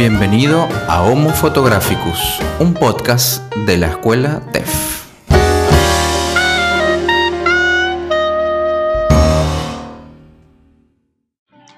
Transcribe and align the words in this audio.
Bienvenido 0.00 0.66
a 0.88 1.02
Homo 1.02 1.28
Photographicus, 1.28 2.40
un 2.58 2.72
podcast 2.72 3.54
de 3.66 3.76
la 3.76 3.88
escuela 3.88 4.40
TEF. 4.50 5.06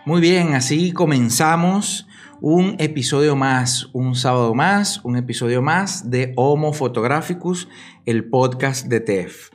Muy 0.07 0.21
bien, 0.21 0.55
así 0.55 0.93
comenzamos 0.93 2.07
un 2.41 2.77
episodio 2.79 3.35
más, 3.35 3.91
un 3.93 4.15
sábado 4.15 4.55
más, 4.55 5.05
un 5.05 5.17
episodio 5.17 5.61
más 5.61 6.09
de 6.09 6.33
Homo 6.37 6.73
Photographicus, 6.73 7.69
el 8.07 8.31
podcast 8.31 8.87
de 8.87 9.01
TEF. 9.01 9.51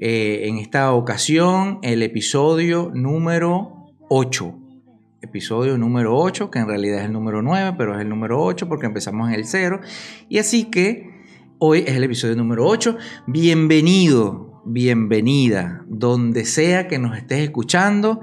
Eh, 0.00 0.48
en 0.48 0.58
esta 0.58 0.94
ocasión, 0.94 1.78
el 1.82 2.02
episodio 2.02 2.90
número 2.92 3.86
8 4.08 4.59
episodio 5.22 5.76
número 5.76 6.16
8, 6.16 6.50
que 6.50 6.58
en 6.58 6.68
realidad 6.68 7.00
es 7.00 7.04
el 7.04 7.12
número 7.12 7.42
9, 7.42 7.74
pero 7.76 7.94
es 7.94 8.00
el 8.00 8.08
número 8.08 8.42
8 8.42 8.68
porque 8.68 8.86
empezamos 8.86 9.28
en 9.28 9.34
el 9.34 9.44
0. 9.44 9.80
Y 10.28 10.38
así 10.38 10.70
que 10.70 11.10
hoy 11.58 11.84
es 11.86 11.94
el 11.94 12.04
episodio 12.04 12.36
número 12.36 12.66
8. 12.66 12.96
Bienvenido, 13.26 14.62
bienvenida, 14.64 15.84
donde 15.88 16.44
sea 16.44 16.88
que 16.88 16.98
nos 16.98 17.16
estés 17.16 17.40
escuchando. 17.40 18.20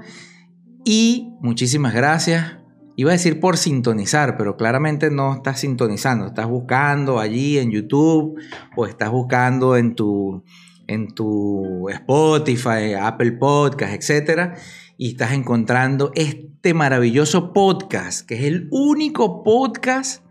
Y 0.84 1.34
muchísimas 1.40 1.94
gracias. 1.94 2.56
Iba 2.96 3.10
a 3.10 3.12
decir 3.12 3.38
por 3.38 3.56
sintonizar, 3.56 4.36
pero 4.36 4.56
claramente 4.56 5.10
no 5.10 5.34
estás 5.34 5.60
sintonizando. 5.60 6.26
Estás 6.26 6.48
buscando 6.48 7.20
allí 7.20 7.58
en 7.58 7.70
YouTube 7.70 8.40
o 8.76 8.86
estás 8.86 9.10
buscando 9.10 9.76
en 9.76 9.94
tu, 9.94 10.42
en 10.88 11.14
tu 11.14 11.88
Spotify, 11.90 12.94
Apple 12.98 13.32
Podcast, 13.32 13.94
etcétera 13.94 14.54
y 14.98 15.10
estás 15.10 15.32
encontrando 15.32 16.10
este 16.16 16.74
maravilloso 16.74 17.52
podcast, 17.52 18.26
que 18.26 18.34
es 18.34 18.42
el 18.42 18.66
único 18.72 19.44
podcast 19.44 20.24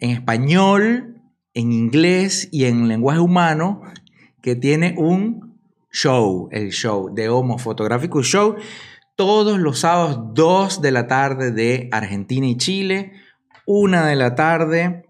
en 0.00 0.10
español, 0.10 1.22
en 1.54 1.72
inglés 1.72 2.48
y 2.50 2.64
en 2.64 2.88
lenguaje 2.88 3.20
humano 3.20 3.82
que 4.42 4.56
tiene 4.56 4.96
un 4.98 5.60
show, 5.92 6.48
el 6.50 6.70
show 6.70 7.14
de 7.14 7.28
Homo 7.28 7.58
Photographic 7.58 8.12
Show, 8.22 8.56
todos 9.14 9.60
los 9.60 9.78
sábados 9.78 10.34
2 10.34 10.82
de 10.82 10.90
la 10.90 11.06
tarde 11.06 11.52
de 11.52 11.88
Argentina 11.92 12.48
y 12.48 12.56
Chile, 12.56 13.12
1 13.64 14.06
de 14.06 14.16
la 14.16 14.34
tarde 14.34 15.04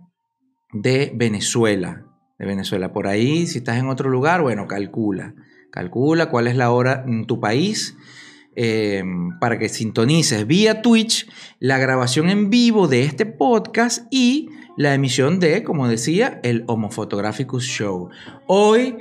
de 0.74 1.10
Venezuela, 1.14 2.04
de 2.38 2.44
Venezuela. 2.44 2.92
Por 2.92 3.06
ahí, 3.06 3.46
si 3.46 3.58
estás 3.58 3.78
en 3.78 3.88
otro 3.88 4.10
lugar, 4.10 4.42
bueno, 4.42 4.66
calcula. 4.66 5.34
Calcula 5.70 6.30
cuál 6.30 6.46
es 6.46 6.56
la 6.56 6.70
hora 6.70 7.04
en 7.06 7.26
tu 7.26 7.40
país 7.40 7.96
eh, 8.56 9.02
para 9.40 9.58
que 9.58 9.68
sintonices 9.68 10.46
vía 10.46 10.82
Twitch 10.82 11.28
la 11.60 11.78
grabación 11.78 12.28
en 12.28 12.50
vivo 12.50 12.88
de 12.88 13.04
este 13.04 13.24
podcast 13.24 14.06
y 14.10 14.50
la 14.76 14.94
emisión 14.94 15.40
de, 15.40 15.62
como 15.62 15.88
decía, 15.88 16.40
el 16.42 16.64
Homo 16.66 16.90
Photographicus 16.90 17.64
Show. 17.64 18.08
Hoy 18.46 18.96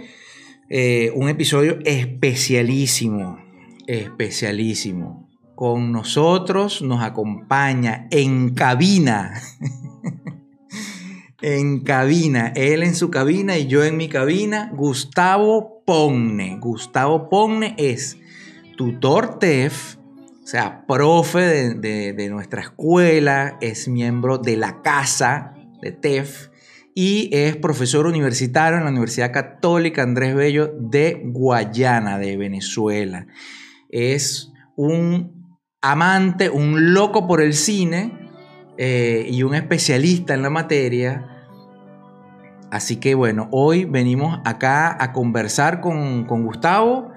eh, 0.70 1.12
un 1.16 1.30
episodio 1.30 1.80
especialísimo, 1.84 3.40
especialísimo. 3.88 5.28
Con 5.56 5.92
nosotros 5.92 6.82
nos 6.82 7.02
acompaña 7.02 8.08
en 8.12 8.54
cabina. 8.54 9.42
en 11.42 11.82
cabina, 11.82 12.52
él 12.56 12.84
en 12.84 12.96
su 12.96 13.10
cabina 13.10 13.58
y 13.58 13.68
yo 13.68 13.84
en 13.84 13.98
mi 13.98 14.10
cabina, 14.10 14.72
Gustavo 14.76 15.84
Ponne. 15.86 16.58
Gustavo 16.60 17.30
Ponne 17.30 17.76
es 17.78 18.18
tutor 18.76 19.40
TEF, 19.40 19.98
o 20.44 20.48
sea, 20.48 20.86
profe 20.86 21.74
de, 21.76 22.30
nuestra 22.30 22.62
escuela, 22.62 23.58
es 23.62 23.88
miembro 23.88 24.38
de 24.38 24.58
la 24.58 24.82
casa 24.82 25.54
de 25.82 25.92
TEF 25.92 26.50
y 26.94 27.30
es 27.32 27.56
profesor 27.56 28.08
universitario 28.08 28.78
en 28.78 28.84
la 28.84 28.90
Universidad 28.90 29.32
Católica 29.32 30.04
Andrés 30.04 30.36
Bello 30.36 30.74
de 30.78 31.22
Guayana, 31.24 32.18
de 32.18 32.36
Venezuela. 32.36 33.28
Es 33.90 34.52
un 34.76 35.58
amante, 35.82 36.50
un 36.50 36.94
loco 36.94 37.28
por 37.28 37.42
el 37.42 37.54
cine 37.54 38.19
eh, 38.82 39.28
y 39.30 39.44
un 39.44 39.56
especialista 39.56 40.34
en 40.34 40.42
la 40.42 40.50
materia. 40.50 41.46
Así 42.72 42.96
que 42.96 43.14
bueno, 43.14 43.50
hoy 43.52 43.84
venimos 43.84 44.40
acá 44.46 44.96
a 45.04 45.12
conversar 45.12 45.82
con, 45.82 46.24
con 46.24 46.46
Gustavo 46.46 47.12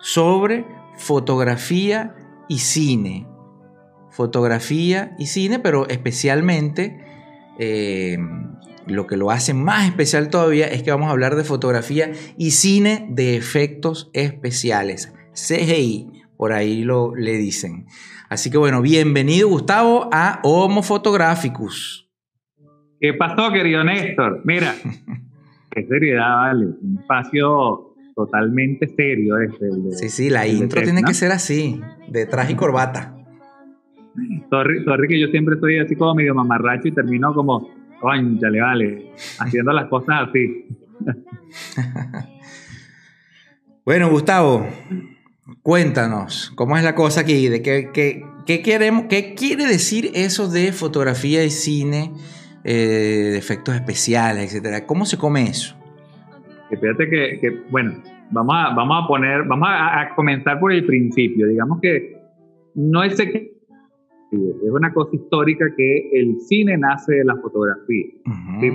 sobre 0.00 0.66
fotografía 0.98 2.14
y 2.48 2.58
cine. 2.58 3.26
Fotografía 4.10 5.16
y 5.18 5.28
cine, 5.28 5.58
pero 5.58 5.88
especialmente 5.88 7.00
eh, 7.58 8.18
lo 8.86 9.06
que 9.06 9.16
lo 9.16 9.30
hace 9.30 9.54
más 9.54 9.86
especial 9.86 10.28
todavía 10.28 10.66
es 10.66 10.82
que 10.82 10.90
vamos 10.90 11.08
a 11.08 11.12
hablar 11.12 11.34
de 11.34 11.44
fotografía 11.44 12.12
y 12.36 12.50
cine 12.50 13.06
de 13.08 13.36
efectos 13.36 14.10
especiales. 14.12 15.14
CGI, 15.32 16.24
por 16.36 16.52
ahí 16.52 16.84
lo 16.84 17.14
le 17.14 17.38
dicen. 17.38 17.86
Así 18.28 18.50
que 18.50 18.58
bueno, 18.58 18.82
bienvenido 18.82 19.48
Gustavo 19.48 20.08
a 20.12 20.40
Homo 20.42 20.82
Photographicus. 20.82 22.10
¿Qué 23.00 23.14
pasó, 23.14 23.52
querido 23.52 23.84
Néstor? 23.84 24.40
Mira, 24.44 24.74
qué 25.70 25.86
seriedad, 25.86 26.36
vale. 26.36 26.66
Un 26.82 26.98
espacio 27.00 27.94
totalmente 28.16 28.88
serio. 28.88 29.38
Este, 29.38 29.70
sí, 29.92 30.08
sí, 30.08 30.30
la 30.30 30.44
intro 30.46 30.82
tiene 30.82 31.04
que 31.04 31.14
ser 31.14 31.30
así, 31.30 31.80
de 32.08 32.26
traje 32.26 32.54
y 32.54 32.56
corbata. 32.56 33.14
Sorry, 34.50 35.08
que 35.08 35.20
yo 35.20 35.28
siempre 35.28 35.54
estoy 35.54 35.78
así 35.78 35.94
como 35.94 36.16
medio 36.16 36.34
mamarracho 36.34 36.88
y 36.88 36.92
termino 36.92 37.32
como, 37.32 37.70
le 38.02 38.60
vale, 38.60 39.12
haciendo 39.38 39.72
las 39.72 39.86
cosas 39.88 40.28
así. 40.28 40.66
bueno, 43.84 44.10
Gustavo, 44.10 44.66
cuéntanos, 45.62 46.52
¿cómo 46.56 46.76
es 46.76 46.84
la 46.84 46.94
cosa 46.94 47.20
aquí? 47.20 47.48
¿De 47.48 47.62
qué, 47.62 47.90
qué, 47.92 48.62
queremos, 48.62 49.06
qué 49.08 49.34
quiere 49.34 49.66
decir 49.66 50.10
eso 50.14 50.48
de 50.48 50.72
fotografía 50.72 51.44
y 51.44 51.50
cine, 51.50 52.12
eh, 52.64 53.30
de 53.32 53.38
efectos 53.38 53.74
especiales, 53.74 54.52
etcétera? 54.52 54.86
¿Cómo 54.86 55.04
se 55.04 55.18
come 55.18 55.44
eso? 55.44 55.76
fíjate 56.68 57.08
que, 57.08 57.62
bueno, 57.70 58.02
vamos 58.30 58.54
a, 58.56 58.74
vamos 58.74 59.04
a 59.04 59.06
poner, 59.06 59.44
vamos 59.44 59.68
a, 59.70 60.14
comenzar 60.16 60.58
por 60.58 60.72
el 60.72 60.84
principio. 60.84 61.46
Digamos 61.46 61.80
que 61.80 62.16
no 62.74 63.04
es 63.04 63.18
es 64.32 64.70
una 64.70 64.92
cosa 64.92 65.14
histórica 65.14 65.64
que 65.76 66.10
el 66.12 66.40
cine 66.40 66.76
nace 66.76 67.14
de 67.14 67.24
la 67.24 67.36
fotografía. 67.36 68.06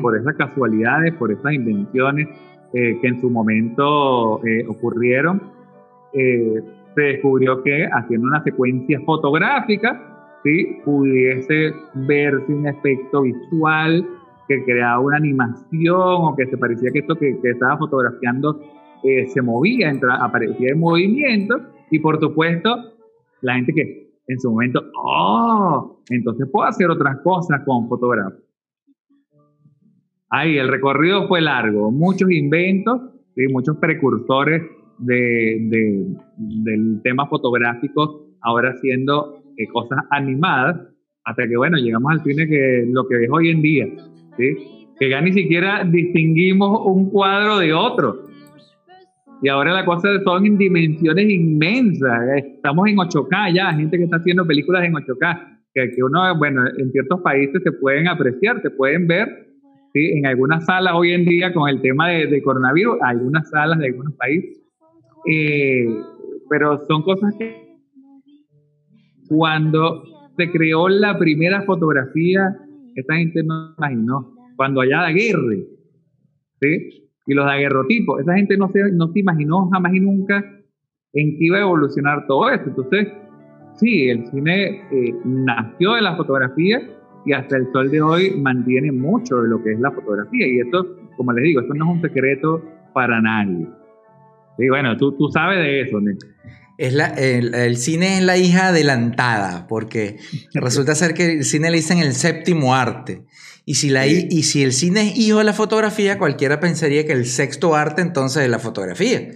Por 0.01 0.17
esas 0.17 0.35
casualidades, 0.35 1.13
por 1.15 1.31
esas 1.31 1.53
invenciones 1.53 2.29
eh, 2.73 2.97
que 3.01 3.07
en 3.07 3.19
su 3.19 3.29
momento 3.29 4.43
eh, 4.45 4.65
ocurrieron, 4.67 5.41
eh, 6.13 6.61
se 6.95 7.01
descubrió 7.01 7.63
que 7.63 7.85
haciendo 7.85 8.27
una 8.27 8.43
secuencia 8.43 8.99
fotográfica, 9.05 10.39
¿sí? 10.43 10.77
pudiese 10.83 11.73
verse 11.93 12.53
un 12.53 12.67
efecto 12.67 13.21
visual 13.21 14.07
que 14.47 14.63
creaba 14.65 14.99
una 14.99 15.17
animación 15.17 15.95
o 15.95 16.35
que 16.35 16.45
se 16.47 16.57
parecía 16.57 16.91
que 16.91 16.99
esto 16.99 17.15
que, 17.15 17.39
estaba 17.43 17.77
fotografiando 17.77 18.59
eh, 19.03 19.27
se 19.27 19.41
movía, 19.41 19.89
entra, 19.89 20.15
aparecía 20.23 20.71
en 20.71 20.79
movimiento 20.79 21.55
y 21.89 21.99
por 21.99 22.19
supuesto 22.19 22.75
la 23.41 23.55
gente 23.55 23.73
que 23.73 24.11
en 24.27 24.39
su 24.39 24.51
momento, 24.51 24.83
oh, 25.01 26.01
entonces 26.09 26.47
puedo 26.51 26.67
hacer 26.67 26.89
otras 26.89 27.17
cosas 27.23 27.61
con 27.65 27.89
fotógrafo. 27.89 28.37
Ahí 30.29 30.57
el 30.57 30.69
recorrido 30.69 31.27
fue 31.27 31.41
largo, 31.41 31.91
muchos 31.91 32.31
inventos, 32.31 33.01
y 33.35 33.47
muchos 33.47 33.77
precursores 33.77 34.63
de, 35.01 36.15
del 36.37 37.01
tema 37.03 37.27
fotográfico, 37.27 38.27
ahora 38.41 38.71
haciendo 38.71 39.43
eh, 39.57 39.67
cosas 39.67 39.99
animadas, 40.09 40.79
hasta 41.23 41.47
que 41.47 41.57
bueno, 41.57 41.77
llegamos 41.77 42.11
al 42.11 42.23
cine 42.23 42.47
que 42.47 42.85
lo 42.87 43.07
que 43.07 43.23
es 43.23 43.29
hoy 43.31 43.49
en 43.49 43.61
día, 43.61 43.87
que 44.37 45.09
ya 45.09 45.21
ni 45.21 45.33
siquiera 45.33 45.83
distinguimos 45.83 46.81
un 46.85 47.09
cuadro 47.09 47.59
de 47.59 47.73
otro. 47.73 48.31
Y 49.43 49.49
ahora 49.49 49.73
la 49.73 49.85
cosa 49.85 50.07
son 50.23 50.45
en 50.45 50.57
dimensiones 50.57 51.27
inmensas. 51.27 52.21
Estamos 52.37 52.87
en 52.87 52.97
8K 52.97 53.55
ya, 53.55 53.73
gente 53.73 53.97
que 53.97 54.03
está 54.03 54.17
haciendo 54.17 54.45
películas 54.45 54.83
en 54.83 54.93
8K, 54.93 55.61
que, 55.73 55.91
que 55.95 56.03
uno, 56.03 56.37
bueno, 56.37 56.61
en 56.77 56.91
ciertos 56.91 57.21
países 57.21 57.61
se 57.63 57.71
pueden 57.71 58.07
apreciar, 58.07 58.61
se 58.61 58.69
pueden 58.69 59.07
ver. 59.07 59.47
¿sí? 59.93 60.11
En 60.11 60.27
algunas 60.27 60.65
salas 60.65 60.93
hoy 60.95 61.13
en 61.13 61.25
día 61.25 61.51
con 61.53 61.67
el 61.67 61.81
tema 61.81 62.09
de, 62.09 62.27
de 62.27 62.41
coronavirus, 62.43 62.97
algunas 63.01 63.49
salas 63.49 63.79
de 63.79 63.87
algunos 63.87 64.13
países. 64.13 64.60
Eh, 65.25 65.85
pero 66.49 66.79
son 66.87 67.03
cosas 67.03 67.33
que 67.37 67.77
cuando 69.27 70.03
se 70.35 70.51
creó 70.51 70.89
la 70.89 71.17
primera 71.17 71.61
fotografía 71.63 72.55
esta 72.95 73.15
gente 73.15 73.43
no 73.43 73.73
imaginó. 73.77 74.33
Cuando 74.55 74.81
allá 74.81 75.05
Aguirre, 75.05 75.65
¿sí? 76.59 77.07
Y 77.27 77.33
los 77.33 77.45
aguerrotipos, 77.45 78.21
esa 78.21 78.35
gente 78.35 78.57
no 78.57 78.69
se, 78.69 78.91
no 78.91 79.11
se 79.11 79.19
imaginó 79.19 79.69
jamás 79.69 79.93
y 79.93 79.99
nunca 79.99 80.43
en 81.13 81.37
qué 81.37 81.45
iba 81.45 81.57
a 81.57 81.61
evolucionar 81.61 82.25
todo 82.27 82.49
esto. 82.49 82.69
Entonces, 82.69 83.07
sí, 83.75 84.09
el 84.09 84.25
cine 84.27 84.81
eh, 84.91 85.15
nació 85.23 85.93
de 85.93 86.01
la 86.01 86.15
fotografía 86.15 86.81
y 87.25 87.33
hasta 87.33 87.57
el 87.57 87.71
sol 87.71 87.91
de 87.91 88.01
hoy 88.01 88.31
mantiene 88.41 88.91
mucho 88.91 89.41
de 89.41 89.49
lo 89.49 89.63
que 89.63 89.73
es 89.73 89.79
la 89.79 89.91
fotografía. 89.91 90.47
Y 90.47 90.59
esto, 90.59 90.97
como 91.15 91.31
les 91.33 91.43
digo, 91.43 91.61
esto 91.61 91.73
no 91.73 91.85
es 91.85 91.95
un 91.97 92.01
secreto 92.01 92.61
para 92.93 93.21
nadie. 93.21 93.67
Y 94.61 94.69
bueno, 94.69 94.97
tú, 94.97 95.15
tú 95.17 95.29
sabes 95.29 95.59
de 95.59 95.81
eso, 95.81 95.97
Es 96.77 96.93
la, 96.93 97.07
el, 97.07 97.77
cine 97.77 98.17
es 98.17 98.23
la 98.23 98.37
hija 98.37 98.67
adelantada, 98.67 99.67
porque 99.67 100.17
resulta 100.53 100.95
ser 100.95 101.13
que 101.13 101.33
el 101.33 101.45
cine 101.45 101.71
le 101.71 101.77
dicen 101.77 101.99
el 101.99 102.13
séptimo 102.13 102.75
arte. 102.75 103.23
Y 103.65 103.75
si, 103.75 103.89
la, 103.89 104.07
y 104.07 104.43
si 104.43 104.63
el 104.63 104.73
cine 104.73 105.01
es 105.01 105.17
hijo 105.17 105.37
de 105.37 105.43
la 105.43 105.53
fotografía, 105.53 106.17
cualquiera 106.17 106.59
pensaría 106.59 107.05
que 107.05 107.13
el 107.13 107.25
sexto 107.25 107.75
arte 107.75 108.01
entonces 108.01 108.43
es 108.43 108.49
la 108.49 108.59
fotografía. 108.59 109.29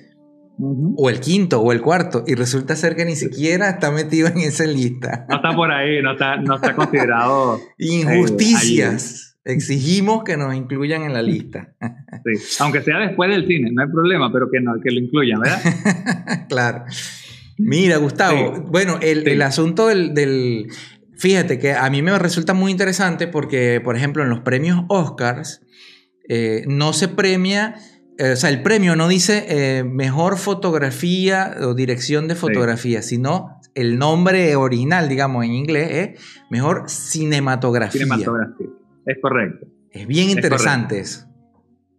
O 0.57 1.09
el 1.09 1.19
quinto 1.19 1.61
o 1.61 1.71
el 1.71 1.81
cuarto. 1.81 2.23
Y 2.25 2.35
resulta 2.35 2.75
ser 2.75 2.95
que 2.95 3.05
ni 3.05 3.15
siquiera 3.15 3.69
está 3.69 3.91
metido 3.91 4.27
en 4.27 4.39
esa 4.39 4.65
lista. 4.65 5.25
No 5.29 5.35
está 5.35 5.55
por 5.55 5.71
ahí, 5.71 6.01
no 6.01 6.13
está, 6.13 6.37
no 6.37 6.55
está 6.55 6.75
considerado. 6.75 7.59
Eh, 7.77 7.85
Injusticias. 7.87 9.24
Exigimos 9.45 10.23
que 10.23 10.37
nos 10.37 10.53
incluyan 10.55 11.03
en 11.03 11.13
la 11.13 11.21
lista. 11.21 11.73
Sí. 11.79 12.57
Aunque 12.59 12.81
sea 12.81 12.99
después 12.99 13.29
del 13.29 13.47
cine, 13.47 13.69
no 13.71 13.83
hay 13.83 13.89
problema, 13.89 14.31
pero 14.33 14.49
que, 14.51 14.59
no, 14.59 14.73
que 14.81 14.91
lo 14.91 14.99
incluyan, 14.99 15.39
¿verdad? 15.39 16.47
claro. 16.49 16.85
Mira, 17.57 17.97
Gustavo, 17.97 18.65
bueno, 18.69 18.97
el, 19.01 19.27
el 19.27 19.41
asunto 19.41 19.87
del, 19.87 20.13
del, 20.13 20.67
Fíjate 21.17 21.59
que 21.59 21.73
a 21.73 21.89
mí 21.89 22.01
me 22.01 22.17
resulta 22.19 22.53
muy 22.53 22.71
interesante 22.71 23.27
porque, 23.27 23.79
por 23.81 23.95
ejemplo, 23.95 24.23
en 24.23 24.29
los 24.29 24.41
premios 24.41 24.83
Oscars 24.89 25.61
eh, 26.27 26.63
no 26.67 26.91
se 26.91 27.07
premia 27.07 27.75
eh, 28.17 28.31
o 28.31 28.35
sea, 28.35 28.49
el 28.49 28.63
premio 28.63 28.95
no 28.95 29.07
dice 29.09 29.45
eh, 29.49 29.83
mejor 29.83 30.37
fotografía 30.37 31.55
o 31.61 31.73
dirección 31.73 32.27
de 32.29 32.35
fotografía, 32.35 33.01
sino 33.01 33.59
el 33.73 33.99
nombre 33.99 34.55
original, 34.55 35.09
digamos 35.09 35.43
en 35.43 35.51
inglés, 35.51 35.89
es 35.91 36.21
mejor 36.49 36.89
cinematografía. 36.89 38.03
Cinematografía, 38.03 38.67
es 39.05 39.17
correcto. 39.21 39.67
Es 39.91 40.07
bien 40.07 40.29
interesante 40.29 40.99
eso. 40.99 41.25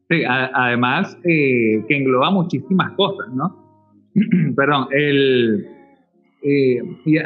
Sí, 0.08 0.22
además 0.24 1.18
eh, 1.24 1.84
que 1.88 1.96
engloba 1.96 2.30
muchísimas 2.30 2.92
cosas, 2.92 3.28
¿no? 3.34 3.64
Perdón, 4.56 4.88
el, 4.92 5.66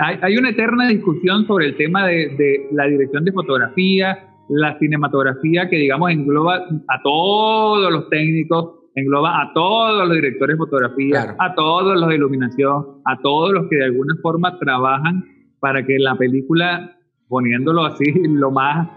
hay, 0.00 0.18
hay, 0.22 0.36
una 0.36 0.50
eterna 0.50 0.88
discusión 0.88 1.46
sobre 1.46 1.66
el 1.66 1.76
tema 1.76 2.06
de, 2.06 2.34
de 2.36 2.68
la 2.72 2.86
dirección 2.86 3.24
de 3.24 3.32
fotografía, 3.32 4.30
la 4.48 4.78
cinematografía 4.78 5.68
que 5.68 5.76
digamos 5.76 6.10
engloba 6.10 6.56
a 6.88 7.02
todos 7.02 7.92
los 7.92 8.08
técnicos 8.08 8.80
engloba 8.94 9.42
a 9.42 9.52
todos 9.52 10.06
los 10.06 10.14
directores 10.14 10.54
de 10.54 10.58
fotografía, 10.58 11.36
a 11.38 11.54
todos 11.54 11.98
los 11.98 12.08
de 12.08 12.14
iluminación, 12.16 12.86
a 13.04 13.18
todos 13.20 13.52
los 13.52 13.68
que 13.68 13.76
de 13.76 13.84
alguna 13.84 14.14
forma 14.22 14.58
trabajan 14.58 15.24
para 15.60 15.84
que 15.84 15.98
la 15.98 16.16
película, 16.16 16.96
poniéndolo 17.28 17.84
así, 17.84 18.04
lo 18.28 18.50
más 18.50 18.88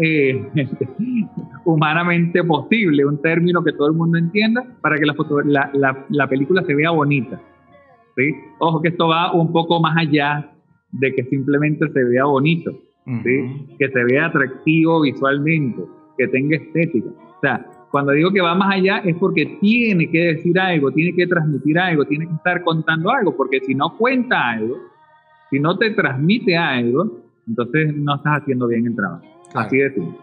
eh, 0.00 0.48
humanamente 1.64 2.42
posible, 2.44 3.04
un 3.04 3.20
término 3.20 3.62
que 3.62 3.72
todo 3.72 3.88
el 3.88 3.94
mundo 3.94 4.18
entienda, 4.18 4.64
para 4.80 4.96
que 4.96 5.06
la, 5.06 5.70
la, 5.74 6.06
la, 6.08 6.28
película 6.28 6.62
se 6.64 6.74
vea 6.74 6.90
bonita. 6.90 7.40
¿sí? 8.16 8.34
Ojo 8.58 8.80
que 8.80 8.88
esto 8.88 9.08
va 9.08 9.32
un 9.32 9.52
poco 9.52 9.80
más 9.80 9.96
allá 9.96 10.50
de 10.92 11.14
que 11.14 11.24
simplemente 11.24 11.88
se 11.88 12.04
vea 12.04 12.24
bonito, 12.24 12.72
¿sí? 13.24 13.76
que 13.78 13.88
se 13.88 14.04
vea 14.04 14.26
atractivo 14.26 15.02
visualmente, 15.02 15.82
que 16.16 16.28
tenga 16.28 16.56
estética. 16.56 17.08
O 17.08 17.40
sea, 17.40 17.66
cuando 17.90 18.12
digo 18.12 18.30
que 18.32 18.40
va 18.40 18.54
más 18.54 18.74
allá 18.74 18.98
es 18.98 19.16
porque 19.16 19.58
tiene 19.60 20.10
que 20.10 20.34
decir 20.34 20.58
algo, 20.58 20.92
tiene 20.92 21.14
que 21.14 21.26
transmitir 21.26 21.78
algo, 21.78 22.04
tiene 22.04 22.26
que 22.26 22.34
estar 22.34 22.62
contando 22.62 23.10
algo, 23.10 23.36
porque 23.36 23.60
si 23.60 23.74
no 23.74 23.96
cuenta 23.96 24.50
algo, 24.50 24.76
si 25.50 25.58
no 25.58 25.76
te 25.76 25.90
transmite 25.90 26.56
algo, 26.56 27.18
entonces 27.48 27.96
no 27.96 28.16
estás 28.16 28.42
haciendo 28.42 28.68
bien 28.68 28.86
el 28.86 28.94
trabajo. 28.94 29.29
Así 29.54 29.78
de 29.78 29.90
simple. 29.92 30.18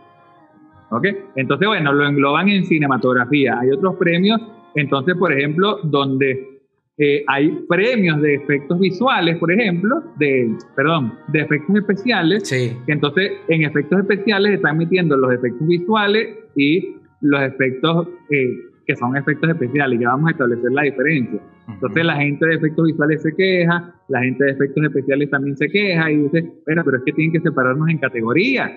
¿Ok? 0.89 1.05
Entonces, 1.35 1.67
bueno, 1.67 1.91
lo 1.91 2.07
engloban 2.07 2.47
en 2.49 2.65
cinematografía. 2.65 3.59
Hay 3.59 3.71
otros 3.71 3.95
premios, 3.95 4.41
entonces, 4.75 5.15
por 5.15 5.33
ejemplo, 5.33 5.79
donde 5.83 6.57
eh, 6.99 7.23
hay 7.27 7.51
premios 7.67 8.19
de 8.21 8.35
efectos 8.35 8.79
visuales, 8.79 9.37
por 9.37 9.51
ejemplo, 9.51 10.01
de, 10.17 10.55
perdón, 10.75 11.13
de 11.27 11.41
efectos 11.41 11.75
especiales, 11.75 12.47
sí. 12.47 12.75
que 12.87 12.91
entonces 12.91 13.33
en 13.49 13.63
efectos 13.63 13.99
especiales 13.99 14.53
están 14.53 14.77
metiendo 14.77 15.15
los 15.15 15.31
efectos 15.31 15.67
visuales 15.67 16.35
y 16.55 16.95
los 17.21 17.41
efectos 17.41 18.07
eh, 18.31 18.49
que 18.87 18.95
son 18.95 19.15
efectos 19.15 19.49
especiales, 19.49 19.99
ya 19.99 20.09
vamos 20.09 20.29
a 20.29 20.31
establecer 20.31 20.71
la 20.71 20.83
diferencia. 20.83 21.39
Entonces 21.67 22.05
la 22.05 22.15
gente 22.15 22.45
de 22.47 22.55
efectos 22.55 22.85
visuales 22.85 23.21
se 23.21 23.35
queja, 23.35 23.93
la 24.07 24.21
gente 24.23 24.45
de 24.45 24.51
efectos 24.51 24.83
especiales 24.85 25.29
también 25.29 25.57
se 25.57 25.67
queja 25.67 26.11
y 26.11 26.15
dice, 26.23 26.49
bueno, 26.65 26.81
pero 26.83 26.97
es 26.97 27.03
que 27.03 27.11
tienen 27.11 27.33
que 27.33 27.41
separarnos 27.41 27.89
en 27.89 27.97
categorías. 27.99 28.71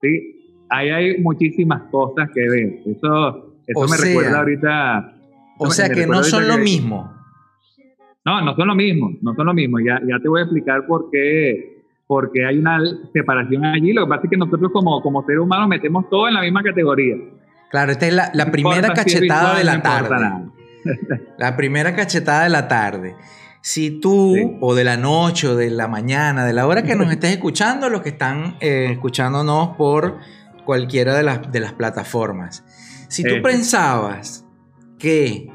¿Sí? 0.00 0.64
Ahí 0.68 0.90
hay 0.90 1.18
muchísimas 1.18 1.82
cosas 1.90 2.30
que 2.34 2.40
ver. 2.48 2.78
Eso, 2.86 3.54
eso 3.66 3.88
me 3.88 3.96
recuerda 3.96 4.38
ahorita... 4.38 5.16
O 5.58 5.70
sea 5.70 5.90
que 5.90 6.06
no 6.06 6.22
son 6.22 6.48
lo 6.48 6.58
mismo. 6.58 7.12
No, 8.24 8.42
no 8.42 8.54
son 8.54 8.68
lo 8.68 8.74
mismo, 8.74 9.10
no 9.22 9.34
son 9.34 9.46
lo 9.46 9.54
mismo. 9.54 9.78
Ya, 9.80 10.00
ya 10.06 10.18
te 10.20 10.28
voy 10.28 10.40
a 10.40 10.44
explicar 10.44 10.86
por 10.86 11.10
qué, 11.10 11.82
porque 12.06 12.44
hay 12.44 12.58
una 12.58 12.78
separación 13.12 13.64
allí. 13.64 13.92
Lo 13.92 14.04
que 14.04 14.10
pasa 14.10 14.22
es 14.24 14.30
que 14.30 14.36
nosotros 14.36 14.70
como, 14.72 15.00
como 15.02 15.24
seres 15.24 15.40
humanos 15.40 15.68
metemos 15.68 16.08
todo 16.08 16.28
en 16.28 16.34
la 16.34 16.42
misma 16.42 16.62
categoría. 16.62 17.16
Claro, 17.70 17.92
esta 17.92 18.06
es 18.06 18.14
la, 18.14 18.50
primera 18.50 18.92
cachetada 18.92 19.58
de 19.58 19.64
la 19.64 19.82
tarde. 19.82 20.50
La 21.38 21.56
primera 21.56 21.94
cachetada 21.94 22.44
de 22.44 22.50
la 22.50 22.68
tarde. 22.68 23.14
Si 23.62 24.00
tú, 24.00 24.58
o 24.60 24.74
de 24.74 24.84
la 24.84 24.96
noche, 24.96 25.48
o 25.48 25.54
de 25.54 25.70
la 25.70 25.86
mañana, 25.86 26.44
de 26.44 26.52
la 26.54 26.66
hora 26.66 26.82
que 26.82 26.96
nos 26.96 27.10
estés 27.10 27.32
escuchando, 27.32 27.90
los 27.90 28.00
que 28.00 28.08
están 28.10 28.56
eh, 28.60 28.88
escuchándonos 28.90 29.76
por 29.76 30.18
cualquiera 30.64 31.14
de 31.14 31.22
las, 31.22 31.52
de 31.52 31.60
las 31.60 31.72
plataformas. 31.74 32.64
Si 33.08 33.22
tú 33.22 33.42
pensabas 33.42 34.46
que 34.98 35.50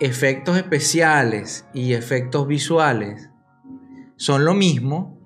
efectos 0.00 0.56
especiales 0.56 1.68
y 1.74 1.92
efectos 1.92 2.48
visuales 2.48 3.30
son 4.16 4.44
lo 4.44 4.54
mismo, 4.54 5.18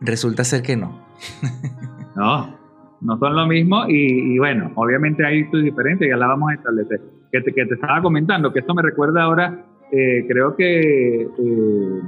resulta 0.00 0.44
ser 0.44 0.62
que 0.62 0.76
no. 0.76 1.06
No, 2.16 2.58
no 3.00 3.18
son 3.18 3.36
lo 3.36 3.46
mismo 3.46 3.84
y, 3.88 4.36
bueno, 4.38 4.72
obviamente 4.74 5.24
hay 5.24 5.48
sus 5.50 5.62
diferencias, 5.62 6.10
ya 6.10 6.16
la 6.16 6.26
vamos 6.26 6.50
a 6.50 6.54
establecer. 6.54 7.00
Que 7.30 7.40
te, 7.40 7.54
que 7.54 7.64
te 7.64 7.74
estaba 7.74 8.02
comentando, 8.02 8.52
que 8.52 8.58
esto 8.58 8.74
me 8.74 8.82
recuerda 8.82 9.22
ahora, 9.22 9.64
eh, 9.92 10.24
creo 10.28 10.54
que 10.56 11.22
eh, 11.22 12.00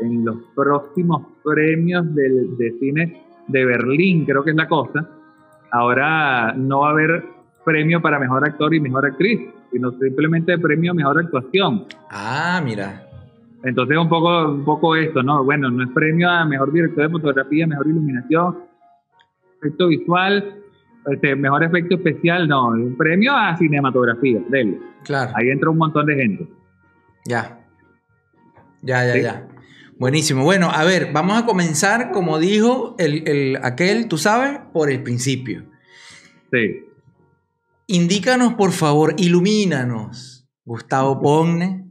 en 0.00 0.24
los 0.24 0.36
próximos 0.54 1.22
premios 1.42 2.14
del, 2.14 2.56
de 2.56 2.72
cine 2.78 3.22
de 3.48 3.64
Berlín, 3.64 4.24
creo 4.24 4.44
que 4.44 4.50
es 4.50 4.56
la 4.56 4.68
cosa, 4.68 5.08
ahora 5.70 6.52
no 6.54 6.80
va 6.80 6.88
a 6.88 6.92
haber 6.92 7.24
premio 7.64 8.00
para 8.00 8.18
mejor 8.18 8.46
actor 8.46 8.74
y 8.74 8.80
mejor 8.80 9.06
actriz, 9.06 9.40
sino 9.70 9.92
simplemente 9.92 10.58
premio 10.58 10.94
mejor 10.94 11.18
actuación. 11.18 11.84
Ah, 12.10 12.60
mira. 12.64 13.06
Entonces 13.62 13.96
un 13.98 14.08
poco, 14.08 14.48
un 14.48 14.64
poco 14.64 14.96
esto, 14.96 15.22
¿no? 15.22 15.44
Bueno, 15.44 15.70
no 15.70 15.84
es 15.84 15.90
premio 15.90 16.30
a 16.30 16.44
mejor 16.44 16.72
director 16.72 17.04
de 17.04 17.10
fotografía, 17.10 17.66
mejor 17.66 17.86
iluminación, 17.86 18.58
efecto 19.58 19.88
visual, 19.88 20.54
este, 21.06 21.36
mejor 21.36 21.64
efecto 21.64 21.96
especial, 21.96 22.48
no, 22.48 22.68
un 22.68 22.96
premio 22.96 23.34
a 23.34 23.56
cinematografía, 23.56 24.40
dele. 24.48 24.78
Claro. 25.04 25.32
Ahí 25.34 25.50
entra 25.50 25.70
un 25.70 25.78
montón 25.78 26.06
de 26.06 26.14
gente. 26.14 26.48
Ya. 27.26 27.66
Ya, 28.82 29.04
ya, 29.06 29.16
ya. 29.20 29.48
Buenísimo. 29.98 30.44
Bueno, 30.44 30.70
a 30.70 30.84
ver, 30.84 31.12
vamos 31.12 31.42
a 31.42 31.44
comenzar, 31.44 32.10
como 32.10 32.38
dijo 32.38 32.94
el, 32.98 33.28
el, 33.28 33.58
aquel, 33.62 34.08
tú 34.08 34.16
sabes, 34.16 34.58
por 34.72 34.90
el 34.90 35.02
principio. 35.02 35.66
Sí. 36.50 36.86
Indícanos, 37.86 38.54
por 38.54 38.72
favor, 38.72 39.14
ilumínanos, 39.18 40.48
Gustavo 40.64 41.20
Pogne, 41.20 41.90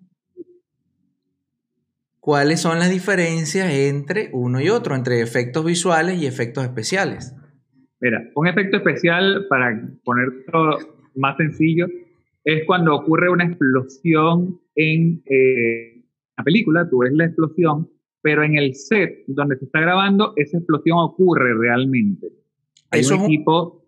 cuáles 2.20 2.62
son 2.62 2.80
las 2.80 2.90
diferencias 2.90 3.72
entre 3.72 4.30
uno 4.34 4.60
y 4.60 4.70
otro, 4.70 4.96
entre 4.96 5.22
efectos 5.22 5.64
visuales 5.66 6.22
y 6.22 6.26
efectos 6.26 6.64
especiales. 6.64 7.36
Mira, 8.00 8.24
un 8.34 8.48
efecto 8.48 8.78
especial, 8.78 9.46
para 9.50 9.80
ponerlo 10.04 10.78
más 11.16 11.38
sencillo, 11.38 11.88
es 12.44 12.64
cuando 12.66 12.96
ocurre 12.96 13.30
una 13.30 13.46
explosión 13.46 14.60
en 14.76 15.22
eh, 15.26 16.04
la 16.38 16.44
película, 16.44 16.90
tú 16.90 17.00
ves 17.00 17.12
la 17.14 17.26
explosión, 17.26 17.90
pero 18.22 18.44
en 18.44 18.58
el 18.58 18.76
set 18.76 19.24
donde 19.28 19.58
se 19.58 19.66
está 19.66 19.82
grabando, 19.82 20.34
esa 20.36 20.58
explosión 20.58 20.98
ocurre 21.00 21.54
realmente. 21.58 22.28
Hay 22.92 23.02
eso 23.02 23.18
un 23.18 23.24
equipo, 23.24 23.86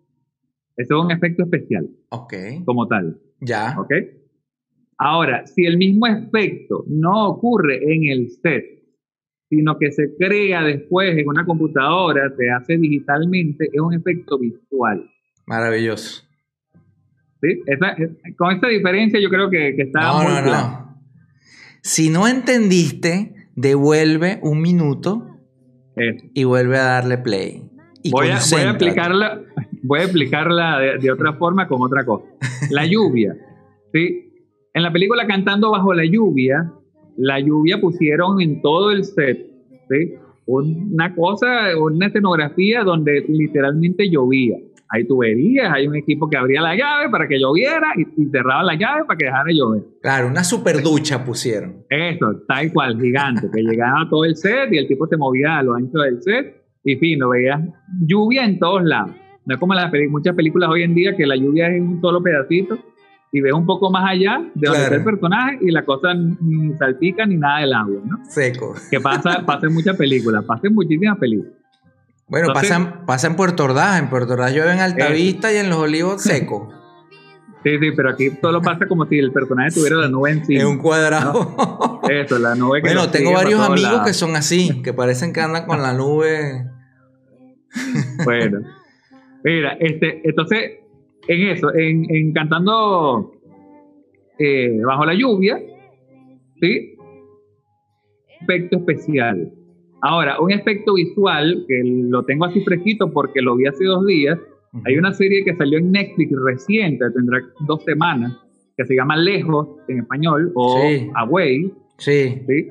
eso 0.76 0.98
es 0.98 1.04
un 1.04 1.10
efecto 1.10 1.44
especial. 1.44 1.88
Ok. 2.10 2.34
Como 2.64 2.86
tal. 2.88 3.18
Ya. 3.40 3.74
Ok. 3.78 3.92
Ahora, 4.98 5.46
si 5.46 5.64
el 5.64 5.78
mismo 5.78 6.06
efecto 6.06 6.84
no 6.86 7.30
ocurre 7.30 7.80
en 7.92 8.08
el 8.08 8.30
set, 8.30 8.64
sino 9.48 9.76
que 9.78 9.90
se 9.92 10.14
crea 10.16 10.62
después 10.62 11.16
en 11.18 11.28
una 11.28 11.44
computadora, 11.44 12.32
se 12.36 12.50
hace 12.50 12.78
digitalmente, 12.78 13.68
es 13.72 13.80
un 13.80 13.92
efecto 13.92 14.38
visual. 14.38 15.10
Maravilloso. 15.46 16.22
¿Sí? 17.42 17.60
con 18.36 18.52
esta 18.52 18.68
diferencia 18.68 19.18
yo 19.20 19.28
creo 19.28 19.50
que, 19.50 19.70
está 19.76 20.00
no, 20.00 20.22
muy 20.22 20.32
no, 20.32 20.42
claro. 20.42 20.68
No. 20.68 21.02
Si 21.82 22.08
no 22.08 22.28
entendiste, 22.28 23.34
devuelve 23.56 24.38
un 24.42 24.62
minuto 24.62 25.26
y 26.34 26.44
vuelve 26.44 26.78
a 26.78 26.84
darle 26.84 27.18
play. 27.18 27.68
voy, 28.10 28.28
a, 28.28 28.38
voy, 28.50 28.60
a, 28.60 28.70
explicarla, 28.70 29.40
voy 29.82 30.00
a 30.00 30.02
explicarla 30.04 30.78
de, 31.00 31.10
otra 31.10 31.34
forma 31.34 31.66
con 31.66 31.82
otra 31.82 32.04
cosa. 32.04 32.26
La 32.70 32.86
lluvia. 32.86 33.34
¿sí? 33.92 34.32
En 34.72 34.82
la 34.82 34.92
película 34.92 35.26
Cantando 35.26 35.70
bajo 35.70 35.92
la 35.92 36.04
lluvia, 36.04 36.72
la 37.16 37.40
lluvia 37.40 37.80
pusieron 37.80 38.40
en 38.40 38.62
todo 38.62 38.92
el 38.92 39.04
set 39.04 39.46
¿sí? 39.90 40.14
una 40.46 41.14
cosa, 41.14 41.76
una 41.78 42.06
escenografía 42.06 42.84
donde 42.84 43.24
literalmente 43.28 44.08
llovía. 44.08 44.56
Hay 44.94 45.06
tuberías, 45.06 45.72
hay 45.72 45.86
un 45.86 45.96
equipo 45.96 46.28
que 46.28 46.36
abría 46.36 46.60
la 46.60 46.76
llave 46.76 47.08
para 47.10 47.26
que 47.26 47.38
lloviera 47.38 47.94
y, 47.96 48.26
cerraba 48.30 48.62
la 48.62 48.74
llave 48.74 49.04
para 49.06 49.16
que 49.16 49.24
dejara 49.24 49.44
de 49.44 49.54
llover. 49.54 49.82
Claro, 50.02 50.28
una 50.28 50.44
super 50.44 50.82
ducha 50.82 51.24
pusieron. 51.24 51.86
Eso, 51.88 52.42
tal 52.46 52.70
cual, 52.74 53.00
gigante, 53.00 53.48
que 53.50 53.62
llegaba 53.62 54.02
a 54.02 54.08
todo 54.10 54.26
el 54.26 54.36
set 54.36 54.70
y 54.70 54.76
el 54.76 54.86
tipo 54.86 55.06
se 55.06 55.16
movía 55.16 55.56
a 55.56 55.62
lo 55.62 55.74
ancho 55.74 55.98
del 55.98 56.22
set 56.22 56.62
y 56.84 56.96
fin, 56.96 57.18
lo 57.18 57.30
veías 57.30 57.60
lluvia 58.06 58.44
en 58.44 58.58
todos 58.58 58.84
lados. 58.84 59.12
No 59.46 59.54
es 59.54 59.60
como 59.60 59.72
las 59.72 59.90
muchas 60.10 60.36
películas 60.36 60.68
hoy 60.70 60.82
en 60.82 60.94
día 60.94 61.16
que 61.16 61.26
la 61.26 61.36
lluvia 61.36 61.68
es 61.68 61.80
un 61.80 62.00
solo 62.02 62.22
pedacito 62.22 62.78
y 63.32 63.40
ves 63.40 63.54
un 63.54 63.64
poco 63.64 63.90
más 63.90 64.10
allá 64.10 64.44
de 64.54 64.68
donde 64.68 64.82
está 64.82 64.96
el 64.96 65.04
personaje 65.04 65.58
y 65.62 65.70
la 65.70 65.84
cosa 65.86 66.12
ni 66.14 66.76
salpica 66.76 67.24
ni 67.24 67.36
nada 67.36 67.60
del 67.60 67.72
agua, 67.72 68.02
¿no? 68.04 68.18
Seco. 68.26 68.74
Que 68.90 69.00
pasa, 69.00 69.42
pasa 69.46 69.68
en 69.68 69.72
muchas 69.72 69.96
películas, 69.96 70.44
pasa 70.44 70.66
en 70.66 70.74
muchísimas 70.74 71.16
películas. 71.18 71.61
Bueno, 72.32 72.54
pasa, 72.54 73.26
en 73.26 73.36
Puerto 73.36 73.64
Ordaz, 73.64 74.00
en 74.00 74.08
Puerto 74.08 74.32
Ordaz 74.32 74.54
llueve 74.54 74.72
en 74.72 74.78
Altavista 74.78 75.52
y 75.52 75.58
en 75.58 75.68
Los 75.68 75.80
Olivos 75.80 76.22
seco. 76.22 76.72
Sí, 77.62 77.78
sí, 77.78 77.90
pero 77.94 78.08
aquí 78.08 78.30
todo 78.40 78.62
pasa 78.62 78.86
como 78.88 79.04
si 79.04 79.18
el 79.18 79.32
personaje 79.32 79.74
tuviera 79.74 79.96
la 79.96 80.08
nube 80.08 80.30
encima. 80.30 80.62
En 80.62 80.66
un 80.66 80.78
cuadrado. 80.78 82.00
Eso, 82.10 82.38
la 82.38 82.54
nube 82.54 82.80
que 82.80 82.88
Bueno, 82.88 83.10
tengo 83.10 83.34
varios 83.34 83.60
amigos 83.60 84.00
que 84.06 84.14
son 84.14 84.34
así, 84.34 84.80
que 84.84 84.94
parecen 84.94 85.34
que 85.34 85.42
andan 85.42 85.66
con 85.66 85.82
la 85.82 85.92
nube. 85.92 86.64
bueno. 88.24 88.60
Mira, 89.44 89.76
este, 89.78 90.22
entonces, 90.24 90.78
en 91.28 91.48
eso, 91.50 91.68
en, 91.74 92.32
cantando 92.32 93.30
eh, 94.38 94.80
bajo 94.86 95.04
la 95.04 95.12
lluvia, 95.12 95.60
¿sí? 96.62 96.96
Efecto 98.40 98.78
especial. 98.78 99.52
Ahora, 100.02 100.40
un 100.40 100.50
efecto 100.50 100.94
visual, 100.94 101.64
que 101.68 101.80
lo 101.84 102.24
tengo 102.24 102.44
así 102.44 102.60
fresquito 102.62 103.12
porque 103.12 103.40
lo 103.40 103.56
vi 103.56 103.66
hace 103.66 103.84
dos 103.84 104.04
días, 104.04 104.38
hay 104.84 104.96
una 104.96 105.12
serie 105.12 105.44
que 105.44 105.54
salió 105.54 105.78
en 105.78 105.92
Netflix 105.92 106.32
reciente, 106.44 107.04
tendrá 107.10 107.38
dos 107.66 107.84
semanas, 107.84 108.36
que 108.76 108.84
se 108.84 108.96
llama 108.96 109.16
Lejos 109.16 109.68
en 109.88 110.00
español 110.00 110.50
o 110.54 110.82
Away. 111.14 111.72
Sí. 111.98 112.42
¿sí? 112.48 112.68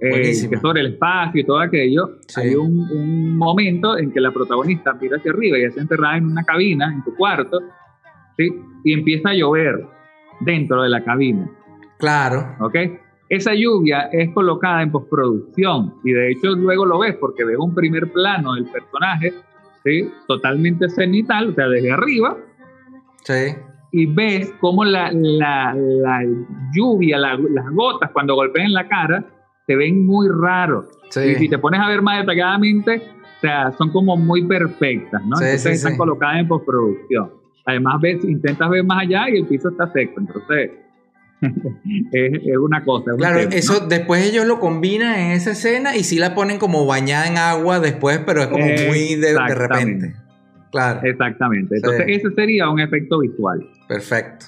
Eh, 0.00 0.48
que 0.50 0.58
sobre 0.58 0.80
el 0.80 0.86
espacio 0.88 1.40
y 1.40 1.44
todo 1.44 1.60
aquello. 1.60 2.18
Hay 2.36 2.54
un, 2.54 3.38
momento 3.38 3.96
en 3.96 4.12
que 4.12 4.20
la 4.20 4.32
protagonista 4.32 4.92
mira 5.00 5.16
hacia 5.16 5.32
arriba 5.32 5.58
y 5.58 5.62
está 5.62 5.80
enterrada 5.80 6.18
en 6.18 6.26
una 6.26 6.42
cabina, 6.44 6.92
en 6.92 7.02
su 7.02 7.14
cuarto, 7.14 7.60
¿sí? 8.36 8.48
y 8.84 8.92
empieza 8.92 9.30
a 9.30 9.34
llover 9.34 9.86
dentro 10.40 10.82
de 10.82 10.88
la 10.90 11.02
cabina. 11.02 11.50
Claro. 11.98 12.56
¿Ok? 12.60 12.74
Esa 13.34 13.52
lluvia 13.52 14.08
es 14.12 14.30
colocada 14.32 14.82
en 14.82 14.92
postproducción 14.92 15.94
y 16.04 16.12
de 16.12 16.30
hecho 16.30 16.54
luego 16.54 16.86
lo 16.86 17.00
ves 17.00 17.16
porque 17.16 17.44
ves 17.44 17.56
un 17.58 17.74
primer 17.74 18.12
plano 18.12 18.54
del 18.54 18.66
personaje, 18.66 19.34
¿sí? 19.84 20.08
totalmente 20.28 20.88
cenital, 20.88 21.50
o 21.50 21.54
sea, 21.54 21.66
desde 21.66 21.90
arriba. 21.90 22.36
Sí. 23.24 23.56
Y 23.90 24.06
ves 24.06 24.52
cómo 24.60 24.84
la, 24.84 25.10
la, 25.12 25.74
la 25.74 26.20
lluvia, 26.72 27.18
las 27.18 27.70
gotas 27.72 28.10
cuando 28.12 28.36
golpean 28.36 28.72
la 28.72 28.86
cara, 28.86 29.24
se 29.66 29.74
ven 29.74 30.06
muy 30.06 30.28
raros. 30.28 30.86
Sí. 31.10 31.20
Y 31.20 31.34
si 31.34 31.48
te 31.48 31.58
pones 31.58 31.80
a 31.80 31.88
ver 31.88 32.02
más 32.02 32.20
detalladamente, 32.20 33.02
o 33.38 33.40
sea, 33.40 33.72
son 33.72 33.90
como 33.90 34.16
muy 34.16 34.44
perfectas, 34.44 35.24
¿no? 35.24 35.36
Sí, 35.36 35.44
Entonces 35.44 35.76
están 35.76 35.96
colocadas 35.96 36.38
en 36.38 36.48
postproducción. 36.48 37.30
Además, 37.66 38.00
ves, 38.00 38.24
intentas 38.24 38.70
ver 38.70 38.84
más 38.84 39.02
allá 39.02 39.28
y 39.28 39.38
el 39.38 39.46
piso 39.46 39.70
está 39.70 39.90
seco. 39.92 40.20
Entonces, 40.20 40.70
es, 42.12 42.56
una 42.58 42.84
cosa. 42.84 43.12
claro, 43.16 43.38
eso 43.38 43.86
después 43.86 44.24
ellos 44.28 44.46
lo 44.46 44.60
combinan 44.60 45.18
en 45.18 45.32
esa 45.32 45.52
escena 45.52 45.96
y 45.96 46.04
sí 46.04 46.18
la 46.18 46.34
ponen 46.34 46.58
como 46.58 46.86
bañada 46.86 47.26
en 47.26 47.38
agua 47.38 47.80
después, 47.80 48.20
pero 48.24 48.42
es 48.42 48.46
como 48.48 48.64
muy 48.64 49.14
de, 49.16 49.38
repente. 49.54 50.14
Claro. 50.70 51.00
Exactamente. 51.04 51.76
Entonces, 51.76 52.04
ese 52.08 52.30
sería 52.34 52.68
un 52.68 52.80
efecto 52.80 53.20
visual. 53.20 53.66
Perfecto. 53.88 54.46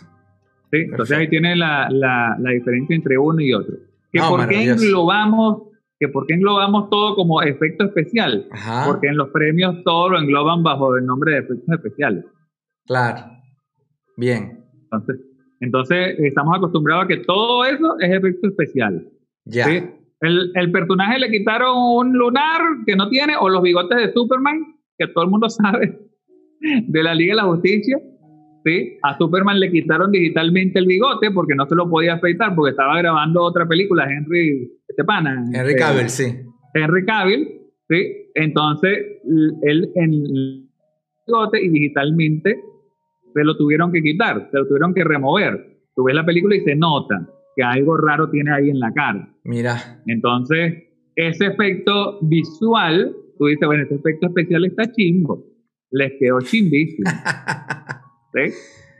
¿Sí? 0.72 0.78
Entonces 0.78 1.16
ahí 1.16 1.28
tiene 1.28 1.54
la, 1.54 1.88
la, 1.90 2.36
la, 2.40 2.50
diferencia 2.50 2.96
entre 2.96 3.16
uno 3.16 3.40
y 3.40 3.52
otro. 3.52 3.76
Que 4.12 4.20
por 4.20 4.48
qué 4.48 4.64
englobamos 4.64 5.66
que 5.98 6.08
por 6.08 6.26
qué 6.26 6.34
englobamos 6.34 6.90
todo 6.90 7.14
como 7.14 7.42
efecto 7.42 7.84
especial, 7.84 8.48
porque 8.86 9.08
en 9.08 9.16
los 9.16 9.30
premios 9.30 9.82
todo 9.82 10.10
lo 10.10 10.18
engloban 10.18 10.62
bajo 10.62 10.96
el 10.96 11.06
nombre 11.06 11.32
de 11.32 11.38
efectos 11.38 11.74
especiales. 11.74 12.24
Claro. 12.86 13.24
Bien. 14.16 14.64
Entonces, 14.82 15.16
entonces, 15.60 16.18
estamos 16.18 16.56
acostumbrados 16.56 17.04
a 17.04 17.08
que 17.08 17.18
todo 17.18 17.64
eso 17.64 17.98
es 18.00 18.10
efecto 18.10 18.48
especial. 18.48 19.06
Ya. 19.44 19.66
El, 20.20 20.52
el, 20.54 20.72
personaje 20.72 21.18
le 21.18 21.30
quitaron 21.30 21.76
un 21.76 22.12
lunar 22.12 22.60
que 22.86 22.96
no 22.96 23.08
tiene, 23.08 23.34
o 23.38 23.48
los 23.48 23.62
bigotes 23.62 23.98
de 23.98 24.12
Superman, 24.12 24.76
que 24.98 25.06
todo 25.08 25.24
el 25.24 25.30
mundo 25.30 25.48
sabe, 25.50 25.98
de 26.60 27.02
la 27.02 27.14
Liga 27.14 27.32
de 27.32 27.36
la 27.36 27.44
Justicia. 27.44 27.98
¿sí? 28.64 28.98
A 29.02 29.16
Superman 29.16 29.60
le 29.60 29.70
quitaron 29.70 30.10
digitalmente 30.10 30.78
el 30.78 30.86
bigote 30.86 31.30
porque 31.30 31.54
no 31.54 31.66
se 31.66 31.74
lo 31.74 31.88
podía 31.88 32.14
afeitar, 32.14 32.54
porque 32.54 32.70
estaba 32.70 32.98
grabando 32.98 33.42
otra 33.42 33.66
película, 33.66 34.06
Henry 34.10 34.70
Estepana. 34.88 35.44
Henry 35.52 35.72
este, 35.72 35.76
Cavill, 35.76 36.08
sí. 36.08 36.24
Henry 36.74 37.04
Cavill, 37.04 37.48
¿sí? 37.88 38.30
Entonces, 38.34 38.98
él 39.62 39.90
en 39.94 40.12
el 40.12 40.68
bigote 41.26 41.62
y 41.62 41.68
digitalmente 41.68 42.60
se 43.36 43.44
lo 43.44 43.54
tuvieron 43.54 43.92
que 43.92 44.00
quitar, 44.00 44.48
se 44.50 44.58
lo 44.58 44.66
tuvieron 44.66 44.94
que 44.94 45.04
remover. 45.04 45.78
Tú 45.94 46.04
ves 46.04 46.14
la 46.14 46.24
película 46.24 46.56
y 46.56 46.60
se 46.60 46.74
nota 46.74 47.28
que 47.54 47.62
algo 47.62 47.98
raro 47.98 48.30
tiene 48.30 48.50
ahí 48.50 48.70
en 48.70 48.80
la 48.80 48.90
cara. 48.92 49.28
Mira. 49.44 49.76
Entonces, 50.06 50.84
ese 51.14 51.46
efecto 51.46 52.18
visual, 52.22 53.14
tú 53.38 53.46
dices, 53.46 53.66
bueno, 53.66 53.82
este 53.82 53.96
efecto 53.96 54.28
especial 54.28 54.64
está 54.64 54.90
chimbo. 54.90 55.44
Les 55.90 56.12
quedó 56.18 56.40
chimbísimo. 56.40 57.10
¿Sí? 58.32 58.54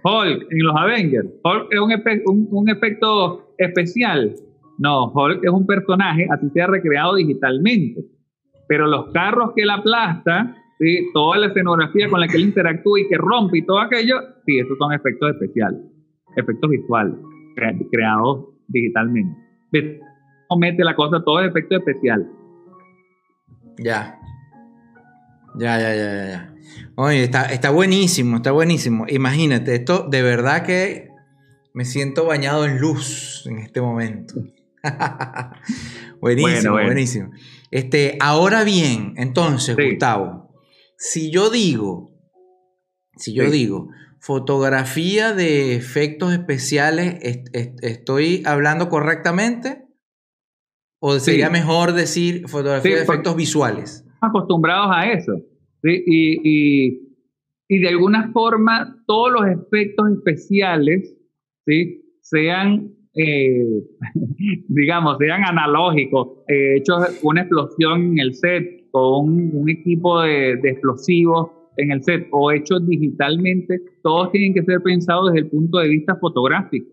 Hulk 0.05 0.47
en 0.51 0.67
los 0.67 0.77
Avengers. 0.77 1.29
Hulk 1.43 1.73
es 1.73 1.81
un, 2.27 2.49
un, 2.51 2.69
efecto 2.69 3.55
especial. 3.57 4.35
No, 4.79 5.13
Hulk 5.13 5.45
es 5.45 5.51
un 5.51 5.67
personaje, 5.67 6.27
así 6.31 6.51
se 6.51 6.61
ha 6.61 6.67
recreado 6.67 7.15
digitalmente. 7.15 8.03
Pero 8.69 8.87
los 8.87 9.13
carros 9.13 9.53
que 9.57 9.63
él 9.63 9.71
aplasta 9.71 10.55
¿sí? 10.79 11.11
toda 11.13 11.39
la 11.39 11.47
escenografía 11.49 12.09
con 12.09 12.21
la 12.21 12.29
que 12.29 12.37
él 12.37 12.45
interactúa 12.45 13.01
y 13.01 13.09
que 13.09 13.17
rompe 13.17 13.59
y 13.59 13.67
todo 13.67 13.81
aquello, 13.81 14.17
sí, 14.45 14.59
esos 14.59 14.77
son 14.79 14.93
efectos 14.93 15.33
especiales, 15.33 15.81
efectos 16.37 16.71
visuales, 16.71 17.15
creados 17.91 18.47
digitalmente. 18.69 19.39
No 20.51 20.57
mete 20.59 20.85
la 20.85 20.95
cosa, 20.95 21.23
todo 21.25 21.41
es 21.41 21.49
efecto 21.49 21.77
especial. 21.77 22.31
Ya. 23.79 24.19
Ya, 25.59 25.79
ya, 25.79 25.95
ya, 25.95 26.29
ya. 26.29 26.55
Oye, 26.97 27.25
está, 27.25 27.47
está 27.47 27.71
buenísimo, 27.71 28.37
está 28.37 28.53
buenísimo. 28.53 29.07
Imagínate, 29.09 29.75
esto 29.75 30.07
de 30.09 30.23
verdad 30.23 30.65
que 30.65 31.11
me 31.73 31.85
siento 31.85 32.27
bañado 32.27 32.65
en 32.65 32.79
luz 32.79 33.47
en 33.47 33.59
este 33.59 33.81
momento. 33.81 34.35
buenísimo, 36.21 36.73
buenísimo. 36.73 37.31
Este, 37.71 38.17
ahora 38.21 38.65
bien, 38.65 39.15
entonces, 39.17 39.77
Gustavo, 39.77 40.46
si 40.97 41.31
yo 41.31 41.51
digo, 41.51 42.11
si 43.17 43.35
yo 43.35 43.51
digo, 43.51 43.89
fotografía 44.21 45.33
de 45.33 45.77
efectos 45.77 46.33
especiales, 46.33 47.19
¿estoy 47.53 48.43
hablando 48.45 48.89
correctamente? 48.89 49.87
¿O 50.99 51.19
sería 51.19 51.51
mejor 51.51 51.93
decir 51.93 52.49
fotografía 52.49 52.97
de 52.97 53.03
efectos 53.03 53.37
visuales? 53.37 54.05
Acostumbrados 54.21 54.89
a 54.93 55.13
eso. 55.13 55.33
Y, 55.83 57.07
de 57.69 57.89
alguna 57.89 58.33
forma 58.33 59.03
todos 59.07 59.33
los 59.33 59.47
efectos 59.47 60.11
especiales 60.13 61.17
¿sí? 61.67 62.03
sean, 62.23 62.93
eh, 63.15 63.65
digamos, 64.69 65.19
sean 65.19 65.45
analógicos, 65.45 66.45
eh, 66.49 66.77
hechos 66.79 67.21
una 67.23 67.43
explosión 67.43 68.13
en 68.13 68.19
el 68.19 68.35
set, 68.35 68.86
con 68.91 69.29
un, 69.55 69.69
equipo 69.69 70.23
de, 70.23 70.53
explosivos 70.63 71.51
en 71.77 71.93
el 71.93 72.03
set 72.03 72.29
o 72.31 72.51
hechos 72.51 72.87
digitalmente, 72.87 73.81
todos 74.03 74.33
tienen 74.33 74.55
que 74.55 74.63
ser 74.63 74.81
pensados 74.83 75.33
desde 75.33 75.47
el 75.47 75.51
punto 75.51 75.79
de 75.79 75.89
vista 75.89 76.17
fotográfico. 76.17 76.91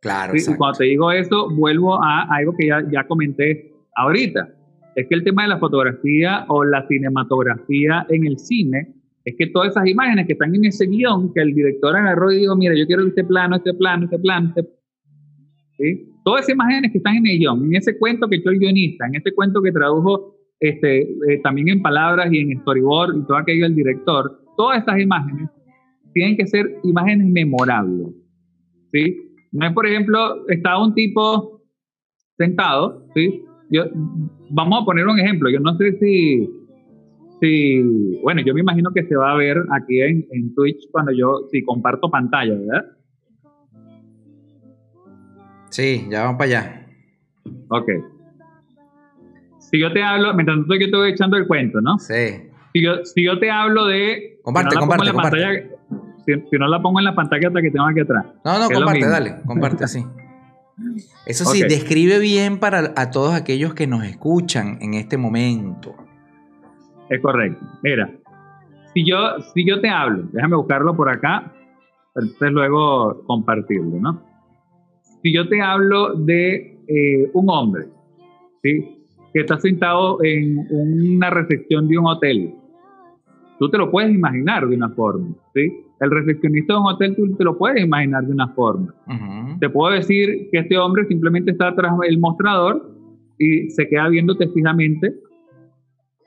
Claro. 0.00 0.34
Y 0.34 0.56
cuando 0.56 0.78
te 0.78 0.84
digo 0.84 1.12
eso, 1.12 1.48
vuelvo 1.50 2.02
a 2.02 2.22
algo 2.30 2.54
que 2.58 2.66
ya, 2.66 2.82
ya 2.90 3.06
comenté 3.06 3.72
ahorita. 3.94 4.48
Es 4.96 5.06
que 5.06 5.14
el 5.14 5.24
tema 5.24 5.42
de 5.42 5.50
la 5.50 5.58
fotografía 5.58 6.44
o 6.48 6.64
la 6.64 6.86
cinematografía 6.86 8.06
en 8.08 8.26
el 8.26 8.38
cine 8.38 8.94
es 9.24 9.36
que 9.38 9.46
todas 9.46 9.70
esas 9.70 9.86
imágenes 9.86 10.26
que 10.26 10.32
están 10.32 10.54
en 10.54 10.64
ese 10.64 10.86
guion 10.86 11.32
que 11.32 11.40
el 11.40 11.54
director 11.54 11.94
agarró 11.94 12.32
y 12.32 12.38
dijo, 12.38 12.56
mira, 12.56 12.74
yo 12.76 12.86
quiero 12.86 13.06
este 13.06 13.24
plano, 13.24 13.56
este 13.56 13.74
plano, 13.74 14.04
este 14.04 14.18
plano, 14.18 14.52
este... 14.56 14.68
¿Sí? 15.78 16.08
Todas 16.24 16.42
esas 16.42 16.54
imágenes 16.54 16.92
que 16.92 16.98
están 16.98 17.16
en 17.16 17.26
el 17.26 17.38
guion, 17.38 17.64
en 17.64 17.76
ese 17.76 17.98
cuento 17.98 18.28
que 18.28 18.36
echó 18.36 18.50
el 18.50 18.58
guionista, 18.58 19.06
en 19.06 19.16
ese 19.16 19.32
cuento 19.32 19.62
que 19.62 19.72
tradujo 19.72 20.31
este, 20.62 21.02
eh, 21.02 21.40
también 21.42 21.68
en 21.68 21.82
palabras 21.82 22.32
y 22.32 22.38
en 22.38 22.60
storyboard 22.60 23.16
y 23.16 23.26
todo 23.26 23.36
aquello 23.36 23.64
del 23.64 23.74
director, 23.74 24.40
todas 24.56 24.78
estas 24.78 25.00
imágenes 25.00 25.50
tienen 26.14 26.36
que 26.36 26.46
ser 26.46 26.78
imágenes 26.84 27.26
memorables. 27.26 28.14
¿sí? 28.92 29.16
No 29.50 29.66
es, 29.66 29.72
por 29.72 29.86
ejemplo, 29.88 30.46
está 30.48 30.78
un 30.78 30.94
tipo 30.94 31.62
sentado, 32.38 33.04
¿sí? 33.14 33.44
Yo, 33.70 33.86
vamos 34.50 34.82
a 34.82 34.84
poner 34.84 35.06
un 35.08 35.18
ejemplo, 35.18 35.50
yo 35.50 35.58
no 35.58 35.76
sé 35.78 35.98
si, 35.98 36.48
si, 37.40 37.82
bueno, 38.22 38.42
yo 38.42 38.54
me 38.54 38.60
imagino 38.60 38.92
que 38.92 39.02
se 39.04 39.16
va 39.16 39.32
a 39.32 39.36
ver 39.36 39.56
aquí 39.72 40.00
en, 40.00 40.24
en 40.30 40.54
Twitch 40.54 40.88
cuando 40.92 41.10
yo, 41.10 41.48
si 41.50 41.64
comparto 41.64 42.08
pantalla, 42.08 42.54
¿verdad? 42.54 42.84
Sí, 45.70 46.06
ya 46.08 46.22
vamos 46.22 46.38
para 46.38 46.44
allá. 46.44 46.86
Ok. 47.68 47.88
Si 49.72 49.80
yo 49.80 49.92
te 49.92 50.02
hablo, 50.02 50.34
mientras 50.34 50.58
tanto 50.58 50.74
yo 50.74 50.90
te 50.90 50.96
voy 50.96 51.10
echando 51.10 51.36
el 51.38 51.46
cuento, 51.46 51.80
¿no? 51.80 51.98
Sí. 51.98 52.42
Si 52.74 52.82
yo, 52.84 53.04
si 53.04 53.24
yo 53.24 53.38
te 53.38 53.50
hablo 53.50 53.86
de... 53.86 54.38
Comparte, 54.42 54.74
no 54.74 54.80
comparte, 54.82 55.06
la 55.06 55.12
comparte. 55.12 55.38
pantalla- 55.40 55.68
si, 56.24 56.32
si 56.50 56.56
no 56.58 56.68
la 56.68 56.80
pongo 56.80 56.98
en 57.00 57.06
la 57.06 57.14
pantalla 57.14 57.48
hasta 57.48 57.60
que 57.62 57.70
tengo 57.70 57.86
aquí 57.86 58.00
atrás. 58.00 58.24
No, 58.44 58.58
no, 58.58 58.68
comparte, 58.70 59.08
dale, 59.08 59.36
comparte 59.46 59.84
así. 59.84 60.04
Eso 61.26 61.44
sí, 61.46 61.62
describe 61.62 62.18
bien 62.18 62.58
para 62.58 62.92
a 62.96 63.10
todos 63.10 63.34
aquellos 63.34 63.74
que 63.74 63.86
nos 63.86 64.04
escuchan 64.04 64.78
en 64.80 64.94
este 64.94 65.16
momento. 65.16 65.94
Es 67.08 67.20
correcto. 67.20 67.64
Mira, 67.82 68.10
si 68.94 69.08
yo, 69.08 69.16
si 69.54 69.66
yo 69.66 69.80
te 69.80 69.88
hablo, 69.88 70.28
déjame 70.32 70.56
buscarlo 70.56 70.94
por 70.96 71.08
acá, 71.08 71.52
entonces 72.14 72.50
luego 72.52 73.22
compartirlo, 73.26 73.98
¿no? 74.00 74.22
Si 75.22 75.32
yo 75.34 75.48
te 75.48 75.60
hablo 75.62 76.14
de 76.14 76.78
eh, 76.88 77.30
un 77.32 77.48
hombre, 77.48 77.86
¿sí? 78.62 79.01
Que 79.32 79.40
está 79.40 79.58
sentado 79.58 80.22
en 80.22 80.58
una 80.70 81.30
recepción 81.30 81.88
de 81.88 81.98
un 81.98 82.06
hotel, 82.06 82.54
tú 83.58 83.70
te 83.70 83.78
lo 83.78 83.90
puedes 83.90 84.14
imaginar 84.14 84.66
de 84.68 84.76
una 84.76 84.90
forma, 84.90 85.28
¿sí? 85.54 85.72
El 86.00 86.10
recepcionista 86.10 86.74
de 86.74 86.80
un 86.80 86.86
hotel, 86.86 87.16
tú 87.16 87.36
te 87.36 87.44
lo 87.44 87.56
puedes 87.56 87.82
imaginar 87.82 88.24
de 88.24 88.32
una 88.32 88.48
forma. 88.48 88.92
Ujú. 89.06 89.58
Te 89.60 89.70
puedo 89.70 89.94
decir 89.94 90.48
que 90.50 90.58
este 90.58 90.76
hombre 90.76 91.06
simplemente 91.06 91.52
está 91.52 91.74
tras 91.74 91.92
el 92.08 92.18
mostrador 92.18 92.90
y 93.38 93.70
se 93.70 93.88
queda 93.88 94.08
viéndote 94.08 94.48
fijamente, 94.48 95.14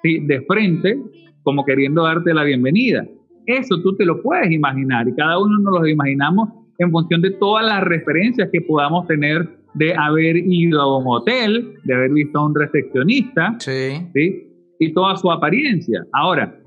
¿sí? 0.01 0.19
de 0.25 0.41
frente, 0.41 0.97
como 1.43 1.65
queriendo 1.65 2.03
darte 2.03 2.33
la 2.33 2.43
bienvenida. 2.43 3.05
Eso 3.45 3.81
tú 3.81 3.95
te 3.95 4.05
lo 4.05 4.21
puedes 4.21 4.49
imaginar 4.51 5.07
y 5.07 5.13
cada 5.13 5.37
uno 5.37 5.59
nos 5.59 5.81
lo 5.81 5.87
imaginamos 5.87 6.49
en 6.77 6.91
función 6.91 7.21
de 7.21 7.31
todas 7.31 7.65
las 7.65 7.83
referencias 7.83 8.49
que 8.51 8.61
podamos 8.61 9.07
tener 9.07 9.54
de 9.75 9.93
haber 9.93 10.37
ido 10.37 10.81
a 10.81 10.97
un 10.97 11.03
hotel, 11.05 11.73
de 11.83 11.93
haber 11.93 12.11
visto 12.11 12.39
a 12.39 12.45
un 12.45 12.55
recepcionista, 12.55 13.55
Sí. 13.59 14.07
¿sí? 14.13 14.47
Y 14.79 14.93
toda 14.93 15.15
su 15.17 15.31
apariencia. 15.31 16.05
Ahora, 16.13 16.57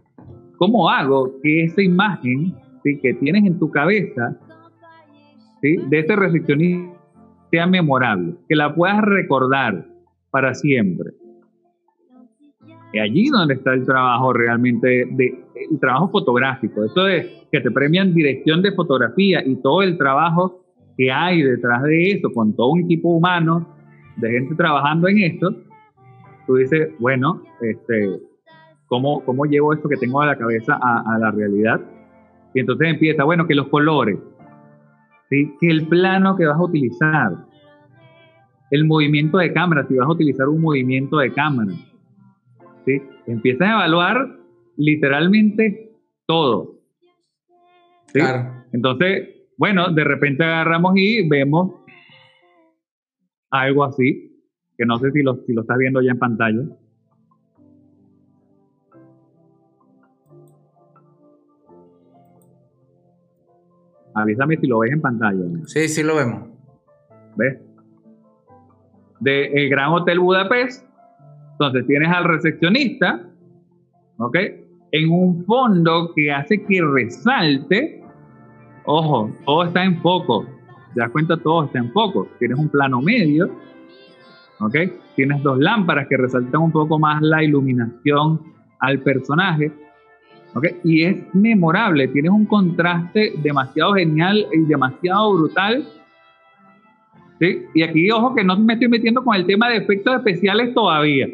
¿cómo 0.57 0.89
hago 0.89 1.35
que 1.43 1.65
esa 1.65 1.83
imagen 1.83 2.55
¿sí? 2.85 2.99
que 3.03 3.15
tienes 3.15 3.45
en 3.45 3.59
tu 3.59 3.71
cabeza 3.71 4.39
¿sí? 5.63 5.77
de 5.89 5.99
ese 5.99 6.17
recepcionista 6.17 6.97
sea 7.51 7.67
memorable, 7.67 8.35
que 8.47 8.55
la 8.57 8.75
puedas 8.75 9.01
recordar 9.03 9.87
para 10.31 10.55
siempre? 10.55 11.11
Y 12.93 12.99
allí 12.99 13.29
donde 13.29 13.55
está 13.55 13.75
el 13.75 13.85
trabajo 13.85 14.33
realmente, 14.33 15.07
de, 15.11 15.45
el 15.71 15.81
trabajo 15.81 16.09
fotográfico, 16.09 16.85
eso 16.85 17.05
de 17.05 17.43
que 17.51 17.61
te 17.61 17.71
premian 17.71 18.15
dirección 18.15 18.63
de 18.63 18.73
fotografía 18.73 19.43
y 19.45 19.57
todo 19.57 19.83
el 19.83 19.99
trabajo 19.99 20.65
que 20.99 21.13
hay 21.13 21.43
detrás 21.43 21.85
de 21.85 22.11
eso, 22.11 22.29
con 22.33 22.55
todo 22.57 22.73
un 22.73 22.81
equipo 22.81 23.09
humano 23.11 23.69
de 24.17 24.33
gente 24.33 24.57
trabajando 24.57 25.07
en 25.07 25.19
esto, 25.19 25.55
tú 26.45 26.57
dices, 26.57 26.91
bueno, 26.99 27.41
este, 27.61 28.19
¿cómo, 28.89 29.25
¿cómo 29.25 29.45
llevo 29.45 29.73
esto 29.73 29.89
que 29.89 29.97
tengo 29.97 30.21
a 30.21 30.27
la 30.27 30.37
cabeza 30.37 30.77
a, 30.83 31.15
a 31.15 31.19
la 31.21 31.31
realidad? 31.31 31.81
Y 32.53 32.61
entonces 32.61 32.89
empieza, 32.89 33.23
bueno, 33.23 33.47
que 33.47 33.55
los 33.55 33.69
colores, 33.69 34.19
¿sí? 35.31 35.55
que 35.61 35.69
el 35.69 35.87
plano 35.87 36.35
que 36.35 36.47
vas 36.47 36.59
a 36.59 36.65
utilizar, 36.65 37.33
el 38.73 38.85
movimiento 38.85 39.39
de 39.39 39.53
cámara, 39.53 39.87
si 39.87 39.95
vas 39.95 40.09
a 40.09 40.13
utilizar 40.13 40.49
un 40.49 40.61
movimiento 40.61 41.19
de 41.19 41.33
cámara, 41.33 41.73
¿sí? 42.85 43.01
empiezas 43.29 43.69
a 43.69 43.73
evaluar 43.75 44.37
literalmente 44.77 45.93
todo. 46.27 46.81
¿sí? 48.07 48.19
Claro. 48.19 48.51
Entonces, 48.73 49.38
bueno, 49.59 49.91
de 49.91 50.05
repente 50.05 50.45
agarramos 50.45 50.93
y 50.97 51.29
vemos 51.29 51.75
algo 53.51 53.85
así, 53.85 54.41
que 54.77 54.87
no 54.87 54.99
sé 54.99 55.11
si 55.11 55.23
lo, 55.23 55.35
si 55.45 55.53
lo 55.53 55.63
estás 55.63 55.77
viendo 55.79 56.01
ya 56.01 56.13
en 56.13 56.19
pantalla. 56.19 56.63
Avísame 64.15 64.57
si 64.57 64.67
lo 64.67 64.81
ves 64.81 64.93
en 64.93 65.01
pantalla. 65.01 65.45
Sí, 65.67 65.89
sí 65.89 66.03
lo 66.03 66.17
vemos. 66.17 66.49
¿Ves? 67.37 67.59
De 69.21 69.47
el 69.47 69.69
Gran 69.69 69.91
Hotel 69.93 70.21
Budapest. 70.21 70.89
Entonces 71.53 71.87
tienes 71.87 72.09
al 72.11 72.25
recepcionista, 72.25 73.29
¿ok? 74.19 74.37
En 74.93 75.11
un 75.11 75.45
fondo 75.45 76.13
que 76.15 76.31
hace 76.33 76.65
que 76.65 76.81
resalte. 76.81 77.98
Ojo, 78.91 79.31
todo 79.45 79.65
está 79.65 79.85
en 79.85 80.01
foco. 80.01 80.47
¿Te 80.95 81.01
das 81.01 81.11
cuenta? 81.11 81.37
Todo 81.37 81.67
está 81.67 81.79
en 81.79 81.93
foco. 81.93 82.27
Tienes 82.39 82.59
un 82.59 82.71
plano 82.71 83.03
medio, 83.03 83.51
¿ok? 84.61 84.77
Tienes 85.15 85.43
dos 85.43 85.59
lámparas 85.59 86.09
que 86.09 86.17
resaltan 86.17 86.63
un 86.63 86.73
poco 86.73 86.99
más 86.99 87.21
la 87.21 87.45
iluminación 87.45 88.41
al 88.79 89.01
personaje, 89.01 89.71
¿ok? 90.55 90.69
Y 90.85 91.03
es 91.03 91.17
memorable. 91.35 92.09
Tienes 92.09 92.31
un 92.31 92.47
contraste 92.47 93.35
demasiado 93.43 93.93
genial 93.93 94.47
y 94.55 94.61
demasiado 94.61 95.35
brutal 95.35 95.85
¿Sí? 97.41 97.67
Y 97.75 97.83
aquí, 97.83 98.11
ojo, 98.11 98.35
que 98.35 98.43
no 98.43 98.59
me 98.59 98.73
estoy 98.73 98.89
metiendo 98.89 99.23
con 99.23 99.37
el 99.37 99.47
tema 99.47 99.69
de 99.69 99.77
efectos 99.77 100.17
especiales 100.17 100.75
todavía. 100.75 101.29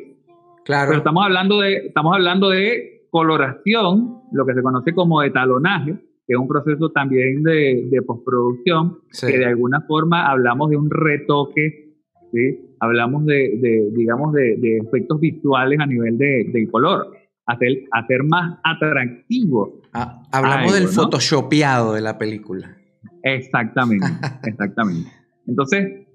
Claro. 0.65 0.89
Pero 0.89 0.99
estamos 0.99 1.25
hablando 1.25 1.61
de, 1.61 1.87
estamos 1.87 2.15
hablando 2.15 2.51
de 2.51 3.07
coloración, 3.11 4.23
lo 4.33 4.45
que 4.45 4.55
se 4.55 4.63
conoce 4.63 4.93
como 4.93 5.23
etalonaje, 5.23 5.97
que 6.27 6.33
es 6.35 6.39
un 6.39 6.49
proceso 6.49 6.91
también 6.91 7.43
de, 7.43 7.87
de 7.91 8.03
postproducción, 8.03 8.99
Sí. 9.11 9.27
que 9.27 9.39
de 9.39 9.47
alguna 9.47 9.83
forma 9.83 10.31
hablamos 10.31 10.71
de 10.71 10.77
un 10.77 10.91
retoque, 10.91 11.95
¿sí? 12.33 12.75
hablamos 12.81 13.25
de, 13.27 13.59
de, 13.61 13.91
digamos, 13.95 14.33
de, 14.33 14.57
de 14.59 14.79
efectos 14.79 15.21
visuales 15.21 15.79
a 15.81 15.87
nivel 15.87 16.17
de, 16.19 16.51
del 16.53 16.71
color, 16.71 17.09
hacer, 17.47 17.69
hacer 17.93 18.25
más 18.25 18.59
atractivo. 18.65 19.83
Ah, 19.93 20.23
hablamos 20.33 20.59
Algo, 20.59 20.73
del 20.75 20.85
¿no? 20.85 20.91
photoshopeado 20.91 21.93
de 21.95 22.01
la 22.01 22.17
película. 22.19 22.77
Exactamente, 23.23 24.07
exactamente. 24.45 25.11
Entonces, 25.47 26.07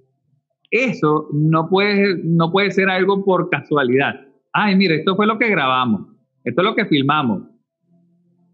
eso 0.71 1.27
no 1.33 1.67
puede, 1.69 2.19
no 2.23 2.51
puede 2.51 2.71
ser 2.71 2.89
algo 2.89 3.23
por 3.23 3.49
casualidad. 3.49 4.13
Ay, 4.53 4.75
mire, 4.75 4.95
esto 4.97 5.15
fue 5.15 5.27
lo 5.27 5.37
que 5.37 5.49
grabamos, 5.49 6.07
esto 6.43 6.61
es 6.61 6.65
lo 6.67 6.75
que 6.75 6.85
filmamos. 6.85 7.43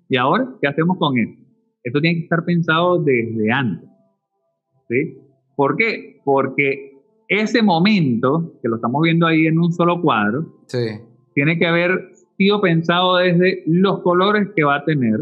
¿Y 0.07 0.17
ahora 0.17 0.47
qué 0.61 0.67
hacemos 0.67 0.97
con 0.97 1.17
esto? 1.17 1.41
Esto 1.85 2.01
tiene 2.01 2.17
que 2.17 2.23
estar 2.23 2.43
pensado 2.43 3.01
desde 3.01 3.49
antes. 3.51 3.89
¿Sí? 4.89 5.17
¿Por 5.55 5.77
qué? 5.77 6.19
Porque 6.25 6.91
ese 7.29 7.61
momento, 7.61 8.53
que 8.61 8.67
lo 8.67 8.75
estamos 8.75 9.01
viendo 9.03 9.25
ahí 9.25 9.47
en 9.47 9.57
un 9.59 9.71
solo 9.71 10.01
cuadro, 10.01 10.45
Sí. 10.67 10.99
tiene 11.33 11.57
que 11.57 11.65
haber 11.65 12.09
sido 12.37 12.59
pensado 12.59 13.15
desde 13.17 13.63
los 13.67 14.01
colores 14.01 14.49
que 14.55 14.63
va 14.65 14.75
a 14.77 14.83
tener, 14.85 15.21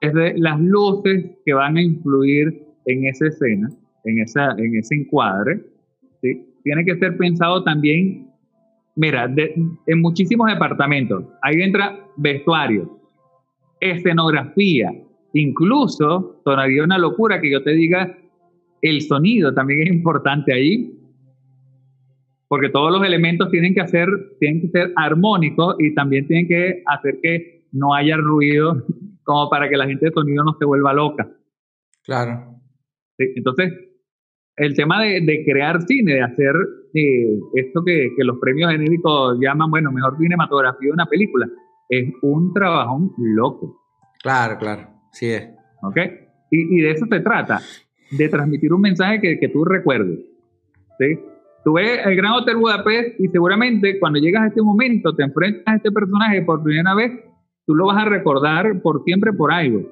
desde 0.00 0.38
las 0.38 0.58
luces 0.60 1.26
que 1.44 1.52
van 1.52 1.76
a 1.76 1.82
influir 1.82 2.62
en 2.86 3.04
esa 3.06 3.26
escena, 3.26 3.68
en, 4.04 4.20
esa, 4.20 4.52
en 4.56 4.76
ese 4.76 4.94
encuadre. 4.94 5.60
¿sí? 6.22 6.44
Tiene 6.64 6.84
que 6.84 6.96
ser 6.96 7.16
pensado 7.16 7.62
también, 7.64 8.30
mira, 8.96 9.28
de- 9.28 9.54
en 9.86 10.00
muchísimos 10.00 10.48
departamentos. 10.48 11.24
Ahí 11.42 11.60
entra 11.62 11.98
vestuario, 12.16 12.98
escenografía, 13.80 14.92
incluso 15.40 16.40
sonaría 16.44 16.84
una 16.84 16.98
locura 16.98 17.40
que 17.40 17.50
yo 17.50 17.62
te 17.62 17.72
diga, 17.72 18.16
el 18.82 19.02
sonido 19.02 19.52
también 19.54 19.82
es 19.82 19.92
importante 19.92 20.52
ahí, 20.52 20.94
porque 22.48 22.70
todos 22.70 22.90
los 22.90 23.06
elementos 23.06 23.50
tienen 23.50 23.74
que 23.74 23.80
hacer, 23.80 24.08
tienen 24.40 24.62
que 24.62 24.68
ser 24.68 24.92
armónicos 24.96 25.76
y 25.78 25.94
también 25.94 26.26
tienen 26.26 26.48
que 26.48 26.82
hacer 26.86 27.18
que 27.22 27.66
no 27.72 27.94
haya 27.94 28.16
ruido 28.16 28.84
como 29.24 29.50
para 29.50 29.68
que 29.68 29.76
la 29.76 29.86
gente 29.86 30.06
de 30.06 30.12
sonido 30.12 30.44
no 30.44 30.56
se 30.58 30.64
vuelva 30.64 30.92
loca. 30.92 31.28
Claro. 32.04 32.54
Entonces, 33.18 33.72
el 34.56 34.74
tema 34.74 35.02
de, 35.02 35.20
de 35.20 35.44
crear 35.44 35.82
cine, 35.82 36.14
de 36.14 36.22
hacer 36.22 36.54
eh, 36.94 37.38
esto 37.54 37.84
que, 37.84 38.10
que 38.16 38.24
los 38.24 38.38
premios 38.38 38.72
genéricos 38.72 39.38
llaman, 39.40 39.70
bueno, 39.70 39.92
mejor 39.92 40.16
cinematografía 40.16 40.88
de 40.88 40.92
una 40.92 41.06
película, 41.06 41.46
es 41.90 42.12
un 42.22 42.52
trabajón 42.54 43.12
loco. 43.18 43.82
Claro, 44.22 44.58
claro. 44.58 44.97
Sí 45.12 45.30
es. 45.30 45.48
¿ok? 45.82 45.96
Y, 46.50 46.80
de 46.80 46.90
eso 46.92 47.06
se 47.06 47.20
trata, 47.20 47.60
de 48.10 48.28
transmitir 48.28 48.72
un 48.72 48.80
mensaje 48.80 49.20
que, 49.20 49.48
tú 49.48 49.64
recuerdes, 49.64 50.18
¿sí? 50.98 51.18
Tú 51.64 51.74
ves 51.74 52.00
el 52.06 52.16
Gran 52.16 52.32
Hotel 52.32 52.56
Budapest 52.56 53.20
y 53.20 53.28
seguramente 53.28 53.98
cuando 53.98 54.18
llegas 54.18 54.44
a 54.44 54.46
este 54.46 54.62
momento, 54.62 55.14
te 55.14 55.24
enfrentas 55.24 55.64
a 55.66 55.76
este 55.76 55.92
personaje 55.92 56.40
por 56.42 56.62
primera 56.62 56.94
vez, 56.94 57.12
tú 57.66 57.74
lo 57.74 57.86
vas 57.86 57.98
a 57.98 58.08
recordar 58.08 58.80
por 58.80 59.02
siempre 59.04 59.32
por 59.32 59.52
algo. 59.52 59.82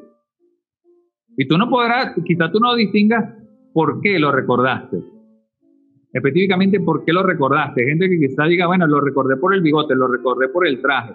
Y 1.37 1.47
tú 1.47 1.59
no 1.59 1.69
podrás, 1.69 2.15
quizás 2.25 2.51
tú 2.51 2.61
no 2.61 2.75
distingas 2.75 3.35
por 3.75 4.01
qué 4.01 4.19
lo 4.19 4.33
recordaste. 4.33 4.97
Específicamente, 6.11 6.81
por 6.81 7.05
qué 7.05 7.13
lo 7.13 7.23
recordaste. 7.23 7.85
Gente 7.85 8.09
que 8.09 8.19
quizás 8.19 8.49
diga, 8.49 8.67
bueno, 8.67 8.87
lo 8.87 9.03
recordé 9.03 9.37
por 9.37 9.53
el 9.53 9.61
bigote, 9.61 9.95
lo 9.95 10.09
recordé 10.09 10.49
por 10.49 10.67
el 10.67 10.81
traje. 10.81 11.15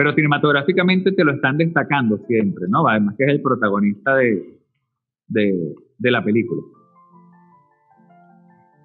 Pero 0.00 0.14
cinematográficamente 0.14 1.12
te 1.12 1.22
lo 1.22 1.34
están 1.34 1.58
destacando 1.58 2.16
siempre, 2.26 2.64
¿no? 2.70 2.88
Además 2.88 3.16
que 3.18 3.24
es 3.24 3.30
el 3.32 3.42
protagonista 3.42 4.16
de, 4.16 4.58
de, 5.28 5.74
de 5.98 6.10
la 6.10 6.24
película. 6.24 6.62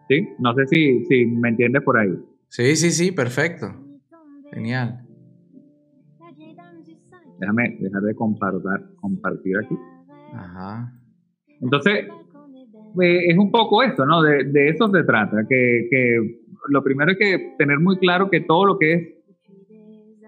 ¿Sí? 0.09 0.27
No 0.39 0.53
sé 0.55 0.67
si, 0.67 1.05
si 1.05 1.25
me 1.25 1.47
entiendes 1.47 1.83
por 1.83 1.97
ahí. 1.97 2.19
Sí, 2.49 2.75
sí, 2.75 2.91
sí, 2.91 3.13
perfecto. 3.13 3.67
Genial. 4.51 5.05
Déjame 7.39 7.77
dejar 7.79 8.01
de 8.01 8.13
compartir, 8.13 8.61
compartir 8.99 9.57
aquí. 9.63 9.75
Ajá. 10.33 10.91
Entonces, 11.61 12.09
eh, 13.01 13.25
es 13.29 13.37
un 13.37 13.51
poco 13.53 13.83
esto, 13.83 14.05
¿no? 14.05 14.21
De, 14.21 14.43
de 14.43 14.67
eso 14.67 14.89
se 14.89 15.03
trata, 15.05 15.47
que, 15.47 15.87
que, 15.89 16.41
lo 16.67 16.83
primero 16.83 17.13
es 17.13 17.17
que 17.17 17.55
tener 17.57 17.79
muy 17.79 17.97
claro 17.99 18.29
que 18.29 18.41
todo 18.41 18.65
lo 18.65 18.77
que 18.77 18.93
es, 18.93 19.14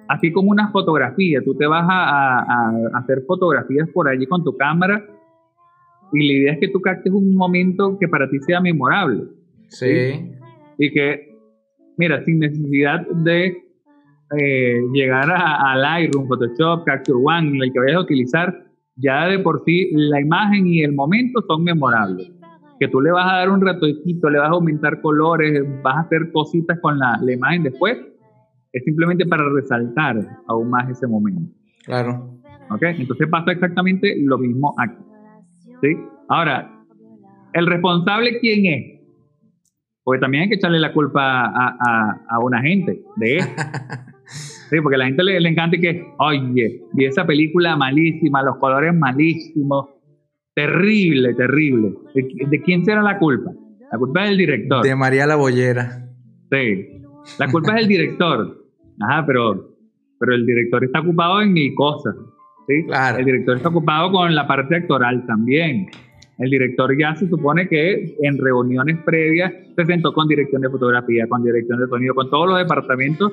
así 0.08 0.32
como 0.32 0.52
una 0.52 0.72
fotografía, 0.72 1.42
tú 1.44 1.56
te 1.56 1.68
vas 1.68 1.86
a, 1.90 2.40
a, 2.40 2.70
a 2.94 2.98
hacer 3.00 3.24
fotografías 3.28 3.90
por 3.90 4.08
allí 4.08 4.26
con 4.26 4.44
tu 4.44 4.56
cámara 4.56 5.04
y 6.14 6.28
la 6.28 6.34
idea 6.34 6.54
es 6.54 6.60
que 6.60 6.70
tú 6.70 6.82
captes 6.82 7.12
un 7.12 7.36
momento 7.36 7.98
que 8.00 8.08
para 8.08 8.30
ti 8.30 8.40
sea 8.40 8.62
memorable. 8.62 9.24
Sí. 9.70 10.32
Y 10.78 10.92
que, 10.92 11.38
mira, 11.98 12.24
sin 12.24 12.40
necesidad 12.40 13.06
de 13.08 13.58
eh, 14.38 14.82
llegar 14.94 15.30
a, 15.30 15.72
a, 15.72 15.76
Lightroom, 15.76 16.28
Photoshop, 16.28 16.86
Capture 16.86 17.20
One, 17.22 17.60
el 17.64 17.74
que 17.74 17.80
vayas 17.80 17.98
a 17.98 18.02
utilizar, 18.02 18.64
ya 18.96 19.28
de 19.28 19.40
por 19.40 19.64
sí 19.66 19.90
la 19.94 20.22
imagen 20.22 20.68
y 20.68 20.82
el 20.82 20.94
momento 20.94 21.42
son 21.48 21.64
memorables. 21.64 22.32
Que 22.80 22.88
tú 22.88 23.02
le 23.02 23.12
vas 23.12 23.26
a 23.26 23.38
dar 23.38 23.50
un 23.50 23.62
ratoncito, 23.62 24.30
le 24.30 24.40
vas 24.40 24.50
a 24.50 24.54
aumentar 24.54 25.02
colores, 25.02 25.64
vas 25.82 25.96
a 25.96 26.00
hacer 26.02 26.32
cositas 26.32 26.80
con 26.80 27.00
la, 27.00 27.20
la 27.22 27.34
imagen 27.34 27.64
después, 27.64 27.98
es 28.78 28.84
simplemente 28.84 29.26
para 29.26 29.44
resaltar 29.50 30.18
aún 30.48 30.70
más 30.70 30.90
ese 30.90 31.08
momento. 31.08 31.52
Claro. 31.86 32.40
¿Ok? 32.70 32.84
Entonces 32.84 33.28
pasa 33.30 33.52
exactamente 33.52 34.16
lo 34.24 34.38
mismo 34.38 34.74
aquí. 34.78 35.04
¿Sí? 35.82 35.96
Ahora, 36.30 36.72
¿el 37.54 37.68
responsable 37.68 38.40
quién 38.40 38.66
es? 38.66 38.98
Porque 40.04 40.22
también 40.22 40.44
hay 40.44 40.50
que 40.50 40.56
echarle 40.56 40.80
la 40.80 40.94
culpa 40.94 41.46
a, 41.46 41.78
a, 41.80 42.26
a 42.30 42.40
una 42.40 42.62
gente 42.62 43.02
de 43.18 43.38
esto. 43.38 43.62
Sí, 44.70 44.82
porque 44.82 44.96
a 44.96 44.98
la 44.98 45.06
gente 45.06 45.24
le, 45.24 45.40
le 45.40 45.50
encanta 45.50 45.78
que, 45.78 46.06
oye, 46.20 46.82
vi 46.92 47.06
esa 47.06 47.26
película 47.26 47.78
malísima, 47.78 48.44
los 48.44 48.58
colores 48.58 48.94
malísimos, 48.94 49.88
terrible, 50.54 51.34
terrible. 51.36 51.94
¿De, 52.14 52.28
de 52.50 52.62
quién 52.62 52.84
será 52.84 53.02
la 53.02 53.18
culpa? 53.18 53.52
La 53.92 53.98
culpa 53.98 54.24
es 54.24 54.30
del 54.30 54.38
director. 54.40 54.84
De 54.84 54.96
María 54.96 55.26
la 55.26 55.38
Bollera. 55.38 56.10
Sí, 56.52 57.02
la 57.40 57.50
culpa 57.50 57.76
es 57.76 57.76
del 57.76 57.88
director. 57.88 58.57
Ajá, 59.02 59.26
pero, 59.26 59.76
pero 60.20 60.34
el 60.34 60.46
director 60.46 60.84
está 60.84 61.02
ocupado 61.02 61.42
en 61.42 61.54
mil 61.54 61.74
cosas. 61.76 62.16
¿sí? 62.68 62.84
Claro. 62.86 63.20
El 63.20 63.26
director 63.26 63.58
está 63.58 63.70
ocupado 63.70 64.12
con 64.12 64.34
la 64.34 64.48
parte 64.48 64.76
actoral 64.76 65.26
también. 65.26 65.88
El 66.38 66.52
director 66.52 66.96
ya 66.98 67.16
se 67.16 67.28
supone 67.28 67.68
que 67.68 68.16
en 68.22 68.38
reuniones 68.38 68.98
previas 69.04 69.52
se 69.76 69.86
sentó 69.86 70.14
con 70.14 70.28
dirección 70.28 70.62
de 70.62 70.70
fotografía, 70.70 71.28
con 71.28 71.44
dirección 71.44 71.80
de 71.80 71.88
sonido, 71.88 72.14
con 72.14 72.30
todos 72.30 72.48
los 72.48 72.60
departamentos 72.60 73.32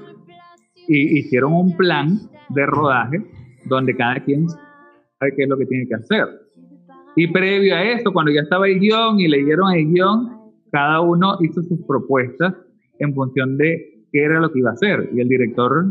y 0.89 1.19
hicieron 1.19 1.53
un 1.53 1.77
plan 1.77 2.19
de 2.51 2.67
rodaje 2.67 3.23
donde 3.67 3.95
cada 3.97 4.21
quien 4.25 4.49
sabe 4.49 5.35
qué 5.37 5.43
es 5.45 5.49
lo 5.49 5.59
que 5.59 5.67
tiene 5.67 5.87
que 5.87 5.95
hacer. 5.95 6.27
Y 7.17 7.29
previo 7.29 7.77
a 7.77 7.83
eso, 7.83 8.13
cuando 8.13 8.33
ya 8.33 8.41
estaba 8.41 8.67
el 8.67 8.81
guion 8.81 9.21
y 9.21 9.29
leyeron 9.29 9.73
el 9.73 9.93
guion, 9.93 10.53
cada 10.73 11.01
uno 11.01 11.37
hizo 11.41 11.63
sus 11.63 11.81
propuestas 11.87 12.55
en 12.99 13.15
función 13.15 13.57
de 13.57 13.94
qué 14.15 14.23
era 14.25 14.39
lo 14.39 14.53
que 14.53 14.61
iba 14.61 14.71
a 14.71 14.75
hacer. 14.75 15.11
Y 15.13 15.21
el 15.21 15.29
director, 15.29 15.85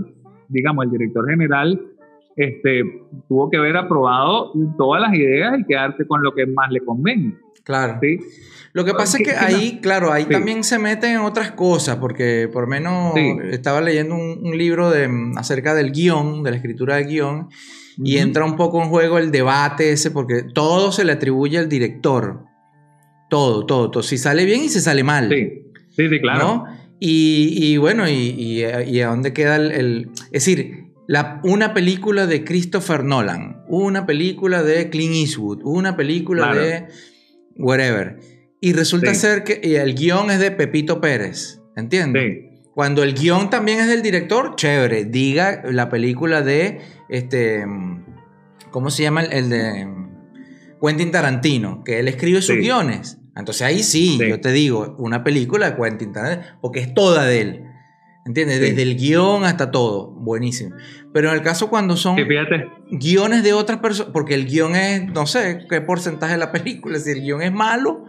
digamos, 0.48 0.86
el 0.86 0.92
director 0.92 1.30
general, 1.30 1.80
este, 2.38 2.82
tuvo 3.28 3.50
que 3.50 3.58
haber 3.58 3.76
aprobado 3.76 4.54
todas 4.78 5.02
las 5.02 5.14
ideas 5.14 5.60
y 5.60 5.66
quedarse 5.66 6.08
con 6.08 6.24
lo 6.24 6.34
que 6.34 6.46
más 6.48 6.72
le 6.72 6.80
convenga. 6.80 7.38
Claro. 7.66 8.00
¿sí? 8.02 8.18
Lo 8.72 8.86
que 8.86 8.94
pasa 8.94 9.18
es 9.18 9.28
que 9.28 9.36
ahí, 9.36 9.80
claro, 9.82 10.12
ahí 10.12 10.24
Sí. 10.24 10.30
también 10.30 10.64
se 10.64 10.80
meten 10.80 11.12
en 11.16 11.20
otras 11.22 11.52
cosas, 11.52 11.98
porque 11.98 12.50
por 12.52 12.64
lo 12.64 12.70
menos 12.70 13.14
Sí. 13.14 13.36
estaba 13.52 13.82
leyendo 13.82 14.16
un, 14.16 14.40
un 14.42 14.58
libro 14.58 14.90
de, 14.90 15.08
mm, 15.10 15.38
acerca 15.38 15.74
del 15.76 15.92
guion, 15.92 16.44
de 16.44 16.52
la 16.52 16.58
escritura 16.58 16.96
del 16.96 17.08
guion, 17.08 17.50
y 17.98 18.18
entra 18.18 18.46
un 18.46 18.56
poco 18.56 18.82
en 18.82 18.90
juego 18.90 19.18
el 19.20 19.32
debate 19.32 19.92
ese, 19.92 20.12
porque 20.12 20.44
todo 20.44 20.92
se 20.94 21.04
le 21.06 21.12
atribuye 21.12 21.58
al 21.60 21.68
director. 21.70 22.46
Todo, 23.30 23.66
todo, 23.66 23.92
todo. 23.92 24.02
Si 24.04 24.18
sale 24.18 24.46
bien 24.46 24.64
y 24.64 24.70
si 24.70 24.80
sale 24.80 25.04
mal. 25.04 25.30
Sí, 25.30 25.72
sí, 25.92 26.10
sí, 26.10 26.20
claro. 26.20 26.40
¿no? 26.40 26.66
Y, 27.00 27.50
y 27.60 27.78
bueno, 27.78 28.08
y, 28.08 28.14
y- 28.14 28.64
y 28.90 29.02
a 29.02 29.08
dónde 29.08 29.34
queda 29.34 29.56
el, 29.58 29.72
el- 29.72 30.10
Es 30.32 30.46
decir, 30.46 30.86
la, 31.08 31.42
una 31.44 31.74
película 31.74 32.28
de 32.28 32.44
Christopher 32.46 33.04
Nolan, 33.04 33.64
una 33.68 34.06
película 34.06 34.64
de 34.64 34.90
Clint 34.90 35.16
Eastwood, 35.16 35.62
una 35.64 35.98
película 35.98 36.52
Claro. 36.52 36.62
de 36.62 36.88
whatever. 37.58 38.20
Y 38.62 38.72
resulta 38.74 39.14
Sí. 39.14 39.20
ser 39.22 39.44
que 39.44 39.60
el 39.82 39.96
guion 39.96 40.32
es 40.32 40.40
de 40.40 40.52
Pepito 40.52 41.02
Pérez, 41.02 41.60
¿entiendes? 41.76 42.24
Sí, 42.24 42.50
Cuando 42.74 43.04
el 43.04 43.14
guion 43.14 43.50
también 43.52 43.80
es 43.82 43.88
del 43.88 44.02
director, 44.02 44.56
chévere. 44.56 45.06
Diga 45.06 45.62
la 45.70 45.90
película 45.90 46.42
de 46.42 46.80
este. 47.10 47.66
¿Cómo 48.72 48.90
se 48.90 49.04
llama 49.04 49.22
el, 49.24 49.32
el 49.34 49.50
de 49.50 49.88
Quentin 50.82 51.12
Tarantino? 51.12 51.84
Que 51.84 52.00
él 52.00 52.08
escribe 52.08 52.42
sus 52.42 52.56
Sí. 52.56 52.62
guiones. 52.62 53.20
Entonces 53.36 53.64
ahí 53.64 53.82
sí, 53.84 54.18
Sí. 54.20 54.30
yo 54.30 54.40
te 54.40 54.52
digo, 54.52 54.96
una 55.00 55.24
película 55.24 55.72
de 55.72 55.76
Quentin 55.76 56.14
Tarantino, 56.14 56.58
porque 56.62 56.80
es 56.82 56.94
toda 56.94 57.26
de 57.26 57.42
él. 57.42 57.64
¿Entiendes? 58.26 58.58
Sí. 58.60 58.62
Desde 58.70 58.84
el 58.84 58.96
guion 58.96 59.44
hasta 59.44 59.70
todo. 59.72 60.12
Buenísimo. 60.12 60.76
Pero 61.14 61.30
en 61.30 61.36
el 61.36 61.42
caso 61.42 61.70
cuando 61.70 61.98
son 61.98 62.16
sí, 62.16 62.24
guiones 62.92 63.44
de 63.44 63.54
otras 63.54 63.80
personas, 63.80 64.14
porque 64.14 64.34
el 64.36 64.46
guion 64.46 64.76
es, 64.76 65.06
no 65.12 65.26
sé 65.26 65.66
qué 65.70 65.82
porcentaje 65.82 66.34
de 66.34 66.40
la 66.40 66.52
película, 66.52 66.98
si 67.00 67.12
el 67.12 67.22
guion 67.22 67.42
es 67.42 67.52
malo, 67.52 68.06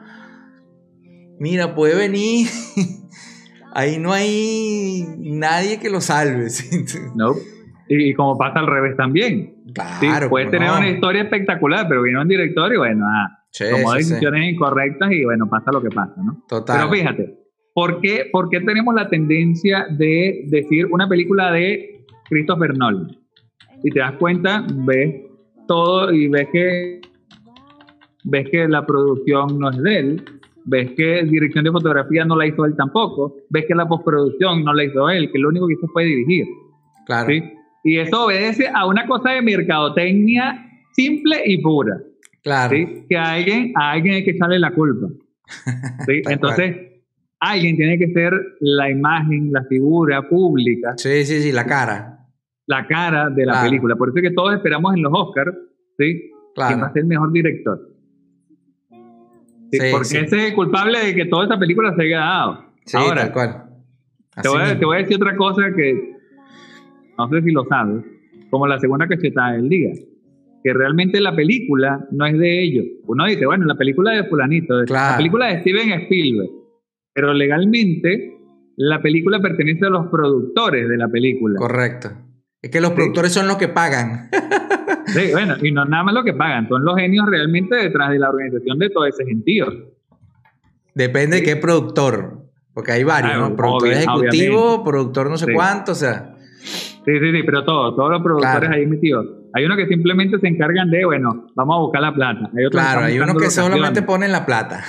mira, 1.41 1.75
puede 1.75 1.97
venir, 1.97 2.49
ahí 3.75 3.99
no 3.99 4.13
hay 4.13 5.05
nadie 5.19 5.81
que 5.81 5.91
lo 5.91 6.01
salve. 6.01 6.49
No. 7.17 7.33
Y, 7.89 8.11
y 8.11 8.15
como 8.15 8.39
pasa 8.39 8.61
al 8.61 8.67
revés 8.67 8.97
también. 8.97 9.57
Claro, 9.75 10.31
puedes 10.31 10.47
cómo 10.47 10.59
tener 10.59 10.69
no. 10.71 10.79
una 10.79 10.89
historia 10.89 11.23
espectacular, 11.23 11.87
pero 11.89 12.03
viene 12.03 12.21
un 12.21 12.29
director 12.29 12.73
y 12.73 12.79
bueno, 12.79 13.05
ah, 13.07 13.44
Sí, 13.55 13.65
tomó 13.71 13.93
sí. 13.93 13.99
decisiones 13.99 14.53
incorrectas 14.53 15.13
y 15.13 15.25
bueno, 15.25 15.49
pasa 15.49 15.71
lo 15.71 15.81
que 15.81 15.89
pasa, 15.89 16.15
¿no? 16.25 16.43
Total. 16.49 16.77
Pero 16.77 16.91
fíjate, 16.91 17.39
¿por 17.73 18.01
qué, 18.01 18.29
¿por 18.33 18.49
qué 18.51 18.61
tenemos 18.61 18.93
la 18.97 19.09
tendencia 19.09 19.87
de 19.91 20.45
decir 20.49 20.87
una 20.91 21.09
película 21.09 21.53
de 21.53 22.05
Christopher 22.29 22.77
Nolan? 22.77 23.17
Y 23.85 23.91
te 23.93 24.01
das 24.01 24.15
cuenta, 24.15 24.67
ves 24.85 25.23
todo 25.69 26.13
y 26.13 26.27
ves 26.27 26.49
que 26.53 27.01
ves 28.25 28.49
que 28.51 28.67
la 28.67 28.85
producción 28.85 29.57
no 29.61 29.71
es 29.71 29.83
de 29.83 29.99
él, 30.01 30.25
ves 30.65 30.91
que 30.97 31.23
dirección 31.23 31.63
de 31.65 31.71
fotografía 31.71 32.25
no 32.25 32.35
la 32.35 32.49
hizo 32.49 32.65
él 32.65 32.75
tampoco, 32.77 33.37
ves 33.51 33.67
que 33.69 33.75
la 33.77 33.87
postproducción 33.87 34.65
no 34.65 34.73
la 34.73 34.83
hizo 34.83 35.09
él, 35.11 35.31
que 35.31 35.39
lo 35.39 35.51
único 35.51 35.69
que 35.69 35.75
hizo 35.75 35.87
fue 35.93 36.05
dirigir. 36.05 36.47
claro. 37.07 37.29
¿sí? 37.29 37.43
Y 37.85 37.99
eso 37.99 38.25
obedece 38.25 38.67
a 38.67 38.87
una 38.87 39.07
cosa 39.07 39.33
de 39.33 39.43
mercadotecnia 39.43 40.67
simple 40.93 41.43
y 41.45 41.61
pura. 41.61 42.01
Claro. 42.45 42.77
¿sí? 42.77 43.07
Que 43.09 43.17
a 43.17 43.33
alguien, 43.33 43.73
a 43.75 43.91
alguien 43.93 44.15
hay 44.17 44.25
que 44.25 44.31
echarle 44.33 44.59
la 44.61 44.71
culpa. 44.73 45.09
Entonces, 46.07 46.77
alguien 47.41 47.77
tiene 47.77 47.99
que 47.99 48.13
ser 48.13 48.33
la 48.61 48.89
imagen, 48.91 49.51
la 49.51 49.65
figura 49.65 50.29
pública, 50.29 50.93
Sí, 50.97 51.25
sí, 51.25 51.41
sí, 51.43 51.51
la 51.53 51.67
cara. 51.67 52.19
la 52.67 52.87
cara 52.87 53.29
de 53.31 53.45
la 53.47 53.53
Claro. 53.55 53.69
película. 53.69 53.97
Por 53.97 54.09
eso 54.11 54.19
es 54.19 54.23
que 54.23 54.31
todos 54.35 54.55
esperamos 54.55 54.95
en 54.95 55.03
los 55.03 55.13
Oscars, 55.15 55.55
¿sí? 55.99 56.31
¿Quién 56.31 56.33
va 56.63 56.67
a 56.67 56.69
Claro. 56.79 56.93
ser 56.93 57.03
el 57.03 57.09
mejor 57.09 57.33
director? 57.33 57.81
Sí, 59.71 59.79
porque 59.91 60.05
ese 60.07 60.23
es 60.25 60.33
el 60.51 60.55
culpable 60.55 60.99
de 61.05 61.15
que 61.15 61.25
toda 61.27 61.47
esa 61.47 61.59
película 61.59 61.95
se 61.97 62.03
haya 62.03 62.19
dado. 62.19 62.65
Sí, 62.85 62.97
Ahora, 62.97 63.23
tal 63.23 63.33
cual. 63.33 63.65
te 64.43 64.49
voy, 64.49 64.63
a, 64.63 64.79
te 64.79 64.85
voy 64.85 64.97
a 64.97 65.01
decir 65.01 65.17
otra 65.17 65.35
cosa 65.37 65.63
que 65.75 66.15
no 67.19 67.29
sé 67.29 67.43
si 67.43 67.51
lo 67.51 67.65
sabes, 67.65 68.05
como 68.51 68.67
la 68.67 68.79
segunda 68.79 69.07
cachetada 69.09 69.53
del 69.53 69.69
día, 69.69 69.91
que 70.65 70.73
realmente 70.73 71.21
la 71.21 71.37
película 71.37 72.07
no 72.11 72.25
es 72.25 72.39
de 72.39 72.63
ellos. 72.65 72.87
Uno 73.07 73.27
dice, 73.27 73.45
bueno, 73.45 73.67
la 73.67 73.75
película 73.75 74.13
de 74.13 74.25
fulanito, 74.25 74.83
la 74.87 75.15
película 75.19 75.49
de 75.49 75.61
Steven 75.61 75.93
Spielberg, 76.05 76.49
pero 77.13 77.35
legalmente 77.35 78.33
la 78.77 79.03
película 79.03 79.41
pertenece 79.41 79.85
a 79.85 79.91
los 79.91 80.07
productores 80.07 80.89
de 80.89 80.97
la 80.97 81.07
película. 81.09 81.59
Correcto. 81.59 82.09
Es 82.63 82.71
que 82.71 82.81
los 82.81 82.91
Sí. 82.93 82.97
productores 82.97 83.33
son 83.33 83.47
los 83.47 83.59
que 83.59 83.69
pagan. 83.69 84.31
Sí, 85.07 85.33
bueno, 85.33 85.55
y 85.63 85.71
no 85.71 85.85
nada 85.85 86.03
más 86.03 86.15
lo 86.15 86.25
que 86.25 86.33
pagan, 86.33 86.67
son 86.67 86.83
los 86.83 86.97
genios 86.97 87.27
realmente 87.29 87.77
detrás 87.77 88.11
de 88.11 88.19
la 88.19 88.31
organización 88.31 88.79
de 88.79 88.89
todo 88.89 89.05
ese 89.05 89.25
gentío. 89.27 89.67
Depende 90.95 91.37
de 91.37 91.43
qué 91.43 91.57
productor. 91.57 92.43
Porque 92.73 92.91
hay 92.93 93.05
varios, 93.05 93.33
Claro, 93.35 93.51
¿no? 93.51 93.57
Productor 93.57 93.89
obvio- 93.89 93.99
ejecutivo, 93.99 94.61
obviamente. 94.63 94.91
productor 94.91 95.31
no 95.31 95.37
sé 95.37 95.47
Sí. 95.47 95.53
cuánto, 95.53 95.93
o 95.93 95.95
sea. 95.95 96.35
Sí, 96.59 97.13
sí, 97.21 97.33
sí, 97.33 97.43
pero 97.45 97.65
todos, 97.65 97.95
todos 97.95 98.11
los 98.11 98.23
productores 98.23 98.59
Claro. 98.69 98.75
ahí 98.75 98.87
metidos. 98.87 99.27
Hay 99.57 99.65
unos 99.65 99.77
que 99.79 99.87
simplemente 99.87 100.39
se 100.41 100.49
encargan 100.49 100.91
de, 100.91 101.05
bueno, 101.05 101.47
vamos 101.55 101.77
a 101.77 101.81
buscar 101.81 102.03
la 102.03 102.13
plata. 102.15 102.51
Hay 102.57 102.69
Claro, 102.71 103.03
hay 103.03 103.19
unos 103.19 103.37
que 103.37 103.51
solamente 103.51 104.03
ponen 104.03 104.33
la 104.33 104.45
plata. 104.45 104.83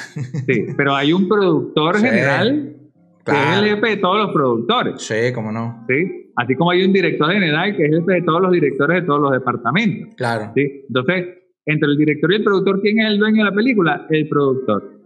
Sí, 0.47 0.65
pero 0.75 0.95
hay 0.95 1.13
un 1.13 1.28
productor 1.28 1.97
Sí, 1.97 2.06
general 2.06 2.71
que 3.25 3.32
es 3.32 3.58
el 3.60 3.65
jefe 3.69 3.88
de 3.89 3.97
todos 3.97 4.17
los 4.25 4.34
productores. 4.34 5.01
Sí, 5.01 5.32
cómo 5.34 5.51
no. 5.51 5.86
¿sí? 5.88 6.32
Así 6.36 6.56
como 6.56 6.71
hay 6.71 6.84
un 6.84 6.93
director 6.93 7.32
general 7.32 7.75
que 7.78 7.86
es 7.86 7.91
el 7.91 7.99
jefe 8.01 8.13
de 8.13 8.21
todos 8.23 8.41
los 8.41 8.51
directores 8.51 9.01
de 9.01 9.08
todos 9.08 9.21
los 9.21 9.32
departamentos. 9.32 10.15
Claro. 10.15 10.51
¿sí? 10.56 10.84
Entonces, 10.88 11.25
entre 11.65 11.89
el 11.89 11.97
director 11.97 12.32
y 12.32 12.36
el 12.36 12.43
productor, 12.43 12.82
¿quién 12.82 12.99
es 12.99 13.08
el 13.08 13.19
dueño 13.19 13.43
de 13.43 13.49
la 13.49 13.56
película? 13.56 14.06
El 14.10 14.28
productor. 14.28 14.99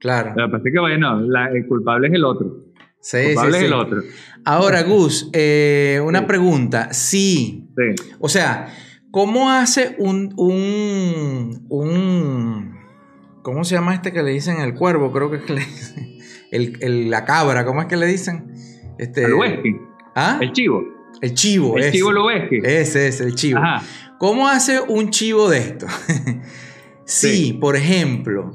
Claro. 0.00 0.32
Lo 0.36 0.46
que 0.46 0.52
pasa 0.52 0.62
es 0.68 0.72
que, 0.74 0.80
bueno, 0.80 1.20
la- 1.20 1.48
el 1.50 1.66
culpable 1.66 2.08
es 2.08 2.14
el 2.14 2.24
otro. 2.24 2.56
Sí, 3.00 3.16
El 3.18 3.24
culpable 3.34 3.58
sí. 3.58 3.64
es 3.64 3.70
el 3.70 3.74
otro. 3.74 4.02
Ahora, 4.44 4.82
Gus, 4.88 5.30
eh, 5.32 6.00
una 6.04 6.26
pregunta. 6.26 6.92
Sí, 6.92 7.68
Sí. 7.76 8.14
o 8.20 8.28
sea, 8.28 8.68
¿cómo 9.14 9.48
hace 9.48 9.94
un, 9.98 10.34
un, 10.36 11.66
un, 11.68 12.76
¿cómo 13.42 13.62
se 13.62 13.76
llama 13.76 13.94
este 13.94 14.12
que 14.12 14.24
le 14.24 14.32
dicen 14.32 14.60
el 14.60 14.74
cuervo? 14.74 15.12
Creo 15.12 15.30
que 15.30 15.36
es 15.36 15.42
que 15.44 15.52
le 15.52 15.60
dicen, 15.60 16.18
el, 16.50 16.76
el- 16.80 17.10
la 17.10 17.24
cabra, 17.24 17.64
¿cómo 17.64 17.80
es 17.80 17.86
que 17.86 17.96
le 17.96 18.06
dicen? 18.06 18.52
Este, 18.98 19.22
El 19.22 19.30
Lubeski, 19.30 19.76
¿Ah? 20.16 20.38
el 20.40 20.50
chivo. 20.52 20.82
El 21.22 21.32
chivo, 21.34 21.76
El 21.76 21.84
ese. 21.84 21.92
chivo 21.92 22.10
Lubeski. 22.10 22.58
Ese 22.64 23.06
es 23.06 23.20
el 23.20 23.36
chivo. 23.36 23.60
Ajá. 23.60 23.86
¿Cómo 24.18 24.48
hace 24.48 24.80
un 24.80 25.10
chivo 25.10 25.48
de 25.48 25.58
esto? 25.58 25.86
si, 27.04 27.28
Sí. 27.46 27.52
por 27.52 27.76
ejemplo, 27.76 28.50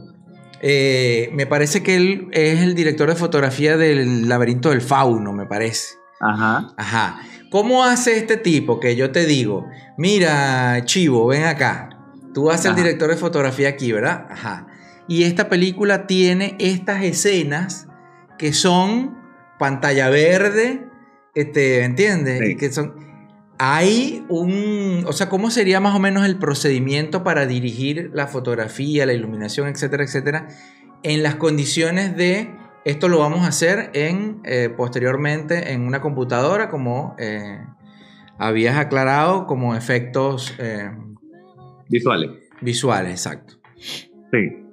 eh, 0.62 1.30
me 1.34 1.46
parece 1.48 1.82
que 1.84 1.96
él 1.96 2.28
es 2.34 2.60
el 2.60 2.76
director 2.76 3.08
de 3.08 3.16
fotografía 3.16 3.78
del 3.78 4.28
laberinto 4.28 4.72
del 4.72 4.82
fauno, 4.82 5.32
me 5.32 5.46
parece. 5.46 5.99
Ajá. 6.20 6.74
Ajá. 6.78 7.22
¿Cómo 7.50 7.84
hace 7.84 8.18
este 8.18 8.38
tipo 8.38 8.80
que 8.80 8.96
yo 8.96 9.12
te 9.12 9.26
digo, 9.26 9.68
mira, 9.98 10.84
Chivo, 10.86 11.28
ven 11.28 11.46
acá? 11.46 11.90
Tú 12.34 12.46
vas 12.46 12.64
el 12.66 12.76
director 12.76 13.10
de 13.10 13.18
fotografía 13.18 13.70
aquí, 13.70 13.92
¿verdad? 13.92 14.28
Ajá. 14.30 14.68
Y 15.08 15.24
esta 15.24 15.50
película 15.50 16.06
tiene 16.06 16.56
estas 16.60 17.04
escenas 17.04 17.88
que 18.38 18.54
son 18.54 19.18
pantalla 19.58 20.10
verde, 20.10 20.86
este, 21.34 21.84
¿entiendes? 21.84 22.40
Sí. 22.46 22.56
Que 22.56 22.72
son... 22.72 22.94
Hay 23.58 24.24
un... 24.30 25.04
O 25.08 25.12
sea, 25.12 25.28
¿cómo 25.28 25.50
sería 25.50 25.80
más 25.80 25.96
o 25.96 26.00
menos 26.00 26.26
el 26.26 26.38
procedimiento 26.38 27.24
para 27.24 27.46
dirigir 27.48 28.12
la 28.14 28.28
fotografía, 28.28 29.06
la 29.06 29.14
iluminación, 29.14 29.68
etcétera, 29.68 30.04
etcétera, 30.04 30.48
en 31.04 31.24
las 31.24 31.36
condiciones 31.36 32.16
de 32.16 32.56
esto 32.90 33.08
lo 33.08 33.20
vamos 33.20 33.40
a 33.42 33.48
hacer 33.48 33.92
en 33.94 34.42
eh, 34.46 34.70
posteriormente 34.76 35.72
en 35.74 35.82
una 35.82 36.02
computadora, 36.02 36.70
como 36.70 37.16
eh, 37.20 37.60
habías 38.38 38.78
aclarado, 38.78 39.46
como 39.46 39.76
efectos 39.76 40.56
eh, 40.60 40.90
Visuales. 41.90 42.30
visuales, 42.62 43.12
exacto. 43.12 43.54
Sí. 44.32 44.66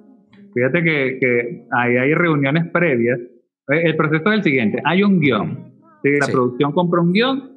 Fíjate 0.53 0.83
que, 0.83 1.17
que 1.19 1.65
ahí 1.71 1.97
hay 1.97 2.13
reuniones 2.13 2.65
previas. 2.71 3.19
El 3.67 3.95
proceso 3.95 4.31
es 4.31 4.37
el 4.37 4.43
siguiente. 4.43 4.81
Hay 4.85 5.03
un 5.03 5.19
guion. 5.19 5.73
¿sí? 6.03 6.09
La 6.19 6.25
Sí. 6.25 6.31
producción 6.31 6.71
compra 6.71 7.01
un 7.01 7.11
guion. 7.13 7.51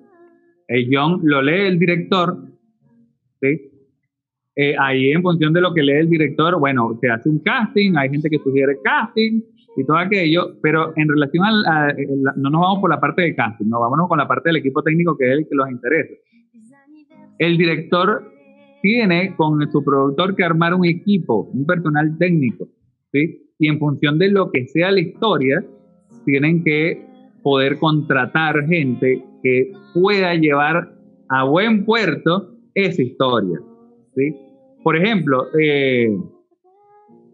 El 0.68 0.88
guion 0.88 1.20
lo 1.22 1.40
lee 1.42 1.66
el 1.66 1.78
director. 1.78 2.36
¿sí? 3.40 3.70
Eh, 4.56 4.74
ahí 4.78 5.12
en 5.12 5.22
función 5.22 5.52
de 5.52 5.60
lo 5.60 5.72
que 5.72 5.82
lee 5.82 5.92
el 6.00 6.10
director, 6.10 6.58
bueno, 6.58 6.98
se 7.00 7.08
hace 7.08 7.28
un 7.30 7.38
casting, 7.38 7.96
hay 7.96 8.10
gente 8.10 8.28
que 8.28 8.38
sugiere 8.38 8.76
casting 8.82 9.40
y 9.76 9.85
todo 9.85 9.98
aquello, 9.98 10.56
pero 10.62 10.92
en 10.96 11.09
relación 11.09 11.44
a, 11.44 11.48
a- 11.87 11.87
la- 11.92 12.35
no 12.37 12.50
nos 12.50 12.61
vamos 12.61 12.78
por 12.80 12.90
la 12.90 13.00
parte 13.00 13.22
de 13.22 13.35
casting, 13.35 13.66
no, 13.68 13.80
vámonos 13.80 14.09
con 14.09 14.18
la 14.18 14.26
parte 14.28 14.48
del 14.48 14.56
equipo 14.56 14.83
técnico 14.83 15.16
que 15.16 15.26
es 15.33 15.38
el 15.38 15.48
que 15.48 15.54
los 15.54 15.70
interesa. 15.70 16.14
El 17.38 17.56
director 17.56 18.22
tiene 18.83 19.35
con 19.37 19.70
su 19.70 19.85
productor 19.85 20.35
que 20.35 20.44
armar 20.44 20.74
un 20.74 20.85
equipo, 20.87 21.48
un 21.52 21.64
personal 21.66 22.16
técnico, 22.18 22.66
¿sí? 23.12 23.46
Y 23.59 23.68
en 23.68 23.78
función 23.78 24.18
de 24.18 24.30
lo 24.30 24.50
que 24.50 24.66
sea 24.66 24.90
la 24.90 25.00
historia, 25.00 25.64
tienen 26.24 26.64
que 26.64 27.06
poder 27.42 27.78
contratar 27.78 28.66
gente 28.66 29.22
que 29.42 29.72
pueda 29.94 30.35
llevar 30.35 30.92
a 31.28 31.44
buen 31.44 31.85
puerto 31.85 32.54
esa 32.74 33.02
historia, 33.02 33.59
¿sí? 34.14 34.35
Por 34.83 34.96
ejemplo, 34.96 35.46
eh, 35.59 36.09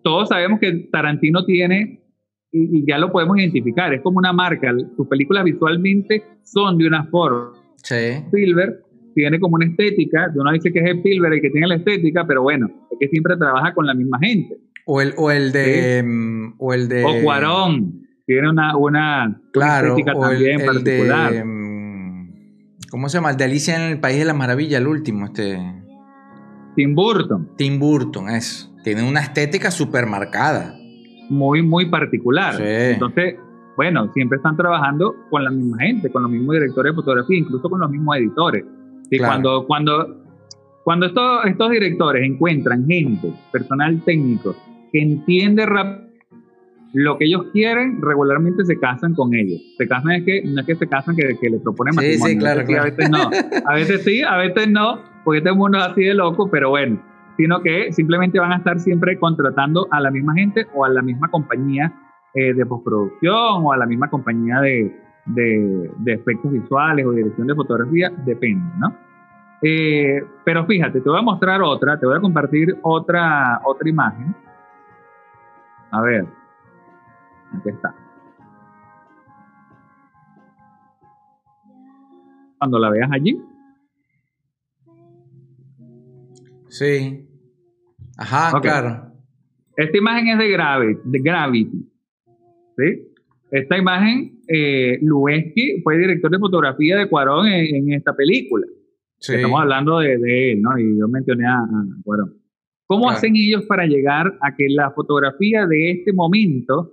todos 0.02 0.28
sabemos 0.28 0.60
que 0.60 0.88
Tarantino 0.92 1.44
tiene, 1.44 2.00
y, 2.56 2.78
y 2.78 2.84
ya 2.86 2.98
lo 2.98 3.10
podemos 3.12 3.38
identificar, 3.38 3.92
es 3.92 4.00
como 4.02 4.18
una 4.18 4.32
marca, 4.32 4.72
sus 4.96 5.06
películas 5.08 5.44
visualmente 5.44 6.22
son 6.42 6.78
de 6.78 6.86
una 6.86 7.04
forma, 7.06 7.52
Sí. 7.82 7.94
Spielberg 7.94 8.80
tiene 9.14 9.38
como 9.40 9.54
una 9.54 9.66
estética, 9.66 10.30
uno 10.34 10.52
dice 10.52 10.72
que 10.72 10.80
es 10.80 10.96
Spielberg 10.96 11.34
el 11.34 11.40
que 11.40 11.50
tiene 11.50 11.68
la 11.68 11.76
estética, 11.76 12.26
pero 12.26 12.42
bueno, 12.42 12.68
es 12.90 12.98
que 12.98 13.08
siempre 13.08 13.36
trabaja 13.36 13.72
con 13.74 13.86
la 13.86 13.94
misma 13.94 14.18
gente. 14.20 14.56
O 14.84 15.00
el, 15.00 15.14
o 15.16 15.30
el 15.30 15.52
de. 15.52 16.02
mm, 16.04 16.54
O 16.58 16.74
el 16.74 16.88
de. 16.88 17.04
O 17.04 17.22
Cuarón 17.22 18.02
tiene 18.26 18.50
una, 18.50 18.76
una, 18.76 19.40
estética 19.54 20.12
o 20.14 20.24
el, 20.24 20.30
también 20.30 20.60
el 20.60 20.66
particular. 20.66 21.32
de. 21.32 21.44
mm, 21.44 22.30
¿Cómo 22.90 23.08
se 23.08 23.18
llama? 23.18 23.30
El 23.30 23.36
de 23.36 23.44
Alicia 23.44 23.76
en 23.76 23.90
el 23.92 24.00
País 24.00 24.18
de 24.18 24.24
las 24.26 24.36
Maravillas, 24.36 24.80
el 24.80 24.86
último, 24.86 25.26
este. 25.26 25.58
Tim 26.76 26.94
Burton, 26.94 27.50
Tim 27.56 27.78
Burton, 27.78 28.28
eso. 28.28 28.70
Tiene 28.84 29.08
una 29.08 29.20
estética 29.20 29.70
súper 29.70 30.06
marcada. 30.06 30.75
Muy, 31.30 31.62
muy 31.62 31.86
particular. 31.86 32.54
Sí. 32.54 32.62
Entonces, 32.66 33.36
bueno, 33.76 34.10
siempre 34.14 34.36
están 34.36 34.56
trabajando 34.56 35.14
con 35.30 35.44
la 35.44 35.50
misma 35.50 35.78
gente, 35.78 36.10
con 36.10 36.22
los 36.22 36.30
mismos 36.30 36.54
directores 36.54 36.92
de 36.92 36.96
fotografía, 36.96 37.38
incluso 37.38 37.68
con 37.68 37.80
los 37.80 37.90
mismos 37.90 38.16
editores. 38.16 38.64
Y 39.10 39.18
Claro. 39.18 39.32
cuando, 39.32 39.66
cuando, 39.66 40.24
cuando 40.84 41.06
estos, 41.06 41.44
estos 41.46 41.70
directores 41.70 42.24
encuentran 42.28 42.86
gente, 42.86 43.32
personal 43.52 44.00
técnico, 44.04 44.56
que 44.92 45.00
entiende 45.02 45.66
rápido 45.66 46.06
lo 46.94 47.18
que 47.18 47.26
ellos 47.26 47.46
quieren, 47.52 48.00
regularmente 48.00 48.64
se 48.64 48.78
casan 48.78 49.14
con 49.14 49.34
ellos. 49.34 49.60
Se 49.76 49.86
casan 49.86 50.12
es 50.12 50.24
que 50.24 50.42
no 50.46 50.60
es 50.62 50.66
que 50.66 50.76
se 50.76 50.86
casan 50.88 51.14
que, 51.14 51.36
que 51.38 51.50
le 51.50 51.58
proponen 51.58 51.92
Sí, 51.92 51.98
matrimonio. 52.18 52.26
sí, 52.32 52.38
claro, 52.38 52.60
A 52.60 52.84
veces 52.84 53.04
sí, 53.04 53.10
claro. 53.10 53.30
A 53.30 53.30
veces 53.30 53.50
no. 53.52 53.70
A 53.70 53.74
veces 53.74 54.02
sí, 54.04 54.22
a 54.22 54.36
veces 54.38 54.68
no, 54.70 55.00
porque 55.24 55.38
este 55.38 55.52
mundo 55.52 55.76
es 55.78 55.84
así 55.84 56.02
de 56.04 56.14
loco, 56.14 56.48
pero 56.50 56.70
bueno. 56.70 57.02
Sino 57.36 57.60
que 57.60 57.92
simplemente 57.92 58.38
van 58.38 58.52
a 58.52 58.56
estar 58.56 58.78
siempre 58.78 59.18
contratando 59.18 59.86
a 59.90 60.00
la 60.00 60.10
misma 60.10 60.34
gente 60.34 60.66
o 60.74 60.84
a 60.84 60.88
la 60.88 61.02
misma 61.02 61.28
compañía 61.28 61.92
eh, 62.34 62.54
de 62.54 62.66
postproducción 62.66 63.64
o 63.64 63.72
a 63.72 63.76
la 63.76 63.86
misma 63.86 64.08
compañía 64.08 64.60
de, 64.60 64.94
de, 65.26 66.12
efectos 66.12 66.52
visuales 66.52 67.04
o 67.04 67.12
dirección 67.12 67.46
de 67.46 67.54
fotografía, 67.54 68.10
depende, 68.24 68.64
¿no? 68.78 68.94
Eh, 69.62 70.22
pero 70.44 70.66
fíjate, 70.66 71.00
te 71.00 71.08
voy 71.08 71.18
a 71.18 71.22
mostrar 71.22 71.62
otra, 71.62 71.98
te 71.98 72.06
voy 72.06 72.16
a 72.16 72.20
compartir 72.20 72.78
otra, 72.82 73.60
otra 73.64 73.88
imagen. 73.88 74.34
A 75.90 76.00
ver, 76.02 76.26
aquí 77.58 77.68
está. 77.68 77.94
Cuando 82.58 82.78
la 82.78 82.90
veas 82.90 83.10
allí, 83.12 83.40
Sí. 86.76 87.25
Ajá, 88.16 88.56
Ok. 88.56 88.62
claro. 88.62 89.12
esta 89.76 89.96
imagen 89.98 90.28
es 90.28 90.38
de 90.38 90.48
Gravity, 90.50 91.00
de 91.04 91.18
Gravity 91.20 91.90
¿sí? 92.78 93.02
Esta 93.50 93.78
imagen, 93.78 94.40
eh, 94.48 94.98
Lubeski 95.02 95.80
fue 95.82 95.98
director 95.98 96.30
de 96.30 96.38
fotografía 96.38 96.96
de 96.96 97.08
Cuarón 97.08 97.46
en, 97.46 97.76
en 97.76 97.92
esta 97.92 98.14
película. 98.14 98.66
Sí. 99.18 99.34
Estamos 99.34 99.60
hablando 99.60 100.00
de, 100.00 100.18
de 100.18 100.52
él, 100.52 100.62
¿no? 100.62 100.76
Y 100.78 100.98
yo 100.98 101.06
mencioné 101.08 101.46
a, 101.46 101.58
a 101.58 101.84
Cuarón. 102.02 102.34
¿Cómo 102.86 103.02
Claro. 103.04 103.16
hacen 103.16 103.36
ellos 103.36 103.64
para 103.66 103.86
llegar 103.86 104.36
a 104.42 104.54
que 104.56 104.66
la 104.68 104.90
fotografía 104.90 105.64
de 105.66 105.90
este 105.92 106.12
momento, 106.12 106.92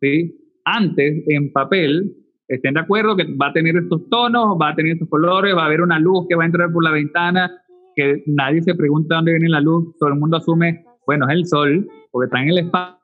¿sí? 0.00 0.36
antes 0.64 1.22
en 1.28 1.52
papel, 1.52 2.12
estén 2.48 2.74
de 2.74 2.80
acuerdo 2.80 3.16
que 3.16 3.24
va 3.34 3.48
a 3.48 3.52
tener 3.52 3.76
estos 3.76 4.08
tonos, 4.10 4.58
va 4.60 4.70
a 4.70 4.74
tener 4.74 4.94
estos 4.94 5.08
colores, 5.08 5.54
va 5.56 5.62
a 5.62 5.66
haber 5.66 5.80
una 5.82 5.98
luz 6.00 6.26
que 6.28 6.34
va 6.34 6.42
a 6.42 6.46
entrar 6.46 6.70
por 6.72 6.82
la 6.82 6.90
ventana, 6.90 7.50
que 7.96 8.22
nadie 8.26 8.62
se 8.62 8.74
pregunta 8.74 9.16
dónde 9.16 9.32
viene 9.32 9.48
la 9.48 9.60
luz, 9.60 9.96
todo 9.98 10.10
el 10.10 10.16
mundo 10.16 10.36
asume, 10.36 10.84
bueno, 11.06 11.26
es 11.28 11.34
el 11.34 11.46
sol, 11.46 11.88
porque 12.12 12.26
está 12.26 12.42
en 12.42 12.48
el 12.50 12.58
espacio. 12.58 12.98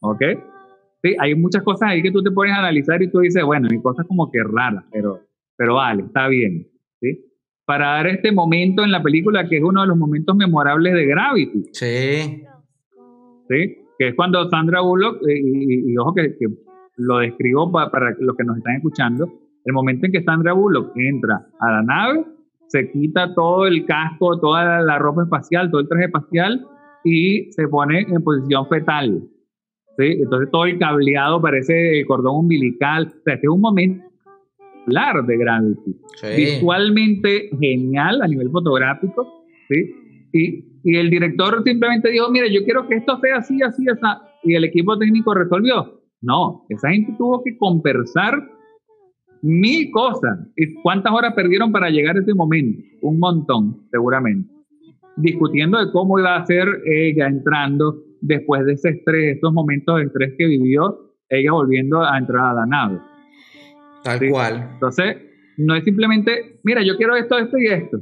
¿Ok? 0.00 0.22
Sí, 1.02 1.14
hay 1.18 1.34
muchas 1.34 1.62
cosas 1.62 1.90
ahí 1.90 2.02
que 2.02 2.10
tú 2.10 2.22
te 2.22 2.30
pones 2.30 2.54
a 2.54 2.58
analizar 2.60 3.02
y 3.02 3.10
tú 3.10 3.18
dices, 3.20 3.44
bueno, 3.44 3.68
hay 3.70 3.80
cosas 3.82 4.06
como 4.06 4.30
que 4.30 4.38
raras, 4.42 4.84
pero, 4.92 5.20
pero 5.56 5.74
vale, 5.74 6.04
está 6.04 6.28
bien. 6.28 6.66
¿sí? 7.00 7.24
Para 7.64 7.86
dar 7.94 8.06
este 8.06 8.32
momento 8.32 8.82
en 8.84 8.90
la 8.92 9.02
película 9.02 9.48
que 9.48 9.58
es 9.58 9.62
uno 9.62 9.82
de 9.82 9.88
los 9.88 9.96
momentos 9.96 10.34
memorables 10.36 10.94
de 10.94 11.06
Gravity, 11.06 11.64
Sí. 11.72 12.42
¿sí? 13.48 13.76
que 13.98 14.08
es 14.08 14.14
cuando 14.14 14.48
Sandra 14.48 14.80
Bullock, 14.80 15.16
eh, 15.28 15.40
y, 15.42 15.92
y 15.92 15.96
ojo 15.98 16.14
que, 16.14 16.36
que 16.38 16.46
lo 16.98 17.18
describo 17.18 17.70
pa- 17.72 17.90
para 17.90 18.14
los 18.20 18.36
que 18.36 18.44
nos 18.44 18.56
están 18.58 18.76
escuchando, 18.76 19.28
el 19.64 19.72
momento 19.72 20.06
en 20.06 20.12
que 20.12 20.22
Sandra 20.22 20.52
Bullock 20.52 20.92
entra 20.96 21.46
a 21.58 21.70
la 21.72 21.82
nave, 21.82 22.24
se 22.68 22.90
quita 22.90 23.34
todo 23.34 23.66
el 23.66 23.84
casco, 23.86 24.38
toda 24.38 24.82
la, 24.82 24.98
ropa 24.98 25.22
espacial, 25.22 25.70
todo 25.70 25.80
el 25.80 25.88
traje 25.88 26.04
espacial 26.06 26.66
y 27.04 27.50
se 27.52 27.66
pone 27.68 28.00
en 28.00 28.22
posición 28.22 28.66
fetal. 28.68 29.22
¿sí? 29.98 30.04
Entonces 30.22 30.50
todo 30.50 30.64
el 30.64 30.78
cableado 30.78 31.40
parece 31.40 32.00
el 32.00 32.06
cordón 32.06 32.36
umbilical. 32.36 33.06
O 33.06 33.22
sea, 33.24 33.34
este 33.34 33.46
es 33.46 33.52
un 33.52 33.60
momento 33.60 34.08
de 35.26 35.36
Gravity. 35.36 35.96
Visualmente 36.36 37.50
genial 37.60 38.22
a 38.22 38.28
nivel 38.28 38.50
fotográfico, 38.50 39.44
¿sí? 39.68 39.94
Y, 40.32 40.64
y, 40.84 40.96
el 40.96 41.10
director 41.10 41.62
simplemente 41.64 42.10
dijo, 42.10 42.30
mire, 42.30 42.52
yo 42.52 42.62
quiero 42.64 42.86
que 42.86 42.96
esto 42.96 43.18
sea 43.20 43.36
así, 43.38 43.62
así, 43.62 43.84
así. 43.88 44.00
Y 44.44 44.54
el 44.54 44.64
equipo 44.64 44.98
técnico 44.98 45.34
resolvió. 45.34 46.00
No, 46.20 46.66
esa 46.68 46.90
gente 46.90 47.14
tuvo 47.16 47.42
que 47.42 47.56
conversar 47.56 48.34
mil 49.42 49.90
cosas. 49.90 50.38
¿Y 50.56 50.74
cuántas 50.82 51.12
horas 51.12 51.34
perdieron 51.34 51.72
para 51.72 51.90
llegar 51.90 52.16
a 52.16 52.20
ese 52.20 52.34
momento? 52.34 52.82
Un 53.02 53.18
montón, 53.18 53.86
seguramente. 53.90 54.48
Discutiendo 55.16 55.84
de 55.84 55.90
cómo 55.92 56.18
iba 56.18 56.36
a 56.36 56.46
ser 56.46 56.68
ella 56.86 57.26
entrando 57.26 57.96
después 58.20 58.64
de 58.64 58.72
ese 58.72 58.90
estrés, 58.90 59.36
estos 59.36 59.52
momentos 59.52 59.96
de 59.96 60.04
estrés 60.04 60.34
que 60.38 60.46
vivió, 60.46 61.14
ella 61.28 61.52
volviendo 61.52 62.02
a 62.02 62.18
entrar 62.18 62.46
a 62.46 62.54
la 62.54 62.66
nave. 62.66 62.98
Tal 64.04 64.30
cual. 64.30 64.70
Entonces, 64.74 65.16
no 65.58 65.74
es 65.74 65.84
simplemente, 65.84 66.60
mira, 66.62 66.82
yo 66.82 66.96
quiero 66.96 67.16
esto, 67.16 67.38
esto 67.38 67.58
y 67.58 67.66
esto. 67.66 67.98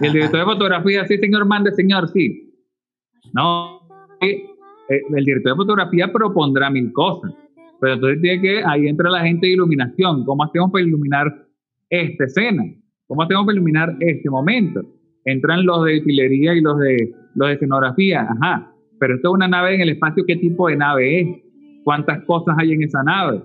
y 0.00 0.06
el 0.06 0.12
director 0.12 0.40
de 0.40 0.46
fotografía, 0.46 1.06
sí, 1.06 1.16
señor, 1.18 1.46
mande, 1.46 1.72
señor, 1.72 2.08
sí. 2.08 2.52
No, 3.32 3.80
eh, 4.20 4.44
el 4.88 5.24
director 5.24 5.52
de 5.52 5.56
fotografía 5.56 6.12
propondrá 6.12 6.70
mil 6.70 6.92
cosas, 6.92 7.32
pero 7.80 7.94
entonces 7.94 8.20
tiene 8.20 8.40
que, 8.40 8.62
ahí 8.64 8.88
entra 8.88 9.10
la 9.10 9.22
gente 9.22 9.46
de 9.46 9.52
iluminación. 9.52 10.24
¿Cómo 10.24 10.44
hacemos 10.44 10.70
para 10.70 10.84
iluminar 10.84 11.46
esta 11.90 12.24
escena? 12.24 12.62
¿Cómo 13.06 13.22
hacemos 13.22 13.44
para 13.44 13.56
iluminar 13.56 13.96
este 14.00 14.30
momento? 14.30 14.82
Entran 15.24 15.64
los 15.64 15.84
de 15.84 15.98
utilería 15.98 16.54
y 16.54 16.60
los 16.60 16.78
de, 16.78 17.14
los 17.34 17.48
de 17.48 17.54
escenografía, 17.54 18.22
ajá. 18.22 18.72
Pero 18.98 19.16
esto 19.16 19.28
es 19.28 19.34
una 19.34 19.48
nave 19.48 19.74
en 19.74 19.82
el 19.82 19.90
espacio, 19.90 20.24
¿qué 20.26 20.36
tipo 20.36 20.68
de 20.68 20.76
nave 20.76 21.20
es? 21.20 21.28
¿Cuántas 21.84 22.24
cosas 22.24 22.56
hay 22.58 22.72
en 22.72 22.82
esa 22.82 23.02
nave? 23.02 23.42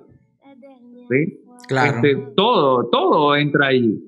¿Sí? 1.10 1.40
Claro. 1.68 1.96
Este, 1.96 2.16
todo, 2.36 2.90
todo 2.90 3.36
entra 3.36 3.68
ahí. 3.68 4.00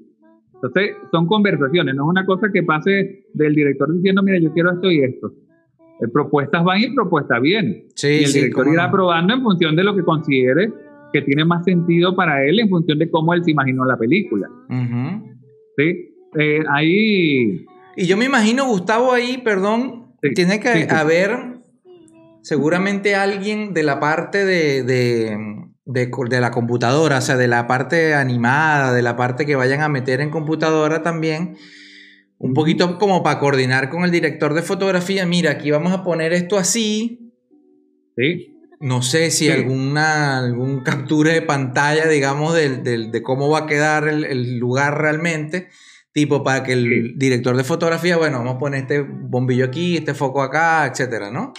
Entonces, 0.55 0.95
son 1.11 1.27
conversaciones, 1.27 1.93
no 1.95 2.03
es 2.03 2.09
una 2.09 2.25
cosa 2.25 2.47
que 2.51 2.63
pase 2.63 3.25
del 3.33 3.53
director 3.53 3.93
diciendo, 3.93 4.23
mira, 4.23 4.39
yo 4.39 4.53
quiero 4.53 4.71
esto 4.71 4.89
y 4.89 5.03
esto. 5.03 5.33
Eh, 6.01 6.07
propuestas 6.11 6.63
van 6.63 6.81
y 6.81 6.93
propuestas 6.93 7.41
vienen. 7.41 7.85
Sí, 7.95 8.07
y 8.07 8.23
el 8.23 8.27
sí, 8.27 8.39
director 8.39 8.67
irá 8.67 8.87
no. 8.87 8.91
probando 8.91 9.33
en 9.33 9.41
función 9.41 9.75
de 9.75 9.83
lo 9.83 9.95
que 9.95 10.03
considere 10.03 10.71
que 11.13 11.21
tiene 11.21 11.45
más 11.45 11.63
sentido 11.63 12.15
para 12.15 12.43
él, 12.43 12.59
en 12.59 12.69
función 12.69 12.97
de 12.97 13.09
cómo 13.09 13.33
él 13.35 13.43
se 13.43 13.51
imaginó 13.51 13.85
la 13.85 13.95
película. 13.97 14.47
¿sí? 15.77 16.09
Eh, 16.39 16.59
ahí, 16.71 17.65
Y 17.95 18.05
yo 18.07 18.17
me 18.17 18.25
imagino, 18.25 18.65
Gustavo, 18.65 19.13
ahí, 19.13 19.39
perdón, 19.43 20.03
Sí, 20.23 20.33
tiene 20.33 20.59
que 20.59 20.73
sí, 20.73 20.87
haber 20.89 21.59
seguramente 22.41 23.13
alguien 23.15 23.73
de 23.73 23.83
la 23.83 23.99
parte 23.99 24.45
de, 24.45 24.83
de, 24.83 25.37
de 25.85 26.11
de 26.29 26.41
la 26.41 26.49
computadora, 26.51 27.17
o 27.17 27.21
sea, 27.21 27.37
de 27.37 27.47
la 27.47 27.67
parte 27.67 28.15
animada, 28.15 28.93
de 28.93 29.01
la 29.01 29.15
parte 29.15 29.45
que 29.45 29.55
vayan 29.55 29.81
a 29.81 29.89
meter 29.89 30.21
en 30.21 30.29
computadora 30.29 31.03
también, 31.03 31.57
un 32.43 32.53
poquito 32.53 32.97
como 32.99 33.23
para 33.23 33.39
coordinar 33.39 33.89
con 33.89 34.03
el 34.03 34.11
director 34.11 34.53
de 34.53 34.61
fotografía, 34.61 35.25
mira, 35.25 35.51
aquí 35.51 35.71
vamos 35.71 35.93
a 35.93 36.03
poner 36.03 36.33
esto 36.33 36.57
así, 36.57 37.31
¿sí? 38.17 38.49
no 38.79 39.01
sé 39.01 39.31
si 39.31 39.45
Sí. 39.45 39.51
alguna 39.51 40.39
algún 40.39 40.81
captura 40.81 41.31
de 41.31 41.41
pantalla, 41.41 42.07
digamos, 42.07 42.53
del, 42.53 42.83
del- 42.83 43.11
de 43.11 43.23
cómo 43.23 43.49
va 43.49 43.59
a 43.59 43.65
quedar 43.65 44.07
el, 44.09 44.25
el 44.25 44.57
lugar 44.59 44.99
realmente, 44.99 45.69
tipo 46.11 46.43
para 46.43 46.63
que 46.63 46.73
el 46.73 46.83
Sí. 46.83 47.13
director 47.15 47.55
de 47.55 47.63
fotografía, 47.63 48.17
bueno, 48.17 48.39
vamos 48.39 48.55
a 48.55 48.59
poner 48.59 48.81
este 48.81 49.01
bombillo 49.01 49.63
aquí, 49.65 49.95
este 49.97 50.13
foco 50.13 50.41
acá, 50.41 50.85
etcétera, 50.85 51.31
¿no? 51.31 51.53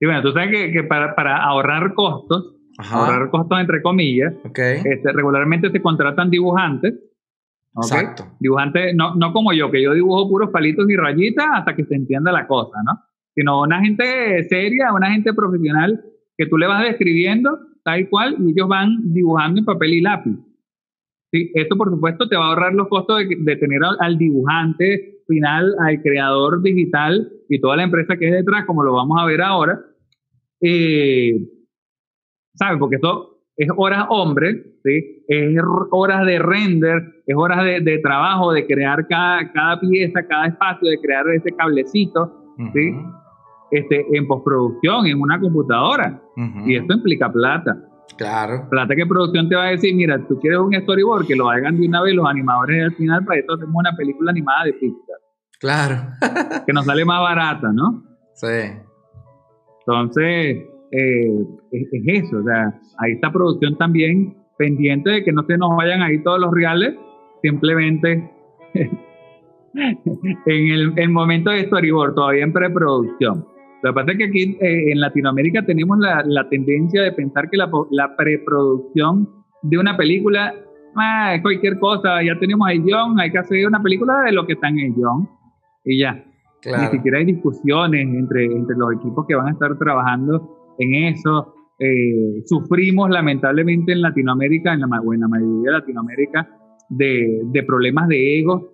Y 0.00 0.06
bueno, 0.06 0.22
tú 0.22 0.30
sabes 0.32 0.50
que, 0.52 0.70
que 0.72 0.84
para, 0.84 1.14
para 1.16 1.42
ahorrar 1.42 1.94
costos, 1.94 2.54
ahorrar 2.78 3.28
costos 3.30 3.58
entre 3.60 3.82
comillas, 3.82 4.32
Ok. 4.44 4.58
este, 4.58 5.10
regularmente 5.12 5.70
se 5.72 5.82
contratan 5.82 6.30
dibujantes. 6.30 6.94
Exacto. 7.76 8.24
Dibujantes, 8.40 8.94
no, 8.94 9.14
no 9.14 9.32
como 9.32 9.52
yo, 9.52 9.70
que 9.70 9.82
yo 9.82 9.92
dibujo 9.92 10.28
puros 10.28 10.50
palitos 10.50 10.88
y 10.88 10.96
rayitas 10.96 11.46
hasta 11.52 11.76
que 11.76 11.84
se 11.84 11.94
entienda 11.94 12.32
la 12.32 12.46
cosa, 12.46 12.78
¿no? 12.84 13.00
Sino 13.34 13.62
una 13.62 13.80
gente 13.80 14.44
seria, 14.44 14.92
una 14.92 15.10
gente 15.10 15.34
profesional 15.34 16.02
que 16.36 16.46
tú 16.46 16.56
le 16.56 16.66
vas 16.66 16.84
describiendo 16.84 17.58
tal 17.84 18.08
cual 18.08 18.36
y 18.40 18.50
ellos 18.50 18.68
van 18.68 19.12
dibujando 19.12 19.60
en 19.60 19.64
papel 19.64 19.94
y 19.94 20.00
lápiz. 20.00 20.36
Sí, 21.32 21.50
esto 21.54 21.76
por 21.76 21.90
supuesto 21.90 22.28
te 22.28 22.36
va 22.36 22.46
a 22.46 22.48
ahorrar 22.48 22.72
los 22.72 22.88
costos 22.88 23.18
de, 23.28 23.56
tener 23.56 23.80
al, 24.00 24.16
dibujante 24.16 25.22
final, 25.26 25.74
al 25.80 26.00
creador 26.00 26.62
digital 26.62 27.30
y 27.48 27.60
toda 27.60 27.76
la 27.76 27.82
empresa 27.82 28.16
que 28.16 28.28
es 28.28 28.32
detrás, 28.32 28.64
como 28.64 28.82
lo 28.82 28.94
vamos 28.94 29.18
a 29.20 29.26
ver 29.26 29.42
ahora. 29.42 29.80
Eh, 30.60 31.38
¿Saben? 32.54 32.78
Porque 32.78 32.96
esto 32.96 33.35
es 33.56 33.68
horas 33.76 34.06
hombre, 34.10 34.64
¿sí? 34.84 35.24
es 35.28 35.56
horas 35.90 36.26
de 36.26 36.38
render, 36.38 37.02
es 37.26 37.36
horas 37.36 37.64
de, 37.64 37.80
de 37.80 37.98
trabajo, 37.98 38.52
de 38.52 38.66
crear 38.66 39.06
cada, 39.08 39.50
cada 39.52 39.80
pieza, 39.80 40.26
cada 40.28 40.46
espacio, 40.48 40.90
de 40.90 41.00
crear 41.00 41.26
ese 41.30 41.50
cablecito, 41.52 42.54
¿sí? 42.74 42.94
Este, 43.70 44.04
en 44.16 44.26
postproducción, 44.28 45.06
en 45.06 45.20
una 45.20 45.40
computadora. 45.40 46.20
Y 46.66 46.76
esto 46.76 46.94
implica 46.94 47.32
plata. 47.32 47.76
Claro. 48.16 48.68
Plata 48.70 48.94
que 48.94 49.04
producción 49.06 49.48
te 49.48 49.56
va 49.56 49.64
a 49.64 49.70
decir, 49.70 49.94
mira, 49.94 50.18
tú 50.28 50.38
quieres 50.38 50.60
un 50.60 50.72
storyboard, 50.74 51.26
que 51.26 51.34
lo 51.34 51.50
hagan 51.50 51.80
de 51.80 51.88
una 51.88 52.02
vez 52.02 52.14
los 52.14 52.26
animadores 52.26 52.84
al 52.84 52.94
final, 52.94 53.24
para 53.24 53.40
esto 53.40 53.54
hacemos 53.54 53.74
una 53.74 53.96
película 53.96 54.30
animada 54.30 54.64
de 54.64 54.72
Pixar, 54.74 55.16
Claro. 55.58 55.96
que 56.66 56.72
nos 56.72 56.84
sale 56.84 57.04
más 57.04 57.20
barata, 57.20 57.72
¿no? 57.72 58.04
sí. 58.34 58.46
Entonces, 59.80 60.64
eh, 60.90 61.32
es, 61.72 61.88
es 61.92 62.24
eso, 62.24 62.38
o 62.38 62.42
sea, 62.42 62.80
ahí 62.98 63.12
está 63.12 63.32
producción 63.32 63.76
también 63.76 64.36
pendiente 64.58 65.10
de 65.10 65.24
que 65.24 65.32
no 65.32 65.44
se 65.44 65.58
nos 65.58 65.76
vayan 65.76 66.02
ahí 66.02 66.22
todos 66.22 66.40
los 66.40 66.52
reales, 66.52 66.94
simplemente 67.42 68.30
en 69.74 70.70
el, 70.72 70.92
el 70.96 71.08
momento 71.10 71.50
de 71.50 71.64
storyboard, 71.66 72.14
todavía 72.14 72.44
en 72.44 72.52
preproducción. 72.52 73.44
Lo 73.82 73.90
que 73.90 73.94
pasa 73.94 74.12
es 74.12 74.18
que 74.18 74.24
aquí 74.24 74.56
eh, 74.60 74.92
en 74.92 75.00
Latinoamérica 75.00 75.64
tenemos 75.64 75.98
la, 75.98 76.22
la 76.26 76.48
tendencia 76.48 77.02
de 77.02 77.12
pensar 77.12 77.50
que 77.50 77.56
la, 77.56 78.16
preproducción 78.16 79.28
de 79.62 79.78
una 79.78 79.96
película 79.96 80.54
ah, 80.96 81.34
es 81.34 81.42
cualquier 81.42 81.78
cosa, 81.78 82.22
ya 82.22 82.38
tenemos 82.38 82.68
el 82.70 82.82
guion, 82.82 83.20
hay 83.20 83.30
que 83.30 83.38
hacer 83.38 83.66
una 83.66 83.82
película 83.82 84.22
de 84.22 84.32
lo 84.32 84.46
que 84.46 84.54
está 84.54 84.68
en 84.68 84.78
el 84.78 84.94
guion 84.94 85.28
y 85.84 86.00
ya. 86.00 86.24
Ni 86.64 86.86
siquiera 86.88 87.18
hay 87.18 87.26
discusiones 87.26 88.08
entre, 88.08 88.46
entre 88.46 88.76
los 88.76 88.94
equipos 88.94 89.24
que 89.28 89.36
van 89.36 89.48
a 89.48 89.50
estar 89.52 89.78
trabajando 89.78 90.55
en 90.78 90.94
eso. 91.14 91.54
Eh, 91.78 92.42
sufrimos 92.46 93.10
lamentablemente 93.10 93.92
en 93.92 94.00
Latinoamérica, 94.02 94.72
en 94.72 94.80
la, 94.80 94.86
ma- 94.86 95.00
o 95.00 95.12
en 95.12 95.20
la 95.20 95.28
mayoría 95.28 95.70
de 95.72 95.78
Latinoamérica, 95.78 96.48
de, 96.88 97.40
de 97.52 97.62
problemas 97.64 98.08
de 98.08 98.38
ego. 98.40 98.72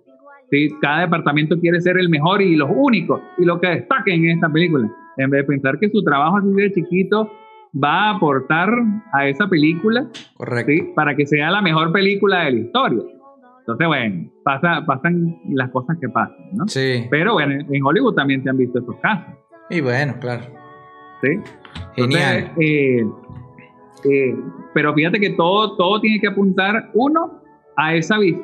¿sí? 0.49 0.69
Cada 0.81 1.01
departamento 1.01 1.59
quiere 1.59 1.81
ser 1.81 1.97
el 1.97 2.09
mejor 2.09 2.41
y 2.41 2.55
los 2.55 2.69
únicos 2.73 3.21
y 3.37 3.45
lo 3.45 3.59
que 3.59 3.67
destaquen 3.67 4.23
en 4.25 4.31
esta 4.31 4.49
película. 4.49 4.89
En 5.17 5.29
vez 5.29 5.41
de 5.41 5.47
pensar 5.47 5.77
que 5.79 5.89
su 5.89 6.01
trabajo 6.03 6.37
así 6.37 6.49
de 6.53 6.71
chiquito 6.71 7.29
va 7.83 8.09
a 8.11 8.15
aportar 8.15 8.69
a 9.13 9.27
esa 9.27 9.47
película 9.47 10.07
Correcto. 10.37 10.71
¿sí? 10.71 10.91
para 10.95 11.15
que 11.15 11.25
sea 11.25 11.51
la 11.51 11.61
mejor 11.61 11.91
película 11.91 12.45
de 12.45 12.51
la 12.51 12.59
historia. 12.59 13.03
Entonces, 13.59 13.87
bueno, 13.87 14.29
pasa, 14.43 14.83
pasan 14.85 15.37
las 15.49 15.69
cosas 15.71 15.97
que 15.99 16.09
pasan, 16.09 16.35
¿no? 16.53 16.67
Sí. 16.67 17.05
Pero 17.09 17.33
bueno, 17.33 17.53
en 17.69 17.83
Hollywood 17.83 18.13
también 18.13 18.43
se 18.43 18.49
han 18.49 18.57
visto 18.57 18.79
estos 18.79 18.95
casos, 19.01 19.33
Y 19.69 19.79
bueno, 19.81 20.15
claro. 20.19 20.43
¿Sí? 21.23 21.39
Genial. 21.95 22.37
Entonces, 22.37 22.57
eh, 22.59 23.05
eh, 24.05 24.35
pero 24.73 24.93
fíjate 24.93 25.19
que 25.19 25.31
todo, 25.31 25.75
todo 25.77 26.01
tiene 26.01 26.19
que 26.19 26.27
apuntar, 26.27 26.91
uno, 26.93 27.41
a 27.77 27.95
esa 27.95 28.19
visión 28.19 28.43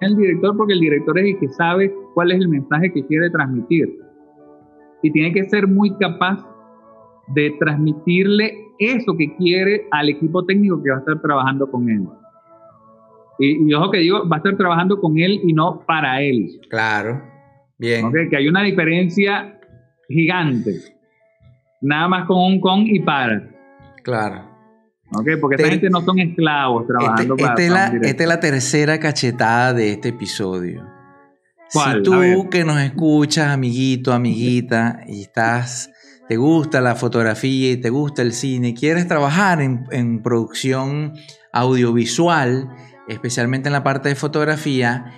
del 0.00 0.16
director, 0.16 0.56
porque 0.56 0.74
el 0.74 0.80
director 0.80 1.18
es 1.18 1.34
el 1.34 1.38
que 1.38 1.48
sabe 1.48 1.92
cuál 2.14 2.32
es 2.32 2.40
el 2.40 2.48
mensaje 2.48 2.92
que 2.92 3.04
quiere 3.06 3.30
transmitir. 3.30 3.88
Y 5.02 5.10
tiene 5.10 5.32
que 5.32 5.44
ser 5.48 5.66
muy 5.66 5.96
capaz 5.96 6.46
de 7.28 7.50
transmitirle 7.58 8.66
eso 8.78 9.16
que 9.16 9.34
quiere 9.36 9.86
al 9.90 10.08
equipo 10.08 10.44
técnico 10.44 10.82
que 10.82 10.90
va 10.90 10.96
a 10.96 11.00
estar 11.00 11.20
trabajando 11.20 11.70
con 11.70 11.88
él. 11.88 12.06
Y, 13.38 13.68
y 13.68 13.74
ojo 13.74 13.90
que 13.90 13.98
digo, 13.98 14.28
va 14.28 14.36
a 14.36 14.38
estar 14.38 14.56
trabajando 14.56 15.00
con 15.00 15.18
él 15.18 15.40
y 15.44 15.52
no 15.52 15.80
para 15.86 16.20
él. 16.22 16.60
Claro. 16.68 17.22
Bien. 17.78 18.12
Que 18.30 18.36
hay 18.36 18.48
una 18.48 18.62
diferencia 18.62 19.58
gigante. 20.08 20.72
Nada 21.82 22.08
más 22.08 22.26
con 22.26 22.38
un 22.38 22.60
con 22.60 22.86
y 22.86 23.00
para. 23.00 23.42
Claro. 24.02 24.52
¿ok? 25.14 25.28
Porque 25.40 25.62
esa 25.62 25.70
gente 25.70 25.90
no 25.90 26.00
son 26.00 26.18
esclavos 26.18 26.86
trabajando 26.86 27.34
Este- 27.34 27.42
para, 27.42 27.54
esta 27.54 27.62
es 27.62 27.70
la, 27.70 28.08
esta 28.08 28.22
es 28.22 28.28
la 28.28 28.40
tercera 28.40 28.98
cachetada 28.98 29.74
de 29.74 29.92
este 29.92 30.08
episodio. 30.08 30.86
¿Cuál? 31.72 31.98
Si 31.98 32.02
tú 32.02 32.50
que 32.50 32.64
nos 32.64 32.80
escuchas, 32.80 33.48
amiguito, 33.48 34.12
amiguita, 34.12 35.00
y 35.06 35.22
estás, 35.22 35.90
te 36.28 36.36
gusta 36.36 36.80
la 36.80 36.94
fotografía 36.94 37.72
y 37.72 37.76
te 37.78 37.90
gusta 37.90 38.22
el 38.22 38.32
cine, 38.32 38.68
y 38.68 38.74
quieres 38.74 39.08
trabajar 39.08 39.60
en, 39.62 39.84
en 39.90 40.22
producción 40.22 41.14
audiovisual, 41.52 42.68
especialmente 43.08 43.68
en 43.68 43.72
la 43.72 43.82
parte 43.82 44.10
de 44.10 44.14
fotografía, 44.14 45.12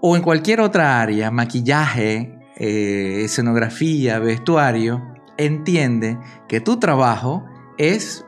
o 0.00 0.14
en 0.14 0.22
cualquier 0.22 0.60
otra 0.60 1.00
área, 1.00 1.32
maquillaje, 1.32 2.38
eh, 2.56 3.22
escenografía, 3.24 4.20
vestuario, 4.20 5.02
entiende 5.38 6.18
que 6.48 6.60
tu 6.60 6.78
trabajo 6.78 7.46
es 7.78 8.26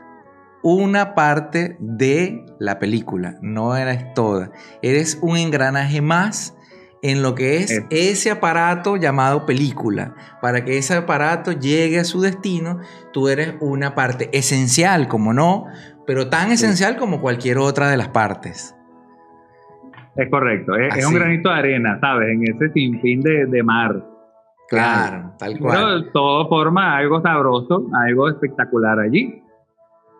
una 0.62 1.14
parte 1.14 1.76
de 1.80 2.46
la 2.58 2.78
película, 2.78 3.36
no 3.42 3.76
eres 3.76 4.14
toda. 4.14 4.52
Eres 4.82 5.18
un 5.22 5.36
engranaje 5.36 6.00
más 6.00 6.56
en 7.02 7.22
lo 7.22 7.34
que 7.34 7.58
es 7.58 7.82
ese 7.90 8.30
aparato 8.30 8.96
llamado 8.96 9.46
película. 9.46 10.14
Para 10.42 10.64
que 10.64 10.78
ese 10.78 10.94
aparato 10.94 11.52
llegue 11.52 11.98
a 11.98 12.04
su 12.04 12.20
destino, 12.20 12.80
tú 13.12 13.28
eres 13.28 13.54
una 13.60 13.94
parte 13.94 14.28
esencial, 14.32 15.08
como 15.08 15.32
no, 15.32 15.64
pero 16.06 16.28
tan 16.28 16.52
esencial 16.52 16.96
como 16.96 17.20
cualquier 17.20 17.58
otra 17.58 17.88
de 17.88 17.96
las 17.96 18.08
partes. 18.08 18.76
Es 20.16 20.28
correcto, 20.28 20.74
es, 20.76 21.06
un 21.06 21.14
granito 21.14 21.48
de 21.48 21.54
arena, 21.54 21.98
¿sabes? 22.00 22.28
En 22.30 22.42
ese 22.42 22.72
sinfín 22.72 23.20
de, 23.20 23.46
de 23.46 23.62
mar. 23.62 24.09
Claro, 24.70 25.32
tal 25.36 25.58
cual. 25.58 25.76
Pero 25.76 26.12
todo 26.12 26.48
forma 26.48 26.96
algo 26.96 27.20
sabroso, 27.20 27.90
algo 27.92 28.28
espectacular 28.28 29.00
allí. 29.00 29.42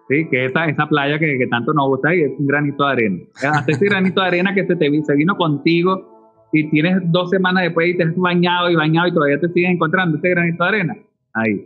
Sí, 0.08 0.28
que 0.28 0.46
esa, 0.46 0.64
esa 0.66 0.88
playa 0.88 1.20
que, 1.20 1.38
que 1.38 1.46
tanto 1.46 1.72
nos 1.72 1.86
gusta 1.86 2.12
y 2.12 2.22
es 2.22 2.32
un 2.36 2.48
granito 2.48 2.84
de 2.84 2.92
arena. 2.92 3.18
Hasta 3.36 3.70
ese 3.70 3.84
granito 3.84 4.20
de 4.20 4.26
arena 4.26 4.52
que 4.52 4.66
se, 4.66 4.74
te, 4.74 5.02
se 5.04 5.14
vino 5.14 5.36
contigo 5.36 6.48
y 6.52 6.68
tienes 6.68 6.98
dos 7.12 7.30
semanas 7.30 7.62
después 7.62 7.90
y 7.90 7.96
te 7.96 8.02
has 8.02 8.16
bañado 8.16 8.68
y 8.68 8.74
bañado 8.74 9.06
y 9.06 9.14
todavía 9.14 9.40
te 9.40 9.48
sigues 9.50 9.70
encontrando 9.70 10.18
ese 10.18 10.30
granito 10.30 10.64
de 10.64 10.68
arena. 10.68 10.96
Ahí. 11.32 11.64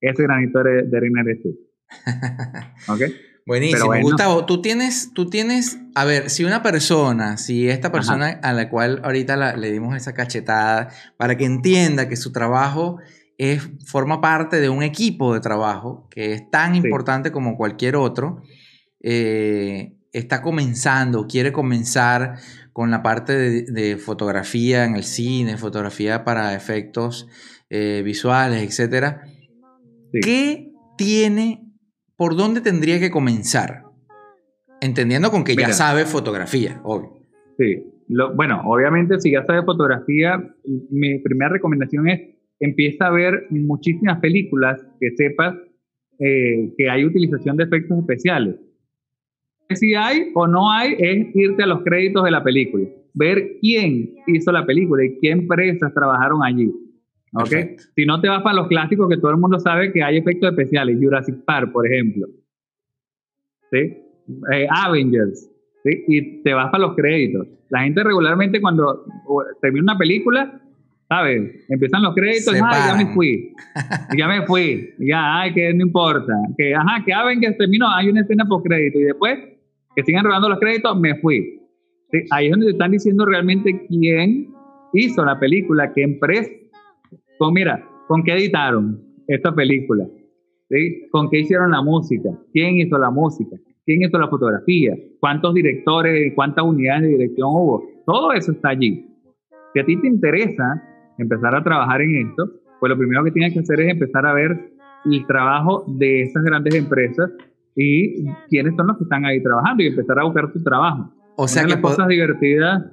Ese 0.00 0.22
granito 0.22 0.62
de 0.62 0.96
arena 0.96 1.20
eres 1.20 1.42
tú. 1.42 1.50
¿Ok? 2.92 3.02
Buenísimo. 3.46 3.92
Gustavo, 4.00 4.46
tú 4.46 4.62
tienes, 4.62 5.12
tú 5.12 5.28
tienes, 5.28 5.78
a 5.94 6.04
ver, 6.04 6.30
si 6.30 6.44
una 6.44 6.62
persona, 6.62 7.36
si 7.36 7.68
esta 7.68 7.92
persona 7.92 8.40
a 8.42 8.52
la 8.54 8.70
cual 8.70 9.02
ahorita 9.04 9.56
le 9.56 9.70
dimos 9.70 9.94
esa 9.96 10.14
cachetada, 10.14 10.88
para 11.18 11.36
que 11.36 11.44
entienda 11.44 12.08
que 12.08 12.16
su 12.16 12.32
trabajo 12.32 12.98
es, 13.36 13.68
forma 13.84 14.22
parte 14.22 14.60
de 14.60 14.70
un 14.70 14.82
equipo 14.82 15.34
de 15.34 15.40
trabajo 15.40 16.08
que 16.10 16.32
es 16.32 16.50
tan 16.50 16.74
importante 16.74 17.32
como 17.32 17.58
cualquier 17.58 17.96
otro, 17.96 18.42
eh, 19.02 19.94
está 20.12 20.40
comenzando, 20.40 21.26
quiere 21.26 21.52
comenzar 21.52 22.38
con 22.72 22.90
la 22.90 23.02
parte 23.02 23.62
de, 23.64 23.96
fotografía 23.98 24.84
en 24.84 24.96
el 24.96 25.04
cine, 25.04 25.58
fotografía 25.58 26.24
para 26.24 26.54
efectos 26.54 27.28
eh, 27.68 28.00
visuales, 28.02 28.78
etc. 28.78 29.18
¿Qué 30.22 30.72
tiene 30.96 31.63
¿por 32.16 32.36
dónde 32.36 32.60
tendría 32.60 33.00
que 33.00 33.10
comenzar? 33.10 33.82
Entendiendo 34.80 35.30
con 35.30 35.44
que 35.44 35.54
ya 35.56 35.72
sabe 35.72 36.04
fotografía, 36.04 36.80
obvio. 36.84 37.18
Sí, 37.58 37.82
bueno, 38.34 38.62
obviamente 38.66 39.20
si 39.20 39.32
ya 39.32 39.44
sabe 39.44 39.62
fotografía, 39.62 40.42
mi 40.90 41.18
primera 41.20 41.50
recomendación 41.50 42.08
es 42.08 42.20
empieza 42.60 43.06
a 43.06 43.10
ver 43.10 43.46
muchísimas 43.50 44.20
películas 44.20 44.80
que 45.00 45.10
sepas 45.16 45.54
eh, 46.18 46.72
que 46.76 46.88
hay 46.88 47.04
utilización 47.04 47.56
de 47.56 47.64
efectos 47.64 47.98
especiales. 47.98 48.56
Si 49.70 49.94
hay 49.94 50.30
o 50.34 50.46
no 50.46 50.70
hay, 50.70 50.94
es 50.98 51.34
irte 51.34 51.62
a 51.62 51.66
los 51.66 51.82
créditos 51.82 52.24
de 52.24 52.30
la 52.30 52.44
película, 52.44 52.86
ver 53.14 53.56
quién 53.60 54.14
hizo 54.26 54.52
la 54.52 54.66
película 54.66 55.04
y 55.04 55.18
qué 55.20 55.30
empresas 55.30 55.92
trabajaron 55.94 56.42
allí. 56.44 56.70
¿Okay? 57.34 57.76
Si 57.94 58.06
no 58.06 58.20
te 58.20 58.28
vas 58.28 58.42
para 58.42 58.56
los 58.56 58.68
clásicos 58.68 59.08
que 59.08 59.16
todo 59.16 59.32
el 59.32 59.38
mundo 59.38 59.58
sabe 59.58 59.92
que 59.92 60.02
hay 60.02 60.18
efectos 60.18 60.50
especiales, 60.50 60.98
Jurassic 61.00 61.44
Park, 61.44 61.72
por 61.72 61.86
ejemplo. 61.86 62.26
¿Sí? 63.70 63.78
Eh, 64.52 64.66
Avengers. 64.70 65.50
¿sí? 65.84 66.04
Y 66.08 66.42
te 66.42 66.54
vas 66.54 66.70
para 66.70 66.86
los 66.86 66.96
créditos. 66.96 67.46
La 67.70 67.82
gente 67.82 68.02
regularmente 68.04 68.60
cuando 68.60 69.04
termina 69.60 69.92
una 69.92 69.98
película, 69.98 70.60
¿sabes? 71.08 71.64
Empiezan 71.68 72.02
los 72.02 72.14
créditos, 72.14 72.54
ya 72.54 72.94
me 72.96 73.12
fui. 73.14 73.52
ya 74.16 74.28
me 74.28 74.46
fui. 74.46 74.90
Ya, 74.98 75.40
ay, 75.40 75.52
que 75.52 75.74
no 75.74 75.86
importa. 75.86 76.32
Que, 76.56 76.74
ajá, 76.74 77.02
que 77.04 77.12
Avengers 77.12 77.58
terminó, 77.58 77.90
hay 77.90 78.08
una 78.08 78.20
escena 78.20 78.44
por 78.46 78.62
crédito. 78.62 79.00
Y 79.00 79.04
después, 79.04 79.38
que 79.96 80.04
sigan 80.04 80.24
rodando 80.24 80.48
los 80.48 80.60
créditos, 80.60 80.98
me 81.00 81.16
fui. 81.16 81.60
¿Sí? 82.12 82.18
Ahí 82.30 82.46
es 82.46 82.50
donde 82.52 82.66
te 82.66 82.72
están 82.72 82.92
diciendo 82.92 83.26
realmente 83.26 83.86
quién 83.88 84.48
hizo 84.92 85.24
la 85.24 85.40
película, 85.40 85.92
qué 85.92 86.02
empresa 86.02 86.50
con, 87.44 87.52
mira, 87.52 87.86
¿con 88.08 88.22
qué 88.22 88.32
editaron 88.32 88.98
esta 89.28 89.54
película? 89.54 90.06
¿Sí? 90.70 91.08
¿Con 91.10 91.28
qué 91.28 91.40
hicieron 91.40 91.72
la 91.72 91.82
música? 91.82 92.30
¿Quién 92.52 92.76
hizo 92.76 92.96
la 92.96 93.10
música? 93.10 93.56
¿Quién 93.84 94.00
hizo 94.00 94.18
la 94.18 94.28
fotografía? 94.28 94.94
¿Cuántos 95.20 95.52
directores 95.52 96.26
y 96.26 96.34
cuántas 96.34 96.64
unidades 96.64 97.02
de 97.02 97.08
dirección 97.08 97.48
hubo? 97.50 97.84
Todo 98.06 98.32
eso 98.32 98.52
está 98.52 98.70
allí. 98.70 99.06
Si 99.74 99.78
a 99.78 99.84
ti 99.84 100.00
te 100.00 100.06
interesa 100.06 100.82
empezar 101.18 101.54
a 101.54 101.62
trabajar 101.62 102.00
en 102.00 102.28
esto, 102.28 102.50
pues 102.80 102.88
lo 102.88 102.96
primero 102.96 103.22
que 103.24 103.30
tienes 103.30 103.52
que 103.52 103.60
hacer 103.60 103.80
es 103.80 103.90
empezar 103.90 104.24
a 104.24 104.32
ver 104.32 104.72
el 105.04 105.26
trabajo 105.26 105.84
de 105.86 106.22
esas 106.22 106.42
grandes 106.44 106.74
empresas 106.74 107.30
y 107.76 108.24
quiénes 108.48 108.74
son 108.74 108.86
los 108.86 108.96
que 108.96 109.04
están 109.04 109.26
ahí 109.26 109.42
trabajando 109.42 109.82
y 109.82 109.88
empezar 109.88 110.18
a 110.18 110.24
buscar 110.24 110.50
su 110.50 110.62
trabajo. 110.62 111.12
O 111.36 111.46
sea, 111.46 111.64
Una 111.64 111.68
que 111.68 111.82
las 111.82 111.90
cosas 111.90 112.08
divertidas 112.08 112.84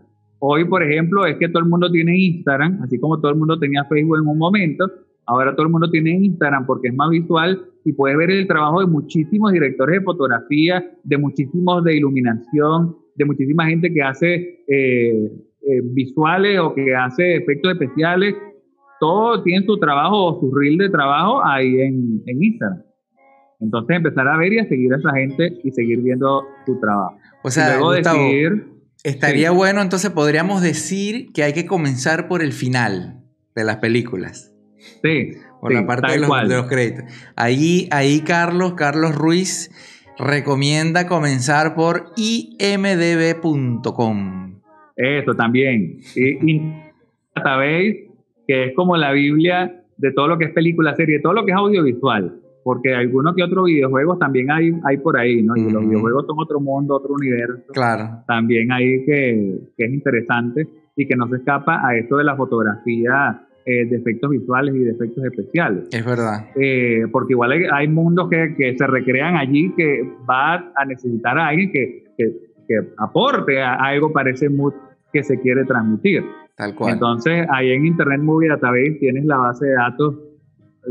Hoy, 0.44 0.66
por 0.66 0.82
ejemplo, 0.82 1.24
es 1.28 1.38
que 1.38 1.50
todo 1.50 1.62
el 1.62 1.70
mundo 1.70 1.92
tiene 1.92 2.18
Instagram, 2.18 2.82
así 2.82 3.00
como 3.00 3.20
todo 3.20 3.32
el 3.32 3.38
mundo 3.38 3.60
tenía 3.60 3.86
Facebook 3.86 4.18
en 4.18 4.28
un 4.28 4.40
momento, 4.40 4.90
ahora 5.28 5.54
todo 5.56 5.68
el 5.68 5.72
mundo 5.72 5.88
tiene 5.92 6.10
Instagram 6.12 6.66
porque 6.66 6.88
es 6.88 6.96
más 6.96 7.12
visual 7.12 7.64
y 7.86 7.94
puedes 7.94 8.18
ver 8.18 8.32
el 8.32 8.48
trabajo 8.48 8.80
de 8.80 8.88
muchísimos 8.88 9.52
directores 9.52 10.00
de 10.00 10.04
fotografía, 10.04 10.84
de 11.04 11.18
muchísimos 11.20 11.84
de 11.84 11.96
iluminación, 11.96 12.98
de 13.16 13.26
muchísima 13.26 13.68
gente 13.68 13.94
que 13.94 14.02
hace 14.02 14.64
eh, 14.68 15.32
eh, 15.62 15.82
visuales 15.84 16.60
o 16.60 16.74
que 16.74 16.96
hace 16.96 17.36
efectos 17.36 17.74
especiales. 17.74 18.34
Todo 19.00 19.44
tiene 19.44 19.64
su 19.64 19.78
trabajo 19.78 20.26
o 20.26 20.40
su 20.40 20.56
reel 20.56 20.80
de 20.80 20.90
trabajo 20.90 21.46
ahí 21.46 21.82
en, 21.82 22.24
Instagram. 22.26 22.82
Entonces 23.60 23.96
empezar 23.96 24.28
a 24.28 24.38
ver 24.38 24.54
y 24.54 24.58
a 24.58 24.68
seguir 24.68 24.92
a 24.92 24.98
esa 24.98 25.12
gente 25.12 25.60
y 25.64 25.70
seguir 25.70 26.02
viendo 26.02 26.42
su 26.66 26.80
trabajo. 26.80 27.16
O 27.44 27.52
sea, 27.52 27.78
luego 27.78 27.92
decir 27.92 28.72
Estaría 29.04 29.52
bueno, 29.52 29.82
entonces 29.82 30.12
podríamos 30.12 30.62
decir 30.62 31.32
que 31.34 31.44
hay 31.44 31.54
que 31.54 31.66
comenzar 31.66 32.28
por 32.28 32.44
el 32.44 32.54
final 32.54 33.24
de 33.56 33.64
las 33.64 33.78
películas. 33.78 34.54
Sí. 35.04 35.34
Por 35.60 35.74
la 35.74 35.86
parte 35.86 36.14
de 36.14 36.20
los, 36.20 36.48
de 36.48 36.56
los, 36.56 36.68
créditos. 36.68 37.06
Ahí, 37.36 37.88
ahí 37.92 38.22
Carlos, 38.22 38.74
Carlos 38.74 39.16
Ruiz 39.16 39.72
recomienda 40.18 41.08
comenzar 41.08 41.76
por 41.76 42.12
imdb.com. 42.16 42.92
Eso 44.96 45.36
también. 45.36 46.00
Y, 46.16 46.62
sabéis 47.44 48.10
que 48.48 48.66
es 48.66 48.76
como 48.76 48.98
la 48.98 49.12
Biblia 49.12 49.84
de 49.98 50.12
todo 50.14 50.28
lo 50.28 50.38
que 50.38 50.46
es 50.46 50.52
película, 50.52 50.96
serie, 50.96 51.20
todo 51.20 51.34
lo 51.34 51.46
que 51.46 51.52
es 51.52 51.58
audiovisual 51.58 52.41
porque 52.64 52.94
algunos 52.94 53.36
que 53.36 53.44
otros 53.44 53.66
videojuegos 53.66 54.20
también 54.20 54.52
hay, 54.52 54.72
hay 54.84 54.98
por 54.98 55.18
ahí, 55.18 55.42
¿no? 55.42 55.56
Y 55.56 55.72
los 55.72 55.82
videojuegos 55.82 56.26
son 56.28 56.38
otro 56.40 56.60
mundo, 56.60 56.96
otro 56.96 57.14
universo. 57.14 57.72
Claro. 57.74 58.24
También 58.28 58.72
hay 58.72 59.04
que, 59.06 59.60
que 59.78 59.86
es 59.86 59.94
interesante 59.94 60.68
y 60.96 61.08
que 61.08 61.16
no 61.16 61.28
se 61.30 61.38
escapa 61.38 61.88
a 61.88 61.96
esto 61.96 62.18
de 62.18 62.24
la 62.24 62.36
fotografía 62.36 63.48
eh, 63.66 63.86
de 63.86 63.98
efectos 63.98 64.30
visuales 64.30 64.76
y 64.76 64.80
de 64.80 64.92
efectos 64.92 65.24
especiales. 65.24 65.88
Es 65.92 66.06
verdad. 66.06 66.48
Eh, 66.56 67.06
porque 67.12 67.34
igual 67.34 67.52
hay, 67.72 67.88
mundos 67.88 68.30
que, 68.30 68.56
que, 68.56 68.78
se 68.78 68.88
recrean 68.88 69.38
allí 69.38 69.72
que 69.76 70.02
va 70.30 70.72
a 70.76 70.86
necesitar 70.86 71.38
a 71.38 71.48
alguien 71.48 71.72
que, 71.72 72.06
que, 72.18 72.32
que 72.68 72.76
aporte 72.98 73.62
a 73.62 73.76
algo 73.76 74.12
para 74.12 74.32
ese 74.32 74.50
mood 74.50 74.74
que 75.12 75.24
se 75.24 75.40
quiere 75.40 75.66
transmitir. 75.66 76.24
Tal 76.56 76.76
cual. 76.76 76.94
Entonces, 76.94 77.46
ahí 77.52 77.72
en 77.72 77.86
Internet 77.86 78.22
Movie 78.22 78.50
Database 78.50 78.98
tienes 79.00 79.26
la 79.26 79.38
base 79.38 79.66
de 79.66 79.74
datos 79.74 80.16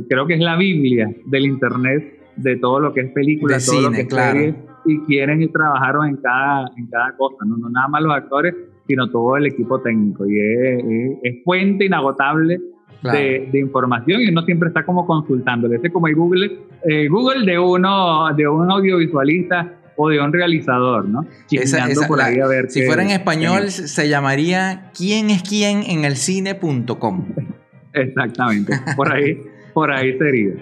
creo 0.09 0.27
que 0.27 0.35
es 0.35 0.41
la 0.41 0.57
Biblia 0.57 1.11
del 1.27 1.47
Internet 1.47 2.21
de 2.37 2.57
todo 2.57 2.81
lo 2.81 2.93
que 2.93 3.01
es 3.01 3.13
película, 3.13 3.59
todo 3.65 3.83
lo 3.83 3.91
que 3.91 4.03
es 4.03 4.09
claro. 4.09 4.55
y 4.87 5.01
quieren 5.01 5.43
y 5.43 5.49
trabajaron 5.49 6.09
en 6.09 6.17
cada, 6.17 6.71
en 6.77 6.87
cada 6.87 7.17
cosa, 7.17 7.45
¿no? 7.47 7.57
no 7.57 7.69
nada 7.71 7.89
más 7.89 8.03
los 8.03 8.15
actores, 8.15 8.55
sino 8.87 9.11
todo 9.11 9.37
el 9.37 9.47
equipo 9.47 9.81
técnico. 9.81 10.25
Y 10.27 10.39
es, 11.23 11.45
fuente 11.45 11.85
inagotable 11.85 12.61
de, 13.03 13.49
de, 13.51 13.59
información 13.59 14.21
y 14.21 14.29
uno 14.29 14.43
siempre 14.43 14.69
está 14.69 14.85
como 14.85 15.07
consultando. 15.07 15.73
Es 15.73 15.93
como 15.93 16.09
el 16.09 16.15
Google, 16.15 16.59
eh, 16.85 17.09
Google 17.09 17.45
de 17.45 17.59
uno, 17.59 18.33
de 18.35 18.49
un 18.49 18.71
audiovisualista 18.71 19.77
o 19.97 20.09
de 20.09 20.21
un 20.21 20.33
realizador, 20.33 21.07
¿no? 21.07 21.27
Esa, 21.51 21.87
por 22.09 22.23
ahí 22.23 22.41
a 22.41 22.47
ver 22.47 22.71
si 22.71 22.87
fuera 22.87 23.03
en 23.03 23.11
español, 23.11 23.71
se 23.71 24.09
llamaría 24.09 24.91
¿Quién 24.97 25.29
es 25.29 25.43
quién 25.43 25.83
en 25.83 26.05
el 26.05 26.17
cine.com? 26.17 27.27
Exactamente, 27.93 28.73
por 28.97 29.13
ahí 29.13 29.37
por 29.73 29.91
ahí 29.91 30.17
sería. 30.19 30.55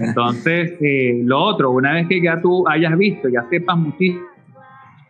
Entonces, 0.00 0.74
eh, 0.80 1.20
lo 1.24 1.40
otro, 1.40 1.70
una 1.70 1.94
vez 1.94 2.06
que 2.08 2.20
ya 2.20 2.40
tú 2.40 2.66
hayas 2.68 2.96
visto, 2.96 3.28
ya 3.28 3.46
sepas 3.48 3.76
muchísimo, 3.76 4.26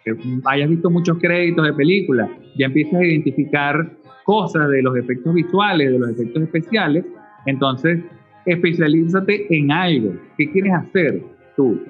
que 0.04 0.14
hayas 0.44 0.68
visto 0.68 0.90
muchos 0.90 1.18
créditos 1.18 1.64
de 1.64 1.72
películas, 1.72 2.28
ya 2.56 2.66
empiezas 2.66 3.00
a 3.00 3.04
identificar 3.04 3.90
cosas 4.24 4.68
de 4.70 4.82
los 4.82 4.96
efectos 4.96 5.34
visuales, 5.34 5.90
de 5.90 5.98
los 5.98 6.10
efectos 6.10 6.42
especiales, 6.42 7.04
entonces 7.46 8.00
especialízate 8.46 9.46
en 9.56 9.70
algo. 9.70 10.14
¿Qué 10.36 10.50
quieres 10.50 10.72
hacer 10.74 11.22
tú? 11.56 11.80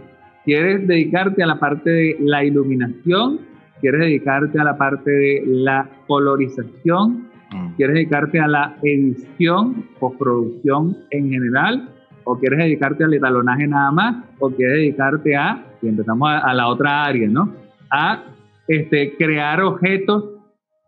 ¿Quieres 0.44 0.86
dedicarte 0.86 1.42
a 1.42 1.46
la 1.46 1.58
parte 1.58 1.90
de 1.90 2.16
la 2.20 2.44
iluminación? 2.44 3.40
¿Quieres 3.80 4.00
dedicarte 4.00 4.58
a 4.58 4.64
la 4.64 4.76
parte 4.76 5.10
de 5.10 5.42
la 5.46 5.88
colorización? 6.06 7.23
Mm. 7.54 7.74
quieres 7.76 7.94
dedicarte 7.94 8.40
a 8.40 8.48
la 8.48 8.76
edición, 8.82 9.86
postproducción 10.00 10.96
en 11.10 11.30
general, 11.30 11.88
o 12.24 12.38
quieres 12.38 12.58
dedicarte 12.58 13.04
al 13.04 13.14
etalonaje 13.14 13.66
nada 13.66 13.92
más, 13.92 14.24
o 14.40 14.50
quieres 14.50 14.78
dedicarte 14.78 15.36
a, 15.36 15.64
y 15.80 15.88
empezamos 15.88 16.28
a, 16.30 16.52
la 16.52 16.68
otra 16.68 17.04
área, 17.04 17.28
¿no? 17.28 17.52
A 17.90 18.24
este, 18.66 19.14
crear 19.16 19.60
objetos 19.60 20.24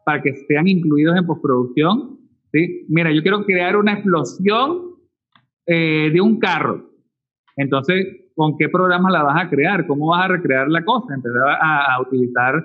para 0.05 0.23
que 0.23 0.35
sean 0.49 0.67
incluidos 0.67 1.17
en 1.17 1.27
postproducción. 1.27 2.19
¿sí? 2.53 2.87
Mira, 2.89 3.12
yo 3.12 3.23
quiero 3.23 3.45
crear 3.45 3.77
una 3.77 3.95
explosión 3.95 4.95
eh, 5.67 6.11
de 6.12 6.21
un 6.21 6.39
carro. 6.39 6.91
Entonces, 7.57 8.07
¿con 8.35 8.57
qué 8.57 8.69
programa 8.69 9.11
la 9.11 9.23
vas 9.23 9.45
a 9.45 9.51
crear? 9.51 9.87
¿Cómo 9.87 10.09
vas 10.09 10.25
a 10.25 10.29
recrear 10.29 10.69
la 10.69 10.85
cosa? 10.85 11.14
Empezar 11.14 11.43
a, 11.61 12.01
utilizar 12.01 12.64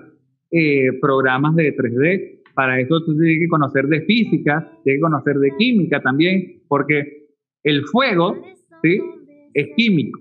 eh, 0.52 0.99
programas 1.02 1.56
de 1.56 1.76
3D. 1.76 2.41
Para 2.54 2.80
eso 2.80 3.04
tú 3.04 3.18
tienes 3.18 3.39
que 3.39 3.47
conocer 3.47 3.88
de 3.88 4.02
física, 4.02 4.72
tienes 4.84 4.99
que 4.99 5.02
conocer 5.02 5.38
de 5.38 5.52
química 5.58 6.02
también, 6.02 6.62
porque 6.68 7.28
el 7.64 7.84
fuego 7.86 8.38
¿sí? 8.84 9.02
es 9.54 9.68
químico. 9.76 10.20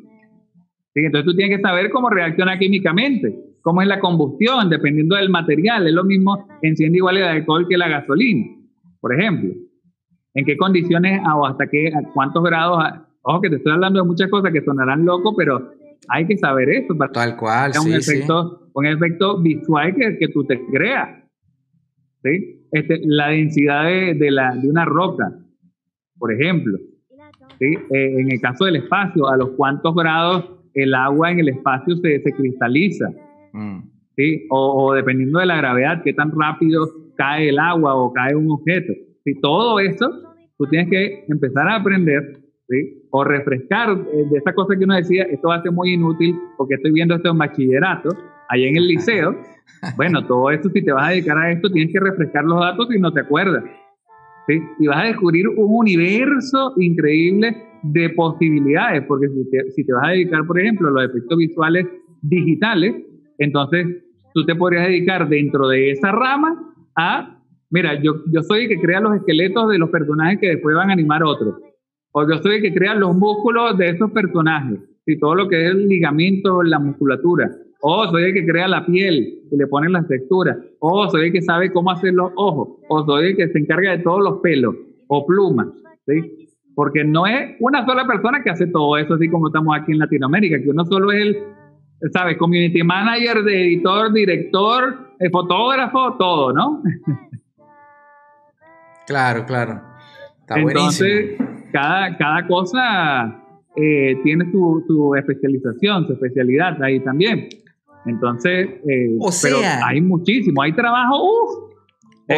¿sí? 0.94 1.00
Entonces 1.04 1.26
tú 1.26 1.36
tienes 1.36 1.56
que 1.56 1.62
saber 1.62 1.90
cómo 1.90 2.10
reacciona 2.10 2.58
químicamente, 2.58 3.34
cómo 3.62 3.82
es 3.82 3.88
la 3.88 4.00
combustión, 4.00 4.68
dependiendo 4.68 5.16
del 5.16 5.30
material. 5.30 5.86
Es 5.86 5.94
lo 5.94 6.04
mismo, 6.04 6.46
enciende 6.62 6.98
igual 6.98 7.16
el 7.16 7.24
alcohol 7.24 7.66
que 7.68 7.76
la 7.76 7.88
gasolina, 7.88 8.46
por 9.00 9.14
ejemplo. 9.14 9.50
En 10.34 10.44
qué 10.44 10.56
condiciones 10.56 11.20
o 11.34 11.46
hasta 11.46 11.66
qué, 11.66 11.92
cuántos 12.14 12.42
grados. 12.44 12.84
Ojo 13.22 13.40
que 13.40 13.50
te 13.50 13.56
estoy 13.56 13.72
hablando 13.72 14.00
de 14.00 14.06
muchas 14.06 14.30
cosas 14.30 14.52
que 14.52 14.62
sonarán 14.62 15.04
locos, 15.04 15.34
pero 15.36 15.72
hay 16.08 16.26
que 16.26 16.36
saber 16.36 16.68
eso 16.70 16.96
para 16.96 17.12
Tal 17.12 17.36
cual, 17.36 17.72
un, 17.84 17.92
efecto, 17.92 18.68
un 18.72 18.86
efecto 18.86 19.40
visual 19.40 19.94
que, 19.94 20.18
que 20.18 20.28
tú 20.28 20.44
te 20.44 20.60
creas. 20.66 21.19
¿Sí? 22.22 22.66
Este, 22.72 23.00
la 23.02 23.28
densidad 23.28 23.84
de, 23.84 24.14
de, 24.14 24.30
la, 24.30 24.54
de 24.54 24.68
una 24.68 24.84
roca, 24.84 25.32
por 26.18 26.32
ejemplo. 26.32 26.78
¿sí? 27.58 27.66
Eh, 27.90 28.20
en 28.20 28.32
el 28.32 28.40
caso 28.40 28.64
del 28.64 28.76
espacio, 28.76 29.28
a 29.28 29.36
los 29.36 29.50
cuántos 29.50 29.94
grados 29.94 30.50
el 30.74 30.94
agua 30.94 31.30
en 31.30 31.40
el 31.40 31.48
espacio 31.48 31.96
se, 31.96 32.20
se 32.20 32.32
cristaliza. 32.32 33.10
Mm. 33.52 33.80
¿sí? 34.16 34.46
O, 34.50 34.84
o, 34.84 34.94
dependiendo 34.94 35.40
de 35.40 35.46
la 35.46 35.56
gravedad, 35.56 36.02
qué 36.04 36.12
tan 36.12 36.30
rápido 36.38 36.86
cae 37.16 37.48
el 37.48 37.58
agua 37.58 37.94
o 37.94 38.12
cae 38.12 38.34
un 38.34 38.50
objeto. 38.50 38.92
¿sí? 39.24 39.34
Todo 39.40 39.80
eso 39.80 40.10
tú 40.56 40.66
tienes 40.66 40.90
que 40.90 41.24
empezar 41.28 41.68
a 41.68 41.76
aprender 41.76 42.38
¿sí? 42.68 43.06
o 43.10 43.24
refrescar 43.24 43.90
eh, 43.90 44.24
de 44.30 44.38
esa 44.38 44.52
cosa 44.52 44.76
que 44.78 44.84
uno 44.84 44.94
decía, 44.94 45.24
esto 45.24 45.48
va 45.48 45.56
a 45.56 45.62
ser 45.62 45.72
muy 45.72 45.94
inútil 45.94 46.36
porque 46.56 46.74
estoy 46.74 46.92
viendo 46.92 47.14
esto 47.14 47.30
en 47.30 47.38
bachillerato, 47.38 48.10
ahí 48.50 48.64
en 48.66 48.76
el 48.76 48.88
liceo, 48.88 49.36
bueno, 49.96 50.26
todo 50.26 50.50
esto, 50.50 50.68
si 50.70 50.82
te 50.82 50.92
vas 50.92 51.08
a 51.08 51.10
dedicar 51.10 51.38
a 51.38 51.50
esto, 51.52 51.70
tienes 51.70 51.92
que 51.92 52.00
refrescar 52.00 52.44
los 52.44 52.60
datos 52.60 52.88
y 52.94 52.98
no 52.98 53.12
te 53.12 53.20
acuerdas. 53.20 53.64
¿sí? 54.46 54.60
Y 54.78 54.86
vas 54.86 55.04
a 55.04 55.06
descubrir 55.06 55.48
un 55.48 55.76
universo 55.78 56.74
increíble 56.76 57.56
de 57.82 58.10
posibilidades, 58.10 59.04
porque 59.06 59.28
si 59.74 59.84
te, 59.84 59.92
vas 59.92 60.08
a 60.08 60.10
dedicar, 60.10 60.44
por 60.46 60.60
ejemplo, 60.60 60.88
a 60.88 60.90
los 60.90 61.04
efectos 61.10 61.38
visuales 61.38 61.86
digitales, 62.20 62.94
entonces 63.38 63.86
tú 64.34 64.44
te 64.44 64.54
podrías 64.54 64.86
dedicar 64.86 65.28
dentro 65.28 65.68
de 65.68 65.92
esa 65.92 66.12
rama 66.12 66.74
a, 66.94 67.42
mira, 67.70 67.94
yo, 68.02 68.16
yo 68.30 68.42
soy 68.42 68.64
el 68.64 68.68
que 68.68 68.80
crea 68.80 69.00
los 69.00 69.16
esqueletos 69.16 69.70
de 69.70 69.78
los 69.78 69.88
personajes 69.88 70.38
que 70.40 70.48
después 70.48 70.76
van 70.76 70.90
a 70.90 70.92
animar 70.92 71.22
otros, 71.22 71.54
o 72.12 72.28
yo 72.28 72.42
soy 72.42 72.56
el 72.56 72.62
que 72.62 72.74
crea 72.74 72.94
los 72.94 73.16
músculos 73.16 73.78
de 73.78 73.90
esos 73.90 74.10
personajes, 74.10 74.78
y 75.06 75.18
todo 75.18 75.34
lo 75.34 75.48
que 75.48 75.64
es 75.64 75.70
el 75.70 75.88
ligamento, 75.88 76.62
la 76.62 76.78
musculatura, 76.78 77.50
o 77.80 78.06
soy 78.08 78.24
el 78.24 78.34
que 78.34 78.46
crea 78.46 78.68
la 78.68 78.84
piel 78.84 79.40
y 79.50 79.56
le 79.56 79.66
pone 79.66 79.88
las 79.88 80.06
texturas. 80.06 80.56
O 80.80 81.08
soy 81.08 81.26
el 81.26 81.32
que 81.32 81.42
sabe 81.42 81.72
cómo 81.72 81.90
hacer 81.90 82.14
los 82.14 82.32
ojos. 82.36 82.80
O 82.88 83.04
soy 83.04 83.28
el 83.28 83.36
que 83.36 83.48
se 83.48 83.58
encarga 83.58 83.92
de 83.92 84.02
todos 84.02 84.22
los 84.22 84.40
pelos 84.40 84.74
o 85.08 85.26
plumas. 85.26 85.68
¿sí? 86.06 86.48
Porque 86.74 87.04
no 87.04 87.26
es 87.26 87.56
una 87.60 87.84
sola 87.86 88.06
persona 88.06 88.42
que 88.42 88.50
hace 88.50 88.66
todo 88.66 88.96
eso, 88.96 89.14
así 89.14 89.28
como 89.28 89.48
estamos 89.48 89.76
aquí 89.76 89.92
en 89.92 89.98
Latinoamérica, 89.98 90.60
que 90.60 90.70
uno 90.70 90.84
solo 90.84 91.10
es 91.12 91.22
el, 91.22 91.38
¿sabes? 92.12 92.36
Community 92.38 92.82
manager, 92.82 93.42
de 93.42 93.66
editor, 93.66 94.12
director, 94.12 95.10
eh, 95.18 95.30
fotógrafo, 95.30 96.16
todo, 96.18 96.52
¿no? 96.52 96.82
claro, 99.06 99.44
claro. 99.46 99.80
Está 100.40 100.60
Entonces, 100.60 101.36
cada, 101.72 102.16
cada 102.16 102.46
cosa 102.46 103.42
eh, 103.76 104.18
tiene 104.22 104.50
su, 104.50 104.84
su 104.86 105.14
especialización, 105.14 106.06
su 106.06 106.12
especialidad 106.14 106.82
ahí 106.82 107.00
también. 107.00 107.48
Entonces, 108.06 108.68
eh, 108.88 109.18
pero 109.42 109.58
hay 109.84 110.00
muchísimo, 110.00 110.62
hay 110.62 110.72
trabajo, 110.72 111.22
uff. 111.22 111.70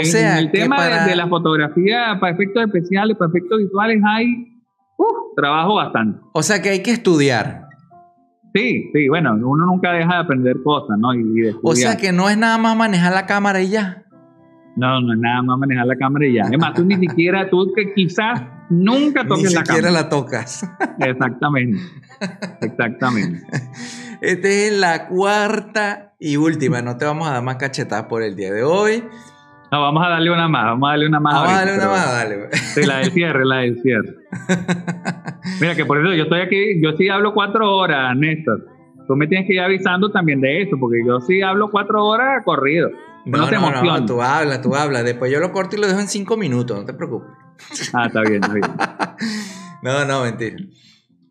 O 0.01 0.05
sea, 0.05 0.39
el 0.39 0.51
tema 0.51 1.07
de, 1.07 1.15
la 1.15 1.29
fotografía 1.29 2.17
para 2.19 2.33
efectos 2.33 2.65
especiales, 2.65 3.17
para 3.17 3.29
efectos 3.29 3.59
visuales, 3.59 4.01
hay 4.07 4.59
uf, 4.97 5.37
trabajo 5.37 5.75
bastante. 5.75 6.19
O 6.33 6.43
sea 6.43 6.63
que 6.63 6.71
hay 6.71 6.83
que 6.83 6.93
estudiar. 6.93 7.69
Sí, 8.55 8.91
sí, 8.93 9.09
bueno, 9.09 9.35
uno 9.35 9.67
nunca 9.67 9.93
deja 9.93 10.15
de 10.15 10.21
aprender 10.21 10.57
cosas, 10.63 10.99
¿no? 10.99 11.11
o 11.63 11.75
sea 11.75 11.97
que 11.97 12.13
no 12.13 12.29
es 12.29 12.37
nada 12.37 12.59
más 12.59 12.77
manejar 12.77 13.13
la 13.13 13.27
cámara 13.27 13.63
y 13.63 13.69
ya. 13.69 14.05
No, 14.77 15.01
no 15.01 15.13
es 15.13 15.19
nada 15.19 15.43
más 15.43 15.59
manejar 15.59 15.87
la 15.87 15.97
cámara 15.97 16.27
y 16.27 16.35
ya. 16.35 16.43
Es 16.51 16.59
más, 16.59 16.75
tú 16.75 16.85
ni 16.85 16.97
siquiera, 16.97 17.49
tú 17.51 17.73
que 17.75 17.93
quizás 17.95 18.43
nunca 18.71 19.27
toques 19.27 19.53
la 19.53 19.63
cámara. 19.63 19.63
Ni 19.63 19.67
siquiera 19.67 19.91
la 19.91 20.09
tocas. 20.09 20.69
Exactamente, 20.99 21.79
exactamente. 22.61 23.41
Esta 24.23 24.49
es 24.49 24.73
la 24.73 25.09
cuarta 25.09 26.15
y 26.21 26.37
última. 26.37 26.81
No 26.81 26.97
te 26.97 27.05
vamos 27.05 27.27
a 27.27 27.33
dar 27.33 27.43
más 27.43 27.57
cachetadas 27.57 28.05
por 28.05 28.23
el 28.23 28.37
día 28.37 28.53
de 28.53 28.63
hoy. 28.63 29.03
No, 29.73 29.81
vamos 29.81 30.07
a 30.07 30.11
darle 30.11 30.31
una 30.31 30.47
más. 30.47 30.65
Vamos 30.67 30.87
a 30.87 30.91
darle 30.93 31.09
una 31.09 31.19
más. 31.19 31.35
Vamos 31.35 31.51
a 31.51 31.57
darle 31.57 31.75
una 31.75 31.89
más, 31.89 32.13
dale. 32.13 32.49
Sí, 32.53 32.85
la 32.85 32.99
del 32.99 33.11
cierre, 33.11 33.45
la 33.45 33.57
del 33.57 33.83
cierre. 33.83 34.15
Mira, 35.61 35.75
que 35.75 35.85
por 35.85 35.99
eso 35.99 36.15
yo 36.15 36.23
estoy 36.23 36.41
aquí. 36.41 36.81
Yo 36.81 36.93
sí 36.93 37.09
hablo 37.09 37.35
cuatro 37.35 37.69
horas, 37.77 38.17
Néstor. 38.17 38.65
Tú 39.09 39.17
me 39.17 39.27
tienes 39.27 39.49
que 39.49 39.55
ir 39.55 39.61
avisando 39.61 40.13
también 40.13 40.41
de 40.41 40.63
eso, 40.63 40.77
porque 40.79 40.99
yo 41.05 41.21
sí 41.21 41.43
hablo 41.43 41.73
cuatro 41.73 42.05
horas 42.05 42.45
corrido. 42.45 42.91
No, 43.25 43.39
no, 43.39 43.49
te 43.49 43.57
no, 43.57 43.83
no, 43.83 44.07
tú 44.07 44.23
hablas, 44.23 44.63
tú 44.63 44.77
hablas. 44.77 45.03
Después 45.05 45.33
yo 45.33 45.41
lo 45.41 45.51
corto 45.51 45.75
y 45.75 45.81
lo 45.81 45.89
dejo 45.89 45.99
en 45.99 46.07
cinco 46.07 46.37
minutos, 46.37 46.79
no 46.79 46.85
te 46.85 46.95
preocupes. 46.95 47.29
Ah, 47.93 48.07
está 48.07 48.21
bien, 48.21 48.35
está 48.35 48.55
bien. 48.55 48.71
no, 49.83 50.05
no, 50.05 50.23
mentira. 50.23 50.59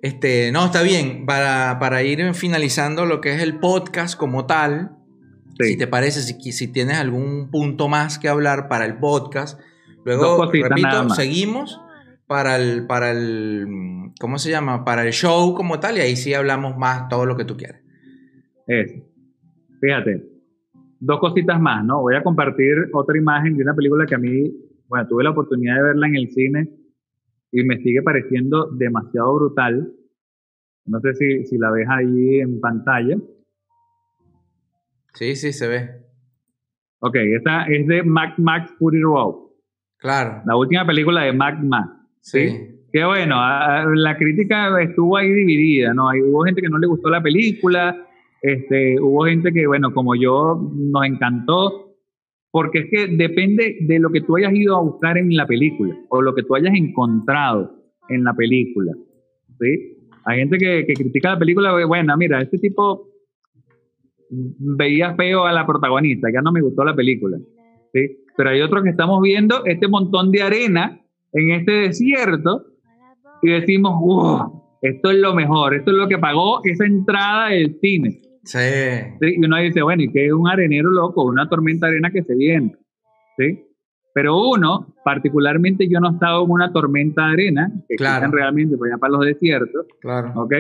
Este, 0.02 0.52
no, 0.52 0.66
está 0.66 0.82
bien. 0.82 1.26
Para, 1.26 2.04
ir 2.04 2.34
finalizando 2.34 3.06
lo 3.06 3.22
que 3.22 3.34
es 3.34 3.42
el 3.42 3.60
podcast 3.60 4.18
como 4.18 4.46
tal, 4.46 4.98
si 5.60 5.78
te 5.78 5.88
parece, 5.88 6.22
si, 6.22 6.52
si, 6.52 6.68
tienes 6.72 6.98
algún 6.98 7.52
punto 7.52 7.88
más 7.88 8.18
que 8.18 8.28
hablar 8.28 8.68
para 8.68 8.86
el 8.86 8.98
podcast, 8.98 9.60
luego, 10.04 10.52
repito, 10.52 11.10
seguimos 11.12 11.80
para 12.26 12.56
el, 12.56 12.88
para 12.88 13.12
el, 13.12 14.12
¿cómo 14.20 14.40
se 14.40 14.50
llama? 14.50 14.84
Para 14.84 15.06
el 15.06 15.14
show 15.14 15.54
como 15.54 15.80
tal 15.80 15.98
y 15.98 16.02
ahí 16.02 16.16
sí 16.16 16.34
hablamos 16.34 16.78
más 16.78 17.08
todo 17.08 17.26
lo 17.26 17.38
que 17.38 17.46
tú 17.46 17.56
quieras. 17.56 17.82
Eso. 18.66 18.96
Fíjate, 19.80 20.24
dos 21.00 21.20
cositas 21.20 21.60
más, 21.60 21.86
¿no? 21.86 22.02
Voy 22.02 22.16
a 22.16 22.24
compartir 22.24 22.90
otra 22.94 23.18
imagen 23.18 23.56
de 23.56 23.64
una 23.64 23.76
película 23.76 24.06
que 24.08 24.16
a 24.16 24.20
mí, 24.20 24.52
bueno, 24.88 25.08
tuve 25.08 25.24
la 25.24 25.30
oportunidad 25.30 25.76
de 25.76 25.84
verla 25.84 26.08
en 26.08 26.16
el 26.16 26.30
cine 26.30 26.81
y 27.52 27.64
me 27.64 27.78
sigue 27.78 28.02
pareciendo 28.02 28.70
demasiado 28.72 29.36
brutal. 29.36 29.92
No 30.86 31.00
sé 31.00 31.14
si, 31.16 31.46
si 31.46 31.58
la 31.58 31.72
ves 31.72 31.88
ahí 31.90 32.40
en 32.40 32.60
pantalla. 32.60 33.18
Sí, 35.14 35.36
sí, 35.36 35.54
se 35.54 35.68
ve. 35.68 35.90
Ok, 37.00 37.16
esta 37.16 37.66
es 37.66 37.88
de 37.88 38.04
Mac 38.04 38.38
Max 38.38 38.72
Fury 38.78 39.02
Road. 39.02 39.36
Claro. 39.98 40.42
La 40.46 40.56
última 40.56 40.86
película 40.86 41.24
de 41.24 41.34
Mac 41.34 41.60
Max. 41.62 41.90
Sí. 42.22 42.78
Qué 42.92 43.06
bueno, 43.06 43.36
la 43.96 44.18
crítica 44.18 44.82
estuvo 44.82 45.16
ahí 45.16 45.32
dividida, 45.32 45.94
¿no? 45.94 46.10
Hay, 46.10 46.22
hubo 46.22 46.44
gente 46.44 46.62
que 46.62 46.68
no 46.68 46.78
le 46.78 46.88
gustó 46.88 47.10
la 47.10 47.22
película, 47.22 48.06
este, 48.42 49.00
hubo 49.00 49.26
gente 49.26 49.54
que, 49.54 49.66
bueno, 49.66 49.94
como 49.94 50.14
yo, 50.16 50.60
nos 50.76 51.06
encantó, 51.06 51.91
porque 52.52 52.80
es 52.80 52.86
que 52.92 53.08
depende 53.16 53.78
de 53.80 54.00
lo 54.00 54.10
que 54.10 54.22
tú 54.22 54.36
hayas 54.36 54.54
ido 54.54 54.76
a 54.76 54.82
buscar 54.82 55.18
en 55.18 55.36
la 55.36 55.46
película 55.46 55.98
o 56.10 56.22
lo 56.22 56.36
que 56.36 56.44
tú 56.44 56.56
hayas 56.56 56.74
encontrado 56.76 57.72
en 58.10 58.24
la 58.24 58.34
película. 58.34 58.92
¿sí? 59.60 59.98
Hay 60.26 60.40
gente 60.40 60.58
que, 60.58 60.86
critica 60.94 61.32
la 61.32 61.40
película, 61.40 61.86
bueno, 61.86 62.16
mira, 62.18 62.42
este 62.42 62.58
tipo 62.58 63.08
veía 64.30 65.16
feo 65.16 65.46
a 65.46 65.54
la 65.54 65.66
protagonista, 65.66 66.30
ya 66.32 66.42
no 66.42 66.52
me 66.52 66.62
gustó 66.62 66.84
la 66.84 66.96
película. 66.96 67.38
¿sí? 67.94 68.18
Pero 68.36 68.50
hay 68.50 68.62
otros 68.62 68.84
que 68.84 68.90
estamos 68.90 69.22
viendo 69.22 69.66
este 69.66 69.88
montón 69.88 70.32
de 70.32 70.42
arena 70.42 71.00
en 71.32 71.52
este 71.52 71.72
desierto 71.72 72.66
y 73.42 73.50
decimos, 73.50 73.94
wow, 74.02 74.64
esto 74.82 75.12
es 75.12 75.18
lo 75.20 75.34
mejor, 75.34 75.74
esto 75.74 75.92
es 75.92 75.98
lo 75.98 76.08
que 76.08 76.18
pagó 76.18 76.60
esa 76.66 76.86
entrada 76.86 77.50
del 77.50 77.78
cine. 77.80 78.22
Sí. 78.44 78.58
Y 79.22 79.46
uno 79.46 79.58
dice, 79.58 79.82
bueno, 79.82 80.04
¿y 80.04 80.12
qué 80.12 80.28
es 80.28 80.34
un 80.34 80.48
arenero 80.48 80.90
loco? 80.90 81.24
Una 81.26 81.48
tormenta 81.48 81.88
de 81.88 81.94
arena 81.94 82.12
que 82.12 82.24
se 82.24 82.36
viene. 82.36 82.76
¿Sí? 83.38 83.64
Pero 84.14 84.50
uno, 84.50 84.94
particularmente 85.06 85.88
yo 85.90 86.00
no 86.00 86.10
he 86.10 86.14
estado 86.14 86.44
en 86.44 86.52
una 86.52 86.74
tormenta 86.74 87.28
de 87.28 87.34
arena, 87.34 87.72
que 87.88 87.96
claro. 87.96 88.30
realmente 88.32 88.78
por 88.78 88.88
allá 88.88 88.98
para 88.98 89.14
los 89.14 89.26
desiertos. 89.26 89.86
Claro. 90.02 90.34
¿Ok? 90.36 90.54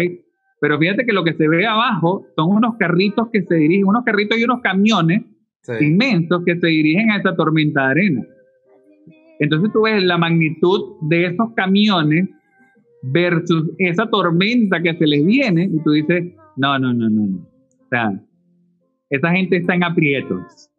Pero 0.61 0.77
fíjate 0.77 1.05
que 1.05 1.11
lo 1.11 1.23
que 1.23 1.34
se 1.34 1.47
ve 1.47 1.65
abajo 1.65 2.27
son 2.36 2.51
unos 2.51 2.75
carritos 2.77 3.29
que 3.34 3.41
se 3.41 3.55
dirigen, 3.55 3.88
unos 3.88 4.03
carritos 4.05 4.38
y 4.38 4.43
unos 4.43 4.61
camiones 4.61 5.23
inmensos 5.79 6.43
que 6.45 6.55
se 6.59 6.67
dirigen 6.67 7.11
a 7.11 7.17
esa 7.17 7.36
tormenta 7.36 7.86
de 7.86 7.91
arena. 7.91 8.27
Entonces 9.39 9.71
tú 9.73 9.82
ves 9.82 10.03
la 10.03 10.17
magnitud 10.17 10.97
de 11.01 11.25
esos 11.25 11.53
camiones 11.55 12.29
versus 13.01 13.71
esa 13.79 14.07
tormenta 14.07 14.82
que 14.82 14.95
se 14.95 15.07
les 15.07 15.25
viene 15.25 15.63
y 15.63 15.84
tú 15.84 15.91
dices, 15.91 16.36
no, 16.57 16.77
no, 16.77 16.93
no, 16.93 17.09
no, 17.09 17.27
no. 17.27 17.51
O 17.92 17.96
sea, 17.96 18.12
esa 19.10 19.32
gente 19.32 19.58
está 19.58 19.76
en 19.76 19.84
aprietos. 19.84 20.70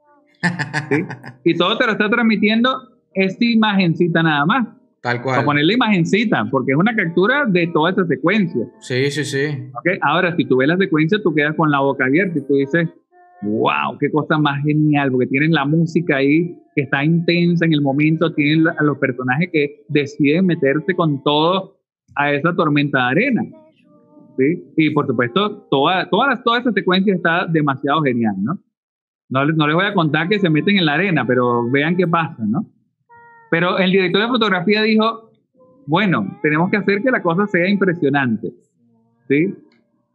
Y 1.45 1.55
todo 1.55 1.77
te 1.79 1.87
lo 1.87 1.93
está 1.93 2.09
transmitiendo 2.09 2.71
esta 3.15 3.45
imagencita 3.45 4.23
nada 4.23 4.47
más. 4.47 4.69
Tal 5.01 5.21
cual. 5.21 5.37
Para 5.37 5.47
ponerle 5.47 5.75
imagencita, 5.75 6.47
porque 6.51 6.73
es 6.73 6.79
una 6.79 6.95
captura 6.95 7.45
de 7.47 7.67
toda 7.69 7.91
esa 7.91 8.07
secuencia. 8.07 8.65
Sí, 8.81 9.11
sí, 9.11 9.25
sí. 9.25 9.47
¿Okay? 9.79 9.99
Ahora, 10.01 10.35
si 10.37 10.45
tú 10.45 10.57
ves 10.57 10.69
la 10.69 10.77
secuencia, 10.77 11.19
tú 11.23 11.35
quedas 11.35 11.55
con 11.57 11.71
la 11.71 11.81
boca 11.81 12.07
abierta 12.07 12.39
y 12.39 12.47
tú 12.47 12.55
dices, 12.55 12.89
wow, 13.43 13.99
qué 14.01 14.11
cosa 14.11 14.39
más 14.39 14.63
genial, 14.65 15.11
porque 15.11 15.27
tienen 15.27 15.53
la 15.53 15.65
música 15.65 16.17
ahí 16.17 16.57
que 16.75 16.83
está 16.83 17.05
intensa 17.05 17.67
en 17.67 17.73
el 17.75 17.83
momento, 17.83 18.33
tienen 18.33 18.67
a 18.69 18.83
los 18.83 18.99
personajes 18.99 19.51
que 19.53 19.85
deciden 19.89 20.47
meterse 20.47 20.95
con 20.95 21.23
todo 21.23 21.77
a 22.15 22.33
esa 22.33 22.55
tormenta 22.55 22.99
de 22.99 23.05
arena. 23.05 23.43
¿Sí? 24.43 24.65
Y 24.77 24.91
por 24.91 25.07
supuesto, 25.07 25.69
toda, 25.71 26.09
toda, 26.09 26.43
toda 26.43 26.59
esa 26.59 26.73
secuencia 26.73 27.15
está 27.15 27.47
demasiado 27.47 28.03
genial, 28.03 28.35
¿no? 28.43 28.59
¿no? 29.29 29.47
No 29.47 29.67
les 29.67 29.75
voy 29.75 29.87
a 29.87 29.95
contar 29.95 30.29
que 30.29 30.39
se 30.39 30.51
meten 30.51 30.79
en 30.79 30.87
la 30.87 30.95
arena, 30.95 31.25
pero 31.27 31.71
vean 31.71 31.97
qué 31.97 32.07
pasa, 32.07 32.43
¿no? 32.45 32.67
Pero 33.51 33.79
el 33.79 33.93
director 33.93 34.23
de 34.23 34.29
fotografía 34.29 34.83
dijo, 34.83 35.31
bueno, 35.87 36.39
tenemos 36.43 36.71
que 36.71 36.79
hacer 36.79 37.03
que 37.03 37.11
la 37.11 37.23
cosa 37.23 37.47
sea 37.47 37.69
impresionante, 37.69 38.53
¿sí? 39.29 39.55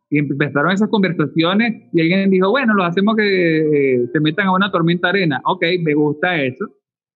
Y 0.09 0.19
empezaron 0.19 0.71
esas 0.71 0.89
conversaciones 0.89 1.83
y 1.93 2.01
alguien 2.01 2.29
dijo, 2.29 2.49
bueno, 2.49 2.73
lo 2.73 2.83
hacemos 2.83 3.15
que 3.15 3.95
eh, 3.95 4.07
se 4.11 4.19
metan 4.21 4.47
a 4.47 4.53
una 4.53 4.71
tormenta 4.71 5.09
arena. 5.09 5.41
Ok, 5.45 5.63
me 5.83 5.93
gusta 5.93 6.41
eso, 6.41 6.65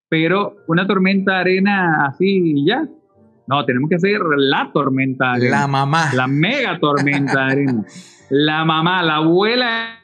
pero 0.10 0.58
una 0.68 0.86
tormenta 0.86 1.40
arena 1.40 2.06
así 2.06 2.54
y 2.56 2.66
ya. 2.66 2.88
No, 3.48 3.66
tenemos 3.66 3.90
que 3.90 3.96
hacer 3.96 4.20
la 4.38 4.72
tormenta 4.74 5.34
arena. 5.34 5.62
La 5.62 5.68
mamá. 5.68 6.14
La 6.14 6.28
mega 6.28 6.80
tormenta 6.80 7.48
arena. 7.48 7.86
La 8.30 8.64
mamá, 8.64 9.04
la 9.04 9.18
abuela. 9.18 10.00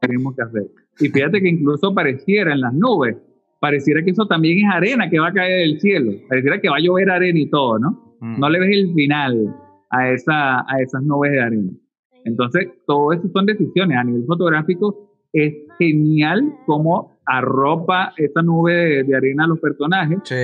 Tenemos 0.00 0.34
que 0.36 0.42
hacer. 0.42 0.66
Y 1.00 1.08
fíjate 1.08 1.40
que 1.40 1.48
incluso 1.48 1.94
pareciera 1.94 2.52
en 2.52 2.60
las 2.60 2.74
nubes, 2.74 3.16
pareciera 3.60 4.02
que 4.02 4.10
eso 4.10 4.26
también 4.26 4.66
es 4.66 4.74
arena 4.74 5.08
que 5.08 5.18
va 5.18 5.28
a 5.28 5.32
caer 5.32 5.60
del 5.60 5.80
cielo. 5.80 6.12
Pareciera 6.28 6.60
que 6.60 6.68
va 6.68 6.76
a 6.76 6.80
llover 6.80 7.10
arena 7.10 7.38
y 7.38 7.48
todo, 7.48 7.78
¿no? 7.78 8.16
Mm. 8.20 8.40
No 8.40 8.50
le 8.50 8.58
ves 8.58 8.70
el 8.72 8.94
final 8.94 9.54
a, 9.90 10.10
esa, 10.10 10.60
a 10.60 10.80
esas 10.80 11.02
nubes 11.02 11.32
de 11.32 11.40
arena. 11.40 11.70
Entonces, 12.24 12.68
todo 12.86 13.12
eso 13.12 13.28
son 13.32 13.46
decisiones. 13.46 13.96
A 13.96 14.04
nivel 14.04 14.24
fotográfico, 14.26 15.08
es 15.32 15.54
genial 15.78 16.54
cómo 16.66 17.18
arropa 17.24 18.12
esa 18.16 18.42
nube 18.42 19.04
de, 19.04 19.16
arena 19.16 19.44
a 19.44 19.48
los 19.48 19.60
personajes. 19.60 20.18
Sí. 20.24 20.34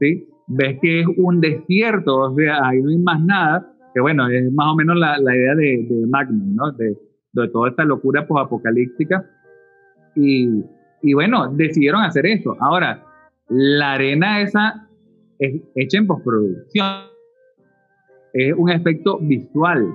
¿sí? 0.00 0.28
Ves 0.46 0.78
que 0.80 1.00
es 1.00 1.06
un 1.16 1.40
desierto, 1.40 2.16
o 2.16 2.34
sea, 2.34 2.66
ahí 2.66 2.80
no 2.82 2.90
hay 2.90 2.98
más 2.98 3.20
nada. 3.24 3.72
Que 3.94 4.00
bueno, 4.00 4.28
es 4.28 4.52
más 4.52 4.72
o 4.72 4.76
menos 4.76 4.96
la, 4.96 5.18
idea 5.18 5.54
de, 5.54 5.86
de, 5.88 6.06
Magnum, 6.06 6.54
¿no? 6.54 6.72
De, 6.72 6.96
toda 7.52 7.70
esta 7.70 7.84
locura 7.84 8.26
posapocalíptica. 8.26 9.24
Y, 10.14 10.62
bueno, 11.14 11.48
decidieron 11.54 12.02
hacer 12.02 12.26
eso. 12.26 12.56
Ahora, 12.60 13.02
la 13.48 13.92
arena 13.92 14.40
esa 14.40 14.88
es 15.38 15.62
hecha 15.74 15.98
en 15.98 16.06
postproducción. 16.06 16.86
Es 18.34 18.54
un 18.56 18.70
efecto 18.70 19.18
visual 19.20 19.86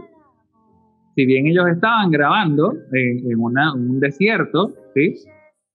si 1.18 1.26
bien 1.26 1.48
ellos 1.48 1.68
estaban 1.68 2.12
grabando 2.12 2.78
en 2.92 3.40
un 3.40 4.00
desierto, 4.00 4.72
¿sí? 4.94 5.16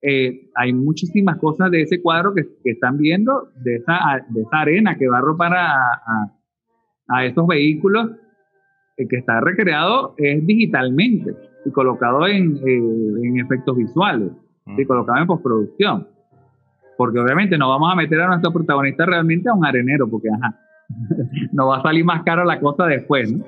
Eh, 0.03 0.51
hay 0.57 0.73
muchísimas 0.73 1.39
cosas 1.39 1.71
de 1.71 1.83
ese 1.83 2.03
cuadro 2.03 2.35
que, 2.35 2.43
que, 2.65 2.73
están 2.73 2.99
viendo, 2.99 3.51
de 3.63 3.77
esa, 3.77 4.25
de 4.29 4.43
esa 4.43 4.61
arena 4.61 4.97
que 4.99 5.09
va 5.09 5.19
a 5.19 5.21
ropar 5.21 5.55
a, 5.55 5.77
a, 5.77 6.33
a 7.09 7.25
esos 7.25 7.47
vehículos, 7.47 8.11
eh, 8.97 9.07
que 9.09 9.17
está 9.17 9.41
recreado 9.41 10.15
es 10.19 10.45
digitalmente 10.45 11.35
y 11.65 11.71
colocado 11.71 12.27
en, 12.27 12.57
eh, 12.57 12.77
en 13.23 13.39
efectos 13.39 13.77
visuales, 13.77 14.33
y 14.67 14.85
colocado 14.85 15.21
en 15.21 15.27
postproducción. 15.27 16.09
Porque 16.97 17.19
obviamente 17.19 17.57
no 17.57 17.69
vamos 17.69 17.93
a 17.93 17.97
meter 17.97 18.21
a 18.21 18.29
nuestro 18.29 18.53
protagonista 18.53 19.07
realmente 19.07 19.49
a 19.49 19.55
un 19.55 19.65
arenero, 19.65 20.09
porque 20.09 20.29
ajá, 20.29 20.59
nos 21.53 21.69
va 21.69 21.79
a 21.79 21.83
salir 21.83 22.05
más 22.05 22.23
caro 22.23 22.45
la 22.45 22.61
cosa 22.61 22.87
después, 22.87 23.33
¿no? 23.33 23.45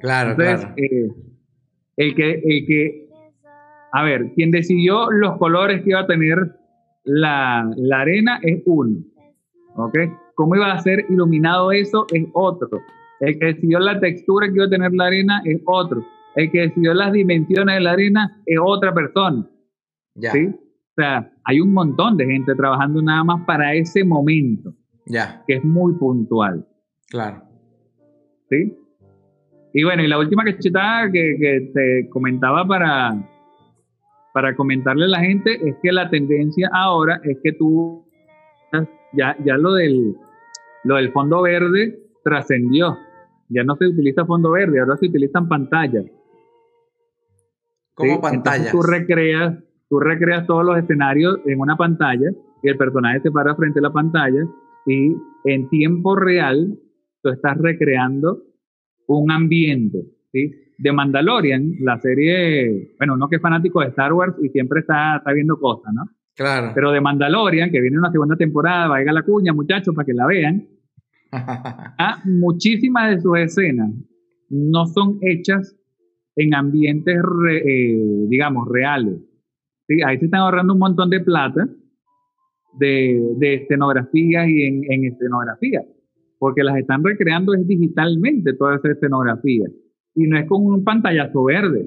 Claro, 0.00 0.32
Entonces, 0.32 0.68
eh, 0.76 1.08
el, 1.96 2.14
que, 2.14 2.32
el 2.32 2.66
que, 2.66 3.05
a 3.92 4.02
ver, 4.02 4.32
quien 4.34 4.50
decidió 4.50 5.10
los 5.10 5.38
colores 5.38 5.82
que 5.82 5.90
iba 5.90 6.00
a 6.00 6.06
tener 6.06 6.56
la, 7.04 7.70
la 7.76 8.00
arena 8.00 8.38
es 8.42 8.62
uno, 8.66 8.98
¿ok? 9.76 9.98
¿Cómo 10.34 10.54
iba 10.56 10.72
a 10.72 10.78
ser 10.80 11.06
iluminado 11.08 11.72
eso 11.72 12.06
es 12.12 12.26
otro? 12.34 12.80
El 13.20 13.38
que 13.38 13.46
decidió 13.46 13.78
la 13.78 13.98
textura 13.98 14.48
que 14.48 14.54
iba 14.54 14.66
a 14.66 14.70
tener 14.70 14.92
la 14.92 15.06
arena 15.06 15.40
es 15.44 15.60
otro. 15.64 16.04
El 16.34 16.50
que 16.50 16.60
decidió 16.60 16.92
las 16.92 17.12
dimensiones 17.12 17.76
de 17.76 17.80
la 17.80 17.92
arena 17.92 18.42
es 18.44 18.58
otra 18.62 18.92
persona. 18.92 19.48
Ya. 20.14 20.32
¿sí? 20.32 20.48
O 20.48 20.94
sea, 20.94 21.32
hay 21.44 21.60
un 21.60 21.72
montón 21.72 22.16
de 22.16 22.26
gente 22.26 22.54
trabajando 22.54 23.00
nada 23.00 23.24
más 23.24 23.46
para 23.46 23.74
ese 23.74 24.04
momento. 24.04 24.74
Ya. 25.06 25.42
Que 25.46 25.54
es 25.54 25.64
muy 25.64 25.94
puntual. 25.94 26.66
Claro. 27.08 27.42
¿Sí? 28.50 28.76
Y 29.72 29.84
bueno, 29.84 30.02
y 30.02 30.08
la 30.08 30.18
última 30.18 30.44
cachetada 30.44 31.10
que, 31.10 31.36
que 31.38 31.70
te 31.72 32.08
comentaba 32.10 32.66
para, 32.66 33.14
para 34.36 34.54
comentarle 34.54 35.06
a 35.06 35.08
la 35.08 35.20
gente 35.20 35.66
es 35.66 35.76
que 35.82 35.90
la 35.90 36.10
tendencia 36.10 36.68
ahora 36.70 37.22
es 37.24 37.38
que 37.42 37.52
tú, 37.52 38.04
ya, 39.14 39.34
ya 39.42 39.56
lo, 39.56 39.72
del, 39.72 40.14
lo 40.84 40.96
del 40.96 41.10
fondo 41.10 41.40
verde 41.40 41.98
trascendió. 42.22 42.98
Ya 43.48 43.64
no 43.64 43.76
se 43.76 43.86
utiliza 43.86 44.26
fondo 44.26 44.50
verde, 44.50 44.78
ahora 44.78 44.98
se 44.98 45.06
utilizan 45.06 45.48
pantallas. 45.48 46.04
¿Cómo 47.94 48.12
¿sí? 48.12 48.18
pantallas? 48.20 48.72
tú 48.72 48.82
recreas, 48.82 49.58
tú 49.88 50.00
recreas 50.00 50.46
todos 50.46 50.66
los 50.66 50.76
escenarios 50.76 51.38
en 51.46 51.58
una 51.58 51.78
pantalla 51.78 52.30
y 52.62 52.68
el 52.68 52.76
personaje 52.76 53.20
se 53.20 53.30
para 53.30 53.56
frente 53.56 53.78
a 53.78 53.84
la 53.84 53.90
pantalla 53.90 54.46
y 54.84 55.16
en 55.46 55.66
tiempo 55.70 56.14
real 56.14 56.78
tú 57.22 57.30
estás 57.30 57.56
recreando 57.56 58.42
un 59.06 59.30
ambiente, 59.30 60.04
¿sí? 60.30 60.65
De 60.78 60.92
Mandalorian, 60.92 61.72
la 61.80 61.98
serie, 61.98 62.94
bueno, 62.98 63.14
uno 63.14 63.28
que 63.28 63.36
es 63.36 63.42
fanático 63.42 63.80
de 63.80 63.88
Star 63.88 64.12
Wars 64.12 64.34
y 64.42 64.48
siempre 64.50 64.80
está, 64.80 65.16
está 65.16 65.32
viendo 65.32 65.58
cosas, 65.58 65.92
¿no? 65.94 66.04
Claro. 66.34 66.72
Pero 66.74 66.92
de 66.92 67.00
Mandalorian, 67.00 67.70
que 67.70 67.80
viene 67.80 67.98
una 67.98 68.12
segunda 68.12 68.36
temporada, 68.36 68.88
vaya 68.88 69.10
la 69.12 69.22
cuña, 69.22 69.54
muchachos, 69.54 69.94
para 69.94 70.04
que 70.04 70.12
la 70.12 70.26
vean. 70.26 70.68
ah, 71.32 72.20
muchísimas 72.24 73.10
de 73.10 73.20
sus 73.22 73.38
escenas 73.38 73.90
no 74.50 74.86
son 74.86 75.18
hechas 75.22 75.74
en 76.36 76.54
ambientes, 76.54 77.16
re, 77.22 77.58
eh, 77.58 78.26
digamos, 78.28 78.68
reales. 78.68 79.18
¿sí? 79.88 80.02
Ahí 80.04 80.18
se 80.18 80.26
están 80.26 80.40
ahorrando 80.40 80.74
un 80.74 80.78
montón 80.78 81.08
de 81.08 81.20
plata 81.20 81.66
de, 82.78 83.18
de 83.38 83.54
escenografías 83.54 84.46
y 84.46 84.62
en, 84.62 84.92
en 84.92 85.04
escenografía 85.06 85.80
porque 86.38 86.62
las 86.62 86.76
están 86.78 87.02
recreando 87.02 87.54
es 87.54 87.66
digitalmente 87.66 88.52
toda 88.54 88.76
esa 88.76 88.92
escenografía. 88.92 89.66
Y 90.16 90.26
no 90.26 90.38
es 90.38 90.48
con 90.48 90.66
un 90.66 90.82
pantallazo 90.82 91.44
verde, 91.44 91.86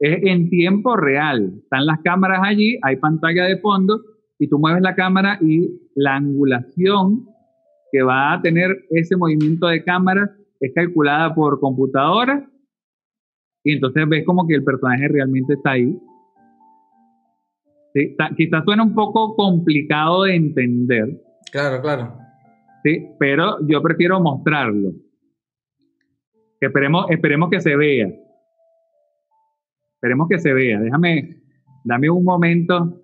es 0.00 0.18
en 0.22 0.50
tiempo 0.50 0.96
real. 0.96 1.60
Están 1.62 1.86
las 1.86 2.00
cámaras 2.02 2.40
allí, 2.42 2.78
hay 2.82 2.96
pantalla 2.96 3.44
de 3.44 3.58
fondo 3.58 4.00
y 4.38 4.48
tú 4.48 4.58
mueves 4.58 4.82
la 4.82 4.94
cámara 4.96 5.38
y 5.40 5.70
la 5.94 6.16
angulación 6.16 7.26
que 7.92 8.02
va 8.02 8.32
a 8.32 8.42
tener 8.42 8.84
ese 8.90 9.16
movimiento 9.16 9.68
de 9.68 9.84
cámara 9.84 10.30
es 10.58 10.72
calculada 10.74 11.34
por 11.34 11.60
computadora 11.60 12.48
y 13.62 13.72
entonces 13.72 14.08
ves 14.08 14.24
como 14.26 14.46
que 14.46 14.54
el 14.54 14.64
personaje 14.64 15.08
realmente 15.08 15.54
está 15.54 15.72
ahí. 15.72 15.96
Sí, 17.94 18.16
quizás 18.36 18.64
suena 18.64 18.82
un 18.82 18.94
poco 18.94 19.34
complicado 19.36 20.24
de 20.24 20.34
entender. 20.34 21.22
Claro, 21.50 21.80
claro. 21.80 22.18
¿sí? 22.84 23.06
Pero 23.18 23.56
yo 23.66 23.80
prefiero 23.82 24.20
mostrarlo. 24.20 24.92
Esperemos, 26.66 27.06
esperemos 27.10 27.50
que 27.50 27.60
se 27.60 27.76
vea. 27.76 28.08
Esperemos 29.94 30.28
que 30.28 30.38
se 30.38 30.52
vea. 30.52 30.80
Déjame, 30.80 31.36
dame 31.84 32.10
un 32.10 32.24
momento. 32.24 33.00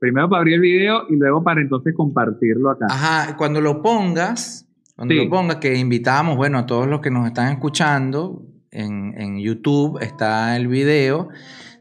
Primero 0.00 0.28
para 0.28 0.40
abrir 0.40 0.54
el 0.54 0.60
video 0.60 1.04
y 1.08 1.16
luego 1.16 1.44
para 1.44 1.60
entonces 1.60 1.94
compartirlo 1.96 2.70
acá. 2.70 2.86
Ajá, 2.90 3.36
cuando 3.36 3.60
lo 3.60 3.82
pongas, 3.82 4.68
cuando 4.96 5.14
sí. 5.14 5.24
lo 5.24 5.30
pongas, 5.30 5.56
que 5.56 5.76
invitamos, 5.76 6.36
bueno, 6.36 6.58
a 6.58 6.66
todos 6.66 6.88
los 6.88 7.00
que 7.00 7.10
nos 7.10 7.26
están 7.26 7.52
escuchando, 7.52 8.42
en, 8.72 9.14
en 9.20 9.38
YouTube 9.38 9.98
está 10.00 10.56
el 10.56 10.66
video 10.66 11.28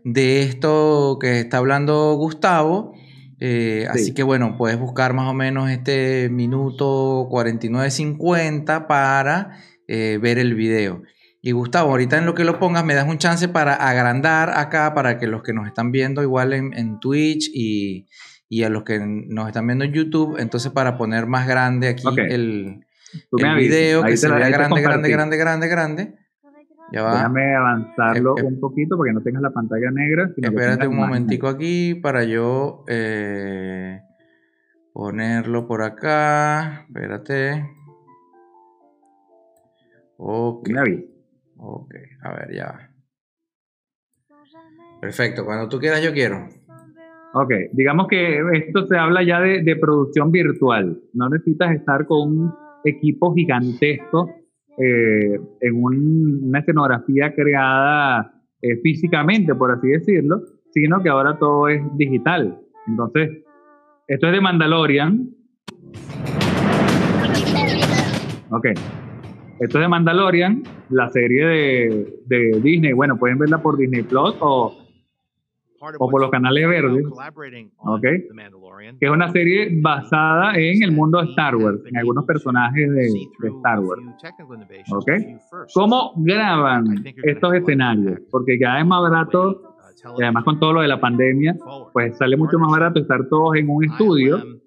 de 0.03 0.43
esto 0.43 1.17
que 1.19 1.39
está 1.39 1.57
hablando 1.57 2.13
Gustavo. 2.15 2.93
Eh, 3.39 3.87
sí. 3.93 3.99
Así 4.01 4.13
que 4.13 4.23
bueno, 4.23 4.55
puedes 4.57 4.79
buscar 4.79 5.13
más 5.13 5.27
o 5.27 5.33
menos 5.33 5.69
este 5.69 6.29
minuto 6.29 7.27
49.50 7.29 8.85
para 8.85 9.57
eh, 9.93 10.17
ver 10.19 10.39
el 10.39 10.55
video. 10.55 11.03
Y 11.41 11.51
Gustavo, 11.51 11.89
ahorita 11.89 12.17
en 12.17 12.25
lo 12.25 12.33
que 12.33 12.45
lo 12.45 12.59
pongas, 12.59 12.85
me 12.85 12.93
das 12.93 13.05
un 13.09 13.17
chance 13.17 13.49
para 13.49 13.73
agrandar 13.73 14.57
acá, 14.57 14.93
para 14.93 15.17
que 15.17 15.27
los 15.27 15.43
que 15.43 15.51
nos 15.51 15.67
están 15.67 15.91
viendo 15.91 16.23
igual 16.23 16.53
en, 16.53 16.73
en 16.73 17.01
Twitch 17.01 17.51
y, 17.53 18.07
y, 18.47 18.63
a 18.63 18.69
los 18.69 18.83
que 18.83 19.01
nos 19.01 19.47
están 19.47 19.67
viendo 19.67 19.83
en 19.83 19.91
YouTube, 19.91 20.37
entonces 20.39 20.71
para 20.71 20.97
poner 20.97 21.27
más 21.27 21.45
grande 21.45 21.89
aquí 21.89 22.07
okay. 22.07 22.25
el, 22.29 22.85
el 23.37 23.55
video 23.57 24.03
que 24.03 24.15
se 24.15 24.29
vea 24.29 24.47
grande, 24.47 24.81
grande, 24.81 25.09
grande, 25.09 25.37
grande, 25.37 25.67
grande. 25.67 26.15
Ya 26.93 27.03
va. 27.03 27.15
Déjame 27.15 27.53
avanzarlo 27.53 28.35
un 28.35 28.59
poquito 28.61 28.97
para 28.97 29.09
que 29.09 29.13
no 29.13 29.21
tengas 29.21 29.41
la 29.41 29.51
pantalla 29.51 29.91
negra. 29.91 30.29
Espérate 30.37 30.87
un 30.87 30.95
momentico 30.95 31.49
aquí 31.49 31.95
para 31.95 32.23
yo 32.23 32.85
eh, 32.87 33.99
ponerlo 34.93 35.67
por 35.67 35.83
acá. 35.83 36.85
Espérate. 36.87 37.80
Ok. 40.23 40.69
Ok, 41.57 41.93
a 42.23 42.33
ver, 42.33 42.53
ya. 42.53 42.91
Perfecto, 45.01 45.45
cuando 45.45 45.67
tú 45.67 45.79
quieras 45.79 46.03
yo 46.03 46.13
quiero. 46.13 46.47
Ok, 47.33 47.51
digamos 47.73 48.07
que 48.07 48.39
esto 48.53 48.85
se 48.85 48.97
habla 48.97 49.23
ya 49.23 49.39
de, 49.39 49.75
producción 49.77 50.31
virtual. 50.31 51.01
No 51.13 51.27
necesitas 51.29 51.73
estar 51.73 52.05
con 52.05 52.29
un 52.29 52.53
equipo 52.83 53.33
gigantesco 53.33 54.29
eh, 54.77 55.39
en 55.61 55.83
una 55.83 56.59
escenografía 56.59 57.33
creada 57.33 58.31
eh, 58.61 58.77
físicamente, 58.83 59.55
por 59.55 59.71
así 59.71 59.87
decirlo, 59.87 60.41
sino 60.71 61.01
que 61.01 61.09
ahora 61.09 61.39
todo 61.39 61.67
es 61.67 61.81
digital. 61.97 62.59
Entonces, 62.85 63.43
esto 64.07 64.27
es 64.27 64.33
de 64.33 64.41
Mandalorian. 64.41 65.29
Ok. 68.51 68.67
Esto 69.61 69.77
es 69.77 69.83
de 69.83 69.87
Mandalorian, 69.87 70.63
la 70.89 71.09
serie 71.09 71.45
de, 71.45 72.19
de 72.25 72.59
Disney. 72.61 72.93
Bueno, 72.93 73.17
pueden 73.17 73.37
verla 73.37 73.61
por 73.61 73.77
Disney 73.77 74.01
Plus 74.01 74.35
o 74.39 74.75
o 75.97 76.09
por 76.09 76.21
los 76.21 76.29
canales 76.29 76.67
verdes, 76.67 77.05
okay, 77.77 78.27
que 78.99 79.05
es 79.05 79.11
una 79.11 79.31
serie 79.31 79.69
basada 79.81 80.53
en 80.55 80.83
el 80.83 80.91
mundo 80.91 81.19
de 81.19 81.29
Star 81.29 81.55
Wars, 81.55 81.79
en 81.87 81.97
algunos 81.97 82.25
personajes 82.25 82.87
de, 82.91 83.09
de 83.39 83.49
Star 83.49 83.79
Wars. 83.79 84.01
Okay. 84.91 85.37
¿Cómo 85.73 86.13
graban 86.17 87.03
estos 87.23 87.53
escenarios? 87.55 88.19
Porque 88.29 88.59
cada 88.59 88.75
vez 88.77 88.85
más 88.85 89.01
barato, 89.01 89.75
y 90.19 90.23
además 90.23 90.43
con 90.43 90.59
todo 90.59 90.73
lo 90.73 90.81
de 90.81 90.87
la 90.87 90.99
pandemia, 90.99 91.55
pues 91.93 92.15
sale 92.17 92.37
mucho 92.37 92.59
más 92.59 92.71
barato 92.71 92.99
estar 92.99 93.27
todos 93.27 93.55
en 93.55 93.67
un 93.67 93.83
estudio 93.83 94.60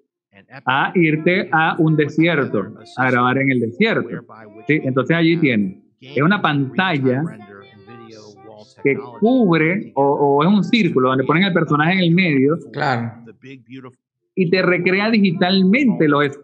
a 0.65 0.91
irte 0.95 1.49
a 1.51 1.75
un 1.79 1.95
desierto, 1.95 2.73
a 2.97 3.11
grabar 3.11 3.37
en 3.37 3.51
el 3.51 3.59
desierto. 3.59 4.25
¿sí? 4.67 4.81
Entonces 4.83 5.15
allí 5.15 5.37
tienen, 5.37 5.83
es 5.99 6.21
una 6.21 6.41
pantalla 6.41 7.23
que 8.83 8.95
cubre 9.19 9.91
o, 9.95 10.43
es 10.43 10.49
un 10.49 10.63
círculo 10.63 11.09
donde 11.09 11.23
ponen 11.23 11.43
al 11.43 11.53
personaje 11.53 11.93
en 11.93 11.99
el 11.99 12.11
medio. 12.11 12.57
Claro. 12.71 13.11
Y 14.35 14.49
te 14.49 14.61
recrea 14.61 15.09
digitalmente 15.09 16.07
los 16.07 16.39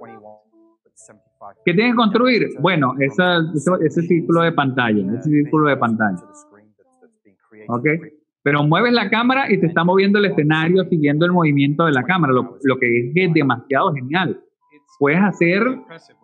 ¿Qué 1.65 1.73
tienes 1.73 1.93
que 1.93 1.97
construir? 1.97 2.49
Bueno, 2.59 2.93
esa, 2.99 3.39
ese, 3.53 4.01
círculo 4.03 4.41
de 4.43 4.51
pantalla, 4.51 5.17
ese 5.19 5.29
círculo 5.29 5.69
de 5.69 5.77
pantalla. 5.77 6.21
¿Ok? 7.67 7.87
Pero 8.43 8.63
mueves 8.63 8.93
la 8.93 9.09
cámara 9.09 9.51
y 9.51 9.59
te 9.59 9.67
está 9.67 9.83
moviendo 9.83 10.19
el 10.19 10.25
escenario 10.25 10.83
siguiendo 10.85 11.25
el 11.25 11.31
movimiento 11.31 11.85
de 11.85 11.91
la 11.91 12.03
cámara, 12.03 12.33
lo, 12.33 12.77
que 12.79 13.11
es 13.13 13.33
demasiado 13.33 13.93
genial. 13.93 14.39
Puedes 14.97 15.19
hacer 15.21 15.63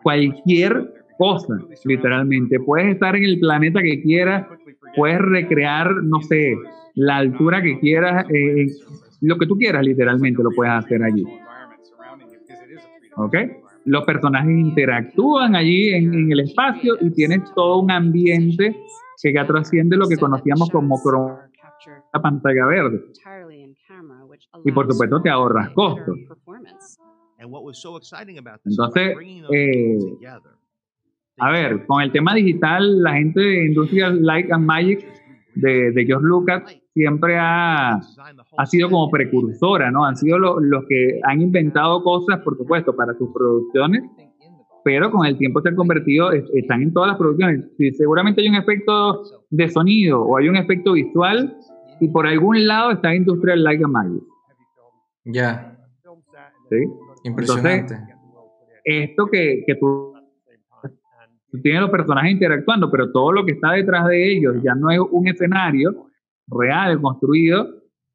cualquier 0.02 0.94
cosa, 1.18 1.56
literalmente. 1.86 2.60
Puedes 2.60 2.94
estar 2.94 3.16
en 3.16 3.24
el 3.24 3.40
planeta 3.40 3.82
que 3.82 4.02
quieras, 4.02 4.48
puedes 4.96 5.20
recrear, 5.20 5.92
no 6.04 6.22
sé, 6.22 6.56
la 6.96 7.18
altura 7.18 7.62
que 7.62 7.80
quieras, 7.80 8.26
eh, 8.32 8.68
lo 9.22 9.38
que 9.38 9.46
tú 9.46 9.56
quieras, 9.56 9.86
literalmente 9.86 10.42
lo 10.42 10.50
puedes 10.56 10.74
hacer 10.74 11.04
allí. 11.04 11.26
¿Ok? 13.16 13.36
Los 13.86 14.04
personajes 14.06 14.50
interactúan 14.50 15.56
allí 15.56 15.90
en, 15.90 16.32
el 16.32 16.40
espacio 16.42 16.96
y 17.00 17.12
tienes 17.12 17.42
todo 17.56 17.80
un 17.80 17.90
ambiente 17.90 18.76
que 19.22 19.34
ya 19.34 19.48
trasciende 19.48 19.96
lo 19.96 20.08
que 20.08 20.18
conocíamos 20.18 20.70
como 20.70 21.02
la 22.14 22.22
pantalla 22.22 22.66
verde. 22.66 23.02
Y 24.64 24.72
por 24.72 24.92
supuesto 24.92 25.22
te 25.22 25.30
ahorras 25.30 25.70
costos. 25.72 26.18
Entonces, 28.66 29.18
eh, 29.52 29.98
a 31.38 31.52
ver, 31.52 31.86
con 31.86 32.02
el 32.02 32.12
tema 32.12 32.34
digital, 32.34 33.04
la 33.04 33.14
gente 33.14 33.40
de 33.40 33.66
Industrial 33.68 34.24
Light 34.24 34.52
and 34.52 34.66
Magic 34.66 35.06
de, 35.56 35.92
de 35.92 36.06
George 36.06 36.26
Lucas 36.26 36.64
siempre 36.94 37.38
ha, 37.38 37.94
ha, 37.94 38.66
sido 38.66 38.90
como 38.90 39.10
precursora, 39.12 39.92
¿no? 39.92 40.04
Han 40.04 40.16
sido 40.16 40.40
los 40.40 40.86
que 40.90 41.20
han 41.24 41.42
inventado 41.42 42.02
cosas, 42.02 42.40
por 42.40 42.58
supuesto, 42.58 42.96
para 42.96 43.14
sus 43.14 43.32
producciones, 43.32 44.04
pero 44.84 45.12
con 45.12 45.28
el 45.28 45.38
tiempo 45.38 45.62
se 45.62 45.70
han 45.70 45.76
convertido, 45.76 46.32
están 46.32 46.82
en 46.82 46.94
todas 46.94 47.10
las 47.10 47.18
producciones. 47.18 47.70
Sí, 47.78 47.92
seguramente 47.92 48.42
hay 48.42 48.50
un 48.50 48.56
efecto 48.56 49.22
de 49.52 49.70
sonido 49.70 50.24
o 50.24 50.38
hay 50.38 50.50
un 50.50 50.56
efecto 50.56 50.94
visual 50.94 51.56
y 52.00 52.10
por 52.10 52.28
algún 52.28 52.68
lado 52.68 52.92
está 52.92 53.14
Industrial 53.16 53.64
Light 53.64 53.84
and 53.84 53.94
Magic. 53.94 54.24
Ya. 55.26 55.78
¿Sí? 56.70 56.78
Impresionante. 57.24 57.94
Entonces, 57.96 58.16
esto 58.84 59.26
que, 59.28 59.64
que 59.66 59.76
tú 59.76 60.14
tú 61.52 61.62
tienes 61.62 61.82
los 61.82 61.90
personajes 61.90 62.32
interactuando, 62.32 62.90
pero 62.92 63.12
todo 63.12 63.32
lo 63.32 63.46
que 63.46 63.54
está 63.54 63.72
detrás 63.72 64.08
de 64.08 64.32
ellos 64.32 64.56
ya 64.64 64.76
no 64.76 64.90
es 64.92 65.00
un 65.00 65.28
escenario 65.28 66.08
real, 66.48 67.00
construido, 67.02 67.68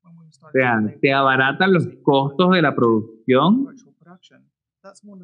o 0.02 0.50
sea, 0.52 0.80
te 1.00 1.12
abaratan 1.12 1.72
los 1.72 1.86
costos 2.02 2.50
de 2.50 2.62
la 2.62 2.74
producción 2.74 3.68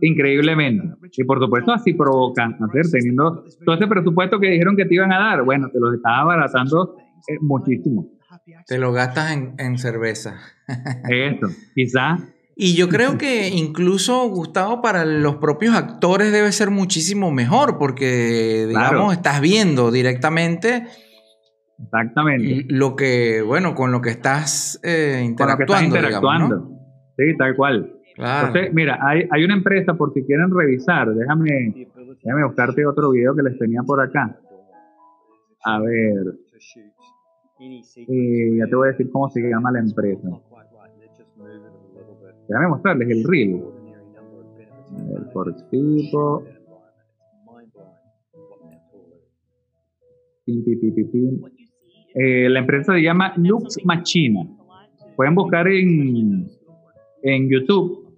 increíblemente. 0.00 0.94
Y 1.16 1.24
por 1.24 1.40
supuesto 1.40 1.72
así 1.72 1.92
provocan 1.94 2.56
hacer, 2.62 2.86
teniendo 2.90 3.44
todo 3.64 3.74
ese 3.74 3.86
presupuesto 3.86 4.38
que 4.38 4.50
dijeron 4.50 4.76
que 4.76 4.84
te 4.84 4.94
iban 4.94 5.12
a 5.12 5.18
dar, 5.18 5.42
bueno, 5.42 5.68
te 5.70 5.80
los 5.80 5.94
estaba 5.94 6.20
abaratando 6.20 6.96
eh, 7.26 7.38
muchísimo. 7.40 8.08
Te 8.66 8.78
lo 8.78 8.92
gastas 8.92 9.32
en, 9.32 9.54
en 9.58 9.78
cerveza. 9.78 10.38
Eso, 11.08 11.48
quizás 11.74 12.20
y 12.60 12.74
yo 12.74 12.88
creo 12.88 13.18
que 13.18 13.50
incluso, 13.50 14.28
Gustavo, 14.28 14.82
para 14.82 15.04
los 15.04 15.36
propios 15.36 15.76
actores 15.76 16.32
debe 16.32 16.50
ser 16.50 16.72
muchísimo 16.72 17.30
mejor, 17.30 17.78
porque, 17.78 18.66
digamos, 18.66 19.12
estás 19.12 19.40
viendo 19.40 19.92
directamente. 19.92 20.82
Exactamente. 21.80 22.66
Lo 22.68 22.96
que, 22.96 23.42
bueno, 23.42 23.76
con 23.76 23.92
lo 23.92 24.00
que 24.00 24.10
estás 24.10 24.80
eh, 24.82 25.22
interactuando. 25.24 25.96
interactuando. 25.96 26.70
Sí, 27.16 27.36
tal 27.38 27.54
cual. 27.54 27.92
Entonces, 28.16 28.74
mira, 28.74 28.98
hay, 29.02 29.28
hay, 29.30 29.44
una 29.44 29.54
empresa, 29.54 29.94
por 29.94 30.12
si 30.12 30.24
quieren 30.24 30.50
revisar, 30.50 31.14
déjame, 31.14 31.86
déjame 32.24 32.44
buscarte 32.44 32.84
otro 32.84 33.12
video 33.12 33.36
que 33.36 33.42
les 33.44 33.56
tenía 33.56 33.82
por 33.84 34.00
acá. 34.00 34.36
A 35.62 35.78
ver. 35.78 36.34
Eh, 37.60 38.56
ya 38.56 38.66
te 38.66 38.76
voy 38.76 38.88
a 38.88 38.90
decir 38.92 39.10
cómo 39.10 39.28
se 39.30 39.40
llama 39.40 39.72
la 39.72 39.80
empresa. 39.80 40.28
Déjame 42.48 42.68
mostrarles 42.68 43.10
el 43.10 43.24
reel. 43.24 43.62
El 45.16 45.32
cortito. 45.32 46.44
Eh, 52.14 52.48
la 52.48 52.60
empresa 52.60 52.94
se 52.94 53.02
llama 53.02 53.34
Lux 53.36 53.84
Machina. 53.84 54.40
Pueden 55.16 55.34
buscar 55.34 55.66
en, 55.68 56.48
en 57.22 57.50
YouTube 57.50 58.08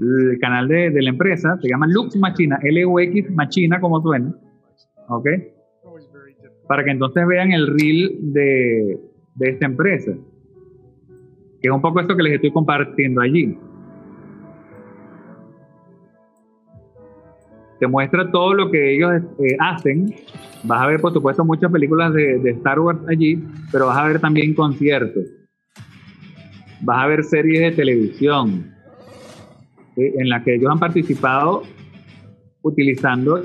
el 0.00 0.38
canal 0.40 0.68
de, 0.68 0.90
de, 0.90 1.02
la 1.02 1.10
empresa. 1.10 1.56
Se 1.62 1.68
llama 1.68 1.86
Lux 1.86 2.16
Machina, 2.16 2.58
L-U-X 2.62 3.30
Machina, 3.30 3.80
como 3.80 4.02
suena. 4.02 4.34
¿Ok? 5.08 5.26
Para 6.66 6.84
que 6.84 6.90
entonces 6.90 7.26
vean 7.26 7.52
el 7.52 7.66
reel 7.66 8.18
de, 8.32 8.98
de 9.34 9.48
esta 9.48 9.66
empresa 9.66 10.12
que 11.60 11.68
es 11.68 11.74
un 11.74 11.80
poco 11.80 12.00
esto 12.00 12.16
que 12.16 12.22
les 12.22 12.34
estoy 12.34 12.52
compartiendo 12.52 13.20
allí. 13.20 13.56
Te 17.78 17.86
muestra 17.86 18.30
todo 18.30 18.54
lo 18.54 18.70
que 18.70 18.94
ellos 18.94 19.22
eh, 19.38 19.56
hacen. 19.60 20.14
Vas 20.64 20.82
a 20.82 20.86
ver, 20.86 21.00
por 21.00 21.12
supuesto, 21.12 21.44
muchas 21.44 21.70
películas 21.70 22.12
de, 22.14 22.50
Star 22.50 22.80
Wars 22.80 23.00
allí, 23.08 23.42
pero 23.70 23.86
vas 23.86 23.98
a 23.98 24.06
ver 24.06 24.20
también 24.20 24.54
conciertos. 24.54 25.24
Vas 26.82 27.04
a 27.04 27.06
ver 27.06 27.24
series 27.24 27.60
de 27.60 27.72
televisión 27.72 28.72
en 29.96 30.28
las 30.28 30.42
que 30.42 30.54
ellos 30.54 30.70
han 30.70 30.78
participado 30.78 31.62
utilizando 32.62 33.42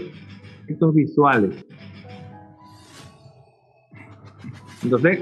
estos 0.68 0.94
visuales. 0.94 1.66
Entonces, 4.84 5.20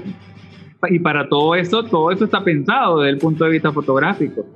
y 0.88 0.98
para 0.98 1.28
todo 1.28 1.54
eso, 1.54 1.84
todo 1.84 2.10
eso 2.10 2.24
está 2.24 2.42
pensado 2.42 3.00
desde 3.00 3.10
el 3.10 3.18
punto 3.18 3.44
de 3.44 3.50
vista 3.50 3.72
fotográfico. 3.72 4.46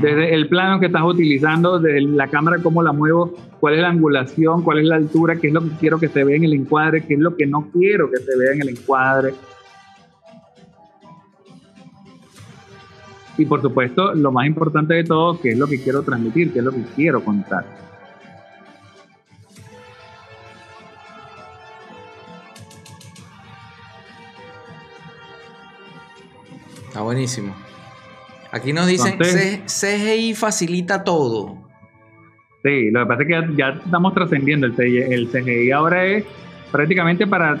Desde 0.00 0.34
el 0.34 0.48
plano 0.48 0.80
que 0.80 0.86
estás 0.86 1.02
utilizando, 1.02 1.78
desde 1.78 2.00
la 2.00 2.28
cámara, 2.28 2.62
cómo 2.62 2.82
la 2.82 2.92
muevo, 2.92 3.34
cuál 3.60 3.74
es 3.74 3.80
la 3.80 3.90
angulación, 3.90 4.62
cuál 4.62 4.78
es 4.78 4.86
la 4.86 4.96
altura, 4.96 5.36
qué 5.36 5.48
es 5.48 5.52
lo 5.52 5.62
que 5.62 5.70
quiero 5.78 5.98
que 5.98 6.08
se 6.08 6.24
vea 6.24 6.36
en 6.36 6.44
el 6.44 6.54
encuadre, 6.54 7.04
qué 7.06 7.14
es 7.14 7.20
lo 7.20 7.36
que 7.36 7.46
no 7.46 7.68
quiero 7.70 8.10
que 8.10 8.16
se 8.16 8.38
vea 8.38 8.52
en 8.54 8.62
el 8.62 8.70
encuadre. 8.70 9.34
Y 13.36 13.44
por 13.44 13.60
supuesto, 13.60 14.14
lo 14.14 14.32
más 14.32 14.46
importante 14.46 14.94
de 14.94 15.04
todo, 15.04 15.38
qué 15.40 15.50
es 15.50 15.58
lo 15.58 15.66
que 15.66 15.82
quiero 15.82 16.02
transmitir, 16.02 16.54
qué 16.54 16.60
es 16.60 16.64
lo 16.64 16.72
que 16.72 16.82
quiero 16.94 17.22
contar. 17.22 17.85
Está 26.96 27.04
buenísimo. 27.04 27.54
Aquí 28.52 28.72
nos 28.72 28.86
dicen 28.86 29.18
CGI 29.66 30.34
facilita 30.34 31.04
todo. 31.04 31.68
Sí, 32.62 32.90
lo 32.90 33.00
que 33.00 33.06
pasa 33.06 33.22
es 33.22 33.28
que 33.28 33.54
ya, 33.54 33.68
estamos 33.84 34.14
trascendiendo. 34.14 34.66
El 34.66 34.72
CGI, 34.72 35.12
el 35.12 35.28
CGI 35.28 35.72
ahora 35.72 36.06
es 36.06 36.24
prácticamente 36.72 37.26
para 37.26 37.60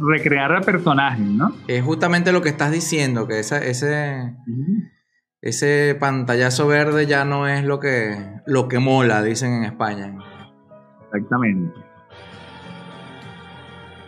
recrear 0.00 0.56
a 0.56 0.62
personajes, 0.62 1.24
¿no? 1.24 1.54
Es 1.68 1.84
justamente 1.84 2.32
lo 2.32 2.42
que 2.42 2.48
estás 2.48 2.72
diciendo, 2.72 3.28
que 3.28 3.38
esa, 3.38 3.58
ese, 3.58 4.34
ese 5.42 5.96
pantallazo 6.00 6.66
verde 6.66 7.06
ya 7.06 7.24
no 7.24 7.46
es 7.46 7.62
lo 7.62 7.78
que, 7.78 8.16
lo 8.46 8.66
que 8.66 8.80
mola, 8.80 9.22
dicen 9.22 9.52
en 9.52 9.62
España. 9.62 10.12
Exactamente. 11.04 11.72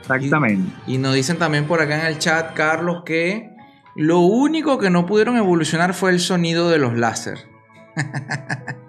Exactamente. 0.01 0.69
Y, 0.89 0.97
y, 0.97 0.99
nos 0.99 1.15
dicen 1.15 1.39
también 1.39 1.67
por 1.67 1.81
acá 1.81 2.01
en 2.01 2.07
el 2.07 2.19
chat, 2.19 2.55
Carlos, 2.55 3.05
que 3.07 3.54
lo 3.97 4.21
único 4.21 4.79
que 4.79 4.91
no 4.91 5.07
pudieron 5.07 5.37
evolucionar 5.37 5.95
fue 5.95 6.11
el 6.11 6.21
sonido 6.21 6.69
de 6.69 6.79
los 6.79 6.97
láser. 6.97 7.39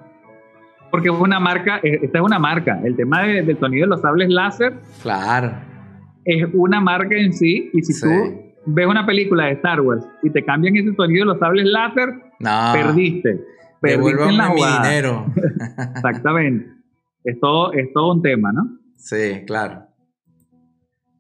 porque 0.96 1.10
es 1.10 1.16
una 1.20 1.42
marca, 1.42 1.80
eh, 1.84 2.00
esta 2.04 2.20
es 2.20 2.24
una 2.24 2.40
marca. 2.40 2.80
El 2.86 2.96
tema 2.96 3.24
del 3.24 3.60
sonido 3.60 3.86
de 3.86 3.90
los 3.90 4.02
sables 4.02 4.30
láser. 4.30 4.76
Claro. 5.02 5.52
Es 6.24 6.48
una 6.54 6.80
marca 6.80 7.18
en 7.18 7.34
sí. 7.34 7.70
Y 7.74 7.84
si 7.84 8.00
tú 8.00 8.08
ves 8.66 8.88
una 8.88 9.06
película 9.06 9.48
de 9.48 9.52
Star 9.56 9.82
Wars 9.82 10.06
y 10.24 10.30
te 10.30 10.46
cambian 10.46 10.76
ese 10.78 10.96
sonido 10.96 11.26
de 11.26 11.34
los 11.34 11.40
sables 11.40 11.66
láser, 11.66 12.14
perdiste. 12.40 13.42
Perdiste 13.82 14.24
en 14.24 14.38
la 14.38 14.54
dinero. 14.54 15.26
Exactamente. 15.96 16.66
Es 17.26 17.40
todo, 17.42 17.74
es 17.74 17.92
todo 17.92 18.14
un 18.14 18.22
tema, 18.22 18.54
¿no? 18.54 18.78
Sí, 18.96 19.44
claro. 19.46 19.88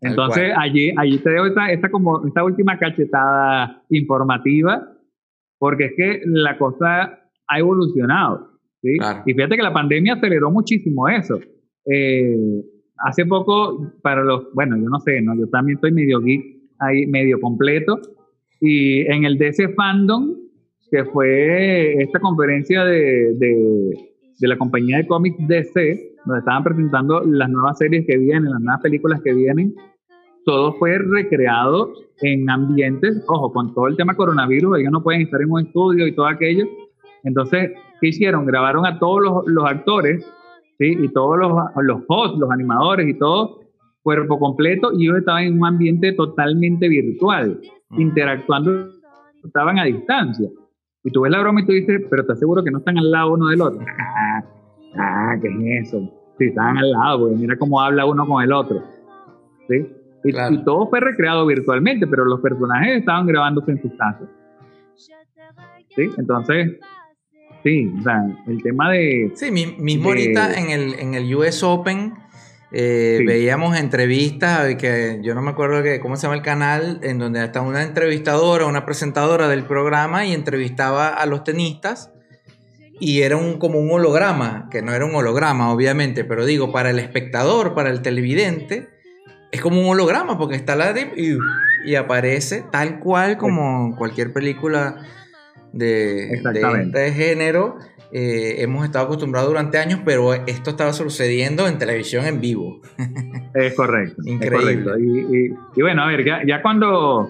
Entonces, 0.05 0.51
allí, 0.57 0.93
allí 0.97 1.17
te 1.19 1.29
dejo 1.29 1.45
esta, 1.45 1.71
esta, 1.71 1.89
como, 1.89 2.25
esta 2.25 2.43
última 2.43 2.77
cachetada 2.77 3.83
informativa, 3.89 4.87
porque 5.57 5.85
es 5.85 5.93
que 5.95 6.21
la 6.25 6.57
cosa 6.57 7.19
ha 7.47 7.59
evolucionado. 7.59 8.49
Y 8.81 9.33
fíjate 9.33 9.55
que 9.55 9.63
la 9.63 9.73
pandemia 9.73 10.13
aceleró 10.13 10.51
muchísimo 10.51 11.07
eso. 11.07 11.39
Eh, 11.85 12.37
hace 12.97 13.25
poco, 13.25 13.93
para 14.01 14.23
los, 14.23 14.53
bueno, 14.53 14.77
yo 14.77 14.89
no 14.89 14.99
sé, 14.99 15.21
¿no? 15.21 15.35
yo 15.35 15.47
también 15.49 15.77
estoy 15.77 15.91
medio 15.91 16.19
geek, 16.19 16.43
ahí 16.79 17.07
medio 17.07 17.39
completo, 17.39 17.99
y 18.61 19.01
en 19.11 19.25
el 19.25 19.37
DC 19.37 19.69
Fandom, 19.69 20.35
que 20.91 21.03
fue 21.05 21.93
esta 22.01 22.19
conferencia 22.19 22.85
de, 22.85 23.33
de, 23.35 23.93
de 24.39 24.47
la 24.47 24.57
compañía 24.57 24.97
de 24.97 25.07
cómics 25.07 25.37
DC, 25.47 26.15
donde 26.25 26.39
estaban 26.39 26.63
presentando 26.63 27.21
las 27.25 27.49
nuevas 27.49 27.77
series 27.77 28.05
que 28.05 28.17
vienen, 28.17 28.51
las 28.51 28.61
nuevas 28.61 28.81
películas 28.81 29.21
que 29.21 29.33
vienen, 29.33 29.75
todo 30.45 30.73
fue 30.73 30.97
recreado 30.97 31.93
en 32.21 32.49
ambientes, 32.49 33.23
ojo, 33.27 33.51
con 33.51 33.73
todo 33.73 33.87
el 33.87 33.97
tema 33.97 34.15
coronavirus, 34.15 34.79
ellos 34.79 34.91
no 34.91 35.03
pueden 35.03 35.21
estar 35.21 35.41
en 35.41 35.51
un 35.51 35.65
estudio 35.65 36.07
y 36.07 36.15
todo 36.15 36.27
aquello, 36.27 36.65
entonces, 37.25 37.71
¿qué 37.99 38.09
hicieron? 38.09 38.45
Grabaron 38.45 38.85
a 38.85 38.99
todos 38.99 39.43
los, 39.47 39.65
actores, 39.65 40.23
¿sí? 40.77 40.95
Y 40.99 41.09
todos 41.09 41.37
los, 41.39 41.51
los 41.81 42.01
hosts, 42.07 42.37
los 42.37 42.51
animadores 42.51 43.09
y 43.09 43.17
todo, 43.17 43.61
cuerpo 44.03 44.37
completo, 44.37 44.91
y 44.93 45.05
ellos 45.05 45.17
estaban 45.17 45.43
en 45.43 45.59
un 45.59 45.65
ambiente 45.65 46.13
totalmente 46.13 46.87
virtual, 46.87 47.59
interactuando, 47.97 48.89
estaban 49.43 49.79
a 49.79 49.85
distancia. 49.85 50.47
Y 51.03 51.09
tú 51.09 51.21
ves 51.21 51.31
la 51.31 51.41
broma 51.41 51.61
y 51.61 51.65
tú 51.65 51.71
dices, 51.71 52.03
pero 52.09 52.21
estás 52.21 52.39
seguro 52.39 52.63
que 52.63 52.71
no 52.71 52.77
están 52.77 52.97
al 52.99 53.11
lado 53.11 53.33
uno 53.33 53.47
del 53.47 53.61
otro. 53.61 53.79
ah, 54.97 55.35
¿qué 55.41 55.47
es 55.47 55.87
eso? 55.87 55.99
Sí, 56.37 56.45
estaban 56.45 56.77
al 56.77 56.91
lado, 56.91 57.21
porque 57.21 57.35
mira 57.35 57.57
cómo 57.57 57.81
habla 57.81 58.05
uno 58.05 58.27
con 58.27 58.43
el 58.43 58.53
otro. 58.53 58.83
¿Sí? 59.67 59.87
Y, 60.25 60.63
todo 60.63 60.89
fue 60.89 60.99
recreado 60.99 61.45
virtualmente, 61.45 62.07
pero 62.07 62.25
los 62.25 62.41
personajes 62.41 62.99
estaban 62.99 63.27
grabándose 63.27 63.71
en 63.71 63.81
sus 63.81 63.91
casas. 63.93 64.27
¿Sí? 65.95 66.09
Entonces, 66.17 66.79
Sí, 67.65 67.91
o 67.99 68.03
sea, 68.03 68.23
el 68.45 68.61
tema 68.61 68.91
de... 68.91 69.31
Sí, 69.33 69.49
mismo 69.49 70.09
ahorita 70.09 70.53
en 70.53 70.69
el, 70.69 70.99
en 70.99 71.15
el 71.15 71.33
US 71.33 71.63
Open 71.63 72.13
eh, 72.71 73.23
veíamos 73.25 73.75
entrevistas, 73.75 74.75
que 74.75 75.19
yo 75.23 75.33
no 75.33 75.41
me 75.41 75.49
acuerdo 75.49 75.81
que, 75.81 75.99
cómo 75.99 76.15
se 76.15 76.23
llama 76.23 76.35
el 76.35 76.43
canal, 76.43 76.99
en 77.01 77.17
donde 77.17 77.43
está 77.43 77.61
una 77.61 77.81
entrevistadora, 77.81 78.67
una 78.67 78.85
presentadora 78.85 79.47
del 79.47 79.63
programa 79.63 80.27
y 80.27 80.33
entrevistaba 80.33 81.07
a 81.07 81.25
los 81.25 81.43
tenistas 81.43 82.11
y 82.99 83.21
era 83.21 83.35
un, 83.35 83.57
como 83.57 83.79
un 83.79 83.89
holograma, 83.91 84.67
que 84.69 84.81
no 84.81 84.93
era 84.93 85.05
un 85.05 85.15
holograma 85.15 85.71
obviamente, 85.71 86.23
pero 86.23 86.45
digo, 86.45 86.71
para 86.71 86.91
el 86.91 86.99
espectador, 86.99 87.73
para 87.73 87.89
el 87.89 88.03
televidente, 88.03 88.89
es 89.55 89.61
como 89.61 89.79
un 89.79 89.87
holograma 89.87 90.37
porque 90.37 90.55
está 90.55 90.75
la 90.75 90.93
y, 91.15 91.37
y 91.85 91.95
aparece 91.95 92.65
tal 92.71 92.99
cual 92.99 93.37
como 93.37 93.95
cualquier 93.95 94.33
película 94.33 94.97
de, 95.71 96.33
este 96.33 97.11
género. 97.11 97.77
Eh, 98.11 98.61
hemos 98.61 98.85
estado 98.85 99.05
acostumbrados 99.05 99.49
durante 99.49 99.77
años, 99.77 100.01
pero 100.05 100.33
esto 100.33 100.69
estaba 100.69 100.93
sucediendo 100.93 101.67
en 101.67 101.77
televisión 101.77 102.25
en 102.25 102.41
vivo. 102.41 102.81
Es 103.53 103.73
correcto. 103.73 104.21
Increíble. 104.25 104.91
Y, 104.99 105.81
bueno, 105.81 106.03
a 106.03 106.07
ver, 106.07 106.25
ya, 106.25 106.61
cuando, 106.61 107.29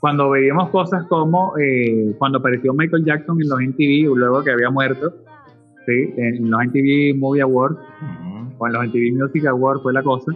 cuando 0.00 0.30
veíamos 0.30 0.70
cosas 0.70 1.04
como 1.10 1.52
eh, 1.58 2.14
cuando 2.16 2.38
apareció 2.38 2.72
Michael 2.72 3.04
Jackson 3.04 3.38
en 3.38 3.48
los 3.50 3.60
MTV, 3.60 4.16
luego 4.16 4.42
que 4.42 4.50
había 4.50 4.70
muerto, 4.70 5.14
¿sí? 5.84 6.14
en 6.16 6.50
los 6.50 6.58
MTV 6.58 7.18
Movie 7.18 7.42
Awards, 7.42 7.76
o 8.56 8.66
en 8.66 8.72
los 8.72 8.86
MTV 8.86 9.12
Music 9.12 9.44
Awards 9.44 9.82
fue 9.82 9.92
la 9.92 10.02
cosa, 10.02 10.32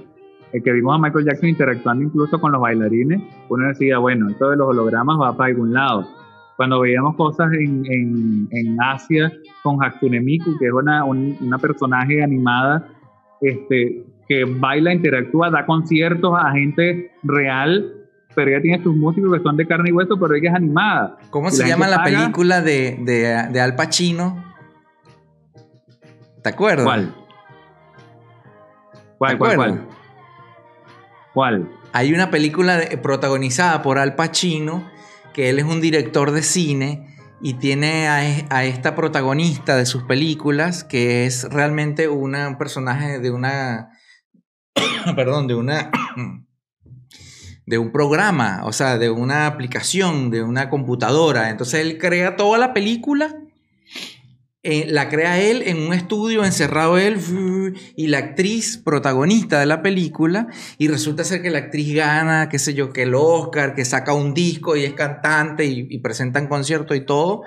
el 0.52 0.62
que 0.62 0.72
vimos 0.72 0.94
a 0.94 0.98
Michael 0.98 1.24
Jackson 1.24 1.48
interactuando 1.48 2.04
incluso 2.04 2.40
con 2.40 2.52
los 2.52 2.60
bailarines, 2.60 3.20
uno 3.48 3.68
decía, 3.68 3.98
bueno, 3.98 4.28
esto 4.30 4.50
de 4.50 4.56
los 4.56 4.68
hologramas 4.68 5.16
va 5.20 5.36
para 5.36 5.50
algún 5.50 5.72
lado 5.72 6.06
cuando 6.56 6.80
veíamos 6.80 7.14
cosas 7.16 7.52
en, 7.52 7.84
en, 8.50 8.76
Asia 8.80 9.30
con 9.62 9.82
Hatsune 9.82 10.20
Miku, 10.20 10.56
que 10.58 10.66
es 10.66 10.72
una, 10.72 11.04
una 11.04 11.58
personaje 11.58 12.22
animada 12.22 12.88
este, 13.40 14.04
que 14.26 14.44
baila, 14.44 14.92
interactúa, 14.92 15.50
da 15.50 15.66
conciertos 15.66 16.32
a 16.36 16.52
gente 16.52 17.12
real, 17.22 17.92
pero 18.34 18.50
ella 18.50 18.62
tiene 18.62 18.82
sus 18.82 18.96
músicos 18.96 19.36
que 19.36 19.42
son 19.42 19.56
de 19.56 19.66
carne 19.66 19.90
y 19.90 19.92
hueso, 19.92 20.18
pero 20.18 20.34
ella 20.34 20.50
es 20.50 20.56
animada. 20.56 21.18
¿Cómo 21.30 21.50
se 21.50 21.66
llama 21.66 21.88
la 21.88 22.02
película 22.02 22.62
de, 22.62 22.98
de, 23.00 23.48
de, 23.52 23.60
Al 23.60 23.76
Pacino? 23.76 24.42
¿Te 26.42 26.48
acuerdas? 26.48 26.84
¿Cuál? 26.84 27.14
¿Cuál, 29.18 29.38
cuál, 29.38 29.56
cuál? 29.56 29.95
Hay 31.92 32.14
una 32.14 32.30
película 32.30 32.80
protagonizada 33.02 33.82
por 33.82 33.98
Al 33.98 34.14
Pacino 34.14 34.90
que 35.34 35.50
él 35.50 35.58
es 35.58 35.66
un 35.66 35.82
director 35.82 36.30
de 36.30 36.42
cine 36.42 37.14
y 37.42 37.54
tiene 37.54 38.08
a, 38.08 38.64
esta 38.64 38.94
protagonista 38.94 39.76
de 39.76 39.84
sus 39.84 40.04
películas 40.04 40.82
que 40.82 41.26
es 41.26 41.44
realmente 41.50 42.08
una, 42.08 42.48
un 42.48 42.56
personaje 42.56 43.18
de 43.18 43.30
una, 43.30 43.90
perdón, 45.14 45.46
de 45.46 45.56
una, 45.56 45.90
de 47.66 47.76
un 47.76 47.92
programa, 47.92 48.62
o 48.64 48.72
sea, 48.72 48.96
de 48.96 49.10
una 49.10 49.46
aplicación, 49.46 50.30
de 50.30 50.42
una 50.42 50.70
computadora. 50.70 51.50
Entonces 51.50 51.82
él 51.82 51.98
crea 51.98 52.36
toda 52.36 52.56
la 52.56 52.72
película 52.72 53.36
eh, 54.68 54.86
la 54.88 55.08
crea 55.08 55.38
él 55.38 55.62
en 55.64 55.78
un 55.78 55.94
estudio, 55.94 56.44
encerrado 56.44 56.98
él, 56.98 57.18
y 57.94 58.08
la 58.08 58.18
actriz 58.18 58.78
protagonista 58.78 59.60
de 59.60 59.66
la 59.66 59.80
película, 59.80 60.48
y 60.76 60.88
resulta 60.88 61.22
ser 61.22 61.40
que 61.40 61.50
la 61.50 61.58
actriz 61.58 61.94
gana, 61.94 62.48
qué 62.48 62.58
sé 62.58 62.74
yo, 62.74 62.92
que 62.92 63.02
el 63.02 63.14
Oscar, 63.14 63.76
que 63.76 63.84
saca 63.84 64.12
un 64.12 64.34
disco 64.34 64.74
y 64.76 64.82
es 64.82 64.94
cantante 64.94 65.64
y, 65.66 65.98
presenta 66.00 66.40
un 66.40 66.48
concierto 66.48 66.96
y 66.96 67.06
todo. 67.06 67.42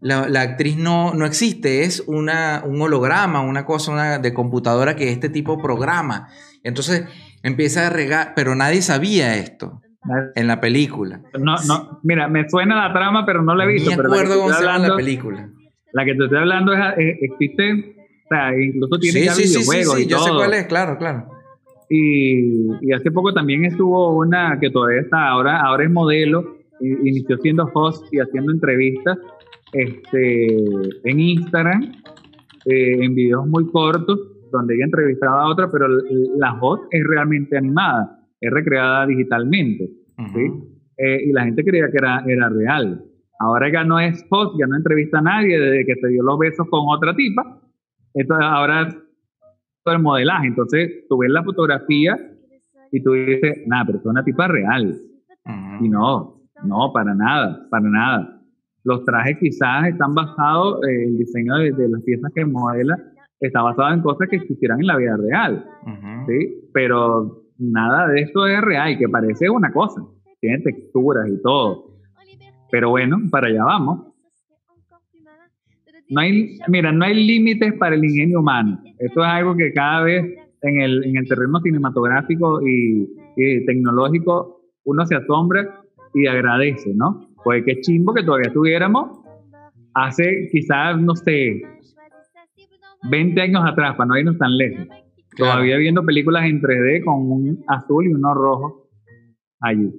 La, 0.00 0.40
actriz 0.40 0.76
no, 0.76 1.14
no 1.14 1.26
existe, 1.26 1.84
es 1.84 2.02
una, 2.08 2.64
un 2.66 2.82
holograma, 2.82 3.40
una 3.40 3.64
cosa 3.64 4.18
de 4.18 4.34
computadora 4.34 4.96
que 4.96 5.12
este 5.12 5.28
tipo 5.28 5.62
programa. 5.62 6.28
Entonces 6.64 7.04
empieza 7.44 7.86
a 7.86 7.90
regar, 7.90 8.32
pero 8.34 8.56
nadie 8.56 8.82
sabía 8.82 9.36
esto 9.36 9.80
en 10.34 10.46
la 10.48 10.60
película. 10.60 11.20
No, 11.38 11.54
no, 11.68 12.00
mira, 12.02 12.28
me 12.28 12.48
suena 12.48 12.88
la 12.88 12.92
trama, 12.92 13.24
pero 13.24 13.42
no 13.42 13.54
la 13.54 13.64
he 13.64 13.68
visto. 13.68 13.90
No 13.90 13.96
me 13.96 14.08
acuerdo 14.08 14.40
cómo 14.40 14.52
se 14.52 14.64
llama 14.64 14.88
la 14.88 14.96
película. 14.96 15.50
La 15.92 16.04
que 16.04 16.14
te 16.14 16.24
estoy 16.24 16.38
hablando 16.38 16.72
es, 16.72 16.80
eh, 16.98 17.18
existe, 17.22 17.72
o 18.24 18.28
sea, 18.28 18.58
incluso 18.58 18.98
tiene 18.98 19.24
ya 19.24 19.34
videojuegos 19.34 19.96
sí, 19.96 20.02
sí, 20.02 20.08
yo 20.08 20.18
sé 20.18 20.30
cuál 20.30 20.54
es, 20.54 20.66
claro, 20.66 20.98
claro. 20.98 21.26
Y, 21.90 22.86
y, 22.86 22.92
hace 22.92 23.10
poco 23.10 23.32
también 23.32 23.64
estuvo 23.64 24.18
una 24.18 24.58
que 24.60 24.68
todavía 24.70 25.00
está, 25.00 25.28
ahora, 25.28 25.60
ahora 25.62 25.84
es 25.84 25.90
modelo, 25.90 26.58
inició 26.80 27.38
siendo 27.38 27.70
host 27.72 28.06
y 28.12 28.18
haciendo 28.18 28.52
entrevistas 28.52 29.18
este, 29.72 30.46
en 31.04 31.20
Instagram, 31.20 31.92
eh, 32.64 33.04
en 33.04 33.14
videos 33.14 33.46
muy 33.46 33.66
cortos, 33.70 34.20
donde 34.50 34.74
ella 34.74 34.84
entrevistaba 34.84 35.42
a 35.42 35.48
otra, 35.48 35.70
pero 35.70 35.88
la 35.88 36.58
host 36.60 36.84
es 36.90 37.04
realmente 37.04 37.56
animada, 37.56 38.18
es 38.40 38.50
recreada 38.50 39.06
digitalmente. 39.06 39.90
¿sí? 40.34 40.52
Eh, 40.96 41.22
y 41.26 41.32
la 41.32 41.44
gente 41.44 41.64
creía 41.64 41.90
que 41.90 41.98
era, 41.98 42.24
era 42.26 42.48
real. 42.48 43.04
Ahora 43.38 43.70
ya 43.72 43.84
no 43.84 44.00
es 44.00 44.24
host, 44.30 44.56
ya 44.58 44.66
no 44.66 44.76
entrevista 44.76 45.18
a 45.18 45.22
nadie 45.22 45.58
desde 45.58 45.86
que 45.86 45.94
se 45.94 46.08
dio 46.08 46.22
los 46.22 46.38
besos 46.38 46.66
con 46.68 46.80
otra 46.88 47.14
tipa. 47.14 47.60
Entonces 48.14 48.46
ahora 48.48 48.88
todo 49.84 49.94
el 49.94 50.02
modelaje. 50.02 50.48
Entonces 50.48 51.06
tú 51.08 51.18
ves 51.18 51.30
la 51.30 51.42
fotografía 51.44 52.16
y 52.90 53.02
tú 53.02 53.12
dices, 53.12 53.62
nada, 53.66 53.84
pero 53.86 53.98
es 53.98 54.06
una 54.06 54.24
tipa 54.24 54.48
real. 54.48 54.96
Y 55.80 55.88
no, 55.88 56.42
No, 56.64 56.92
para 56.92 57.14
nada, 57.14 57.66
para 57.70 57.88
nada. 57.88 58.42
Los 58.84 59.04
trajes 59.04 59.38
quizás 59.38 59.88
están 59.88 60.14
basados, 60.14 60.82
eh, 60.86 61.04
el 61.04 61.18
diseño 61.18 61.56
de, 61.56 61.88
las 61.88 62.02
piezas 62.02 62.32
que 62.34 62.44
modela 62.44 62.96
está 63.40 63.62
basado 63.62 63.94
en 63.94 64.02
cosas 64.02 64.28
que 64.28 64.36
existieran 64.36 64.80
en 64.80 64.86
la 64.86 64.96
vida 64.96 65.16
real, 65.16 65.64
¿sí? 66.26 66.68
Pero 66.72 67.44
nada 67.58 68.08
de 68.08 68.22
esto 68.22 68.46
es 68.46 68.60
real, 68.60 68.98
que 68.98 69.08
parece 69.08 69.48
una 69.48 69.72
cosa, 69.72 70.02
tiene 70.40 70.58
texturas 70.60 71.28
y 71.28 71.40
todo. 71.42 71.87
Pero 72.70 72.90
bueno, 72.90 73.18
para 73.30 73.48
allá 73.48 73.64
vamos. 73.64 74.08
No 76.10 76.20
hay, 76.20 76.58
mira, 76.68 76.90
no 76.90 77.04
hay 77.04 77.26
límites 77.26 77.74
para 77.74 77.94
el 77.94 78.04
ingenio 78.04 78.40
humano. 78.40 78.80
Esto 78.98 79.22
es 79.22 79.26
algo 79.26 79.56
que 79.56 79.72
cada 79.72 80.02
vez 80.02 80.24
en 80.62 80.80
el, 80.80 81.04
en 81.04 81.16
el 81.16 81.28
terreno 81.28 81.60
cinematográfico 81.60 82.60
y, 82.66 83.06
tecnológico 83.66 84.62
uno 84.84 85.06
se 85.06 85.14
asombra 85.14 85.80
y 86.14 86.26
agradece, 86.26 86.92
¿no? 86.94 87.28
Pues 87.44 87.62
qué 87.64 87.80
chimbo 87.80 88.12
que 88.14 88.24
todavía 88.24 88.48
estuviéramos 88.48 89.20
hace 89.94 90.48
quizás, 90.50 90.98
no 90.98 91.14
sé, 91.14 91.62
20 93.08 93.40
años 93.40 93.62
atrás, 93.64 93.94
para 93.96 94.08
no 94.08 94.18
irnos 94.18 94.38
tan 94.38 94.56
lejos. 94.56 94.88
Todavía 95.36 95.76
viendo 95.76 96.04
películas 96.04 96.46
en 96.46 96.60
3D 96.60 97.04
con 97.04 97.30
un 97.30 97.64
azul 97.68 98.06
y 98.06 98.08
uno 98.08 98.34
rojo 98.34 98.88
allí, 99.60 99.92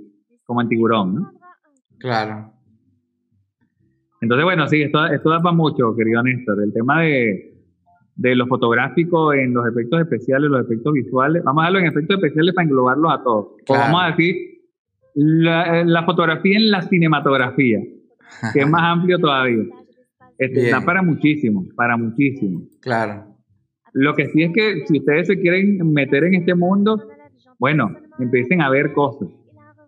como 0.44 0.62
en 0.62 0.68
tiburón, 0.68 1.16
¿no? 1.16 1.32
Claro. 1.98 2.52
Entonces, 4.22 4.44
bueno, 4.44 4.68
sí, 4.68 4.82
esto, 4.82 5.06
esto 5.08 5.30
da 5.30 5.40
para 5.40 5.56
mucho, 5.56 5.96
querido 5.96 6.22
Néstor. 6.24 6.62
El 6.64 6.74
tema 6.74 7.02
de, 7.02 7.54
de 8.16 8.36
lo 8.36 8.48
fotográfico 8.48 9.34
en 9.34 9.54
los 9.54 9.66
efectos 9.66 10.02
especiales, 10.02 10.50
los 10.50 10.66
efectos 10.66 10.94
visuales. 10.94 11.42
Vamos 11.44 11.62
a 11.62 11.66
darlo 11.66 11.80
en 11.80 11.86
efectos 11.86 12.18
especiales 12.18 12.54
para 12.54 12.66
englobarlos 12.66 13.14
a 13.14 13.24
todos. 13.24 13.48
O 13.68 13.74
vamos 13.74 14.02
a 14.04 14.08
decir 14.08 14.36
la, 15.16 16.04
fotografía 16.06 16.58
en 16.58 16.70
la 16.70 16.82
cinematografía, 16.82 17.80
que 18.54 18.60
es 18.60 18.70
más 18.70 18.82
amplio 18.84 19.20
todavía. 19.20 19.64
Este, 20.38 20.70
da 20.70 20.82
para 20.82 21.02
muchísimo, 21.02 21.66
para 21.76 21.96
muchísimo. 21.96 22.62
Claro. 22.82 23.26
Lo 23.94 24.16
que 24.16 24.28
sí 24.28 24.44
es 24.44 24.52
que 24.54 24.86
si 24.86 25.00
ustedes 25.00 25.28
se 25.28 25.40
quieren 25.40 25.92
meter 25.92 26.26
en 26.26 26.36
este 26.36 26.56
mundo, 26.56 27.02
bueno, 27.58 27.90
empiecen 28.20 28.62
a 28.62 28.70
ver 28.70 28.94
cosas, 28.94 29.30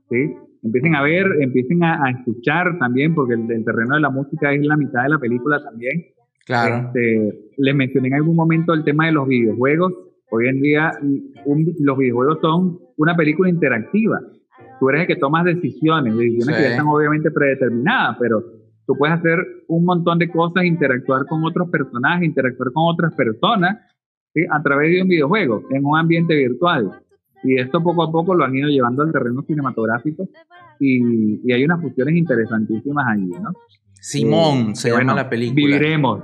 ¿sí? 0.10 0.36
Empiecen 0.64 0.96
a 0.96 1.02
ver, 1.02 1.26
empiecen 1.40 1.84
a, 1.84 2.10
escuchar 2.12 2.78
también, 2.78 3.16
porque 3.16 3.34
el, 3.34 3.66
terreno 3.66 3.96
de 3.96 4.02
la 4.02 4.10
música 4.10 4.54
es 4.54 4.66
la 4.66 4.78
mitad 4.78 5.04
de 5.04 5.10
la 5.10 5.20
película 5.20 5.62
también. 5.64 6.06
Claro. 6.46 6.88
Este, 6.88 7.52
les 7.58 7.76
mencioné 7.76 8.10
en 8.10 8.14
algún 8.16 8.36
momento 8.36 8.74
el 8.74 8.84
tema 8.84 9.08
de 9.08 9.14
los 9.14 9.28
videojuegos. 9.28 9.94
Hoy 10.30 10.48
en 10.48 10.62
día 10.62 10.92
los 11.80 11.98
videojuegos 11.98 12.40
son 12.42 12.80
una 12.98 13.16
película 13.16 13.50
interactiva. 13.50 14.20
Tú 14.80 14.90
eres 14.90 15.02
el 15.02 15.08
que 15.08 15.16
tomas 15.16 15.46
decisiones, 15.46 16.16
decisiones 16.16 16.56
que 16.56 16.64
ya 16.64 16.70
están 16.70 16.88
obviamente 16.88 17.32
predeterminadas, 17.32 18.18
pero 18.20 18.42
tú 18.86 18.96
puedes 18.98 19.18
hacer 19.18 19.40
un 19.68 19.86
montón 19.86 20.20
de 20.20 20.30
cosas, 20.30 20.64
interactuar 20.64 21.26
con 21.26 21.44
otros 21.44 21.70
personajes, 21.70 22.28
interactuar 22.28 22.72
con 22.72 22.84
otras 22.88 23.14
personas 23.16 23.78
a 24.50 24.64
través 24.64 24.92
de 24.92 25.02
un 25.02 25.08
videojuego, 25.10 25.64
en 25.72 25.86
un 25.86 25.98
ambiente 25.98 26.36
virtual. 26.36 26.92
Y 27.44 27.60
esto 27.60 27.82
poco 27.82 28.04
a 28.04 28.12
poco 28.12 28.36
lo 28.36 28.44
han 28.44 28.56
ido 28.56 28.70
llevando 28.70 29.04
al 29.04 29.12
terreno 29.12 29.42
cinematográfico 29.42 30.28
y, 30.80 31.42
y 31.44 31.54
hay 31.54 31.64
unas 31.64 31.82
fusiones 31.82 32.16
interesantísimas 32.16 33.06
allí, 33.08 33.32
¿no? 33.42 33.52
Simón 34.02 34.76
se 34.76 34.90
llama 34.90 35.14
la 35.14 35.30
película. 35.30 35.56
Viviremos, 35.56 36.24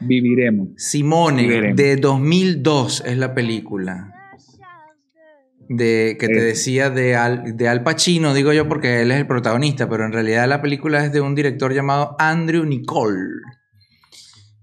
viviremos. 0.00 0.68
Simone, 0.76 1.72
de 1.74 1.96
2002 1.96 3.04
es 3.06 3.16
la 3.16 3.34
película. 3.34 4.10
De, 5.68 6.18
que 6.20 6.26
te 6.26 6.42
decía 6.42 6.90
de 6.90 7.16
Al, 7.16 7.56
de 7.56 7.68
Al 7.68 7.82
Pacino, 7.84 8.34
digo 8.34 8.52
yo 8.52 8.68
porque 8.68 9.00
él 9.00 9.12
es 9.12 9.18
el 9.18 9.26
protagonista, 9.26 9.88
pero 9.88 10.04
en 10.04 10.12
realidad 10.12 10.46
la 10.46 10.60
película 10.60 11.04
es 11.04 11.12
de 11.12 11.20
un 11.20 11.34
director 11.34 11.72
llamado 11.72 12.16
Andrew 12.18 12.64
Nicole. 12.64 13.30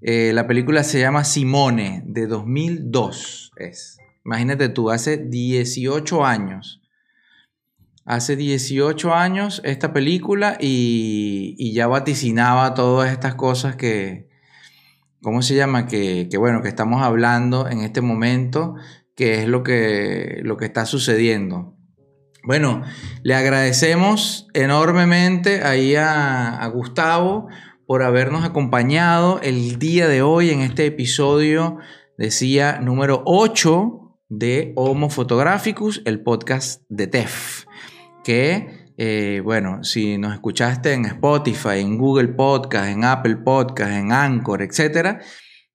Eh, 0.02 0.32
la 0.34 0.46
película 0.46 0.84
se 0.84 1.00
llama 1.00 1.24
Simone, 1.24 2.04
de 2.06 2.28
2002 2.28 3.52
es. 3.56 3.98
Imagínate 4.24 4.69
tú, 4.69 4.91
hace 4.91 5.17
18 5.17 6.26
años. 6.26 6.82
Hace 8.05 8.36
18 8.36 9.13
años 9.13 9.61
esta 9.63 9.93
película 9.93 10.57
y, 10.59 11.74
ya 11.74 11.88
vaticinaba 11.88 12.74
todas 12.74 13.11
estas 13.11 13.36
cosas 13.36 13.76
que, 13.76 14.28
¿cómo 15.22 15.41
se 15.41 15.55
llama? 15.55 15.88
Que, 15.88 16.28
bueno, 16.38 16.61
que 16.61 16.67
estamos 16.67 17.01
hablando 17.03 17.67
en 17.67 17.80
este 17.82 18.01
momento, 18.01 18.76
que 19.15 19.41
es 19.41 19.47
lo 19.47 19.63
que, 19.63 20.41
lo 20.43 20.57
que 20.57 20.65
está 20.65 20.86
sucediendo. 20.86 21.76
Bueno, 22.43 22.82
le 23.22 23.36
agradecemos 23.36 24.47
enormemente 24.53 25.63
ahí 25.63 25.95
a, 25.95 26.57
a 26.57 26.67
Gustavo 26.67 27.47
por 27.86 28.01
habernos 28.01 28.43
acompañado 28.43 29.39
el 29.43 29.78
día 29.78 30.07
de 30.07 30.24
hoy 30.24 30.49
en 30.49 30.61
este 30.61 30.88
episodio, 30.88 31.78
decía, 32.17 32.80
número 32.82 33.22
8 33.26 34.01
de 34.32 34.72
Homo 34.78 35.10
Photographicus, 35.10 36.02
el 36.06 36.22
podcast 36.22 36.84
de 36.88 37.08
TEF, 37.08 37.66
que, 38.24 38.94
eh, 38.98 39.42
bueno, 39.44 39.84
si 39.84 40.18
nos 40.18 40.34
escuchaste 40.34 40.94
en 40.94 41.06
Spotify, 41.06 41.80
en 41.80 41.98
Google 41.98 42.30
Podcast, 42.30 42.88
en 42.88 43.04
Apple 43.04 43.36
Podcast, 43.36 43.92
en 43.92 44.14
Anchor, 44.14 44.62
etc., 44.62 45.20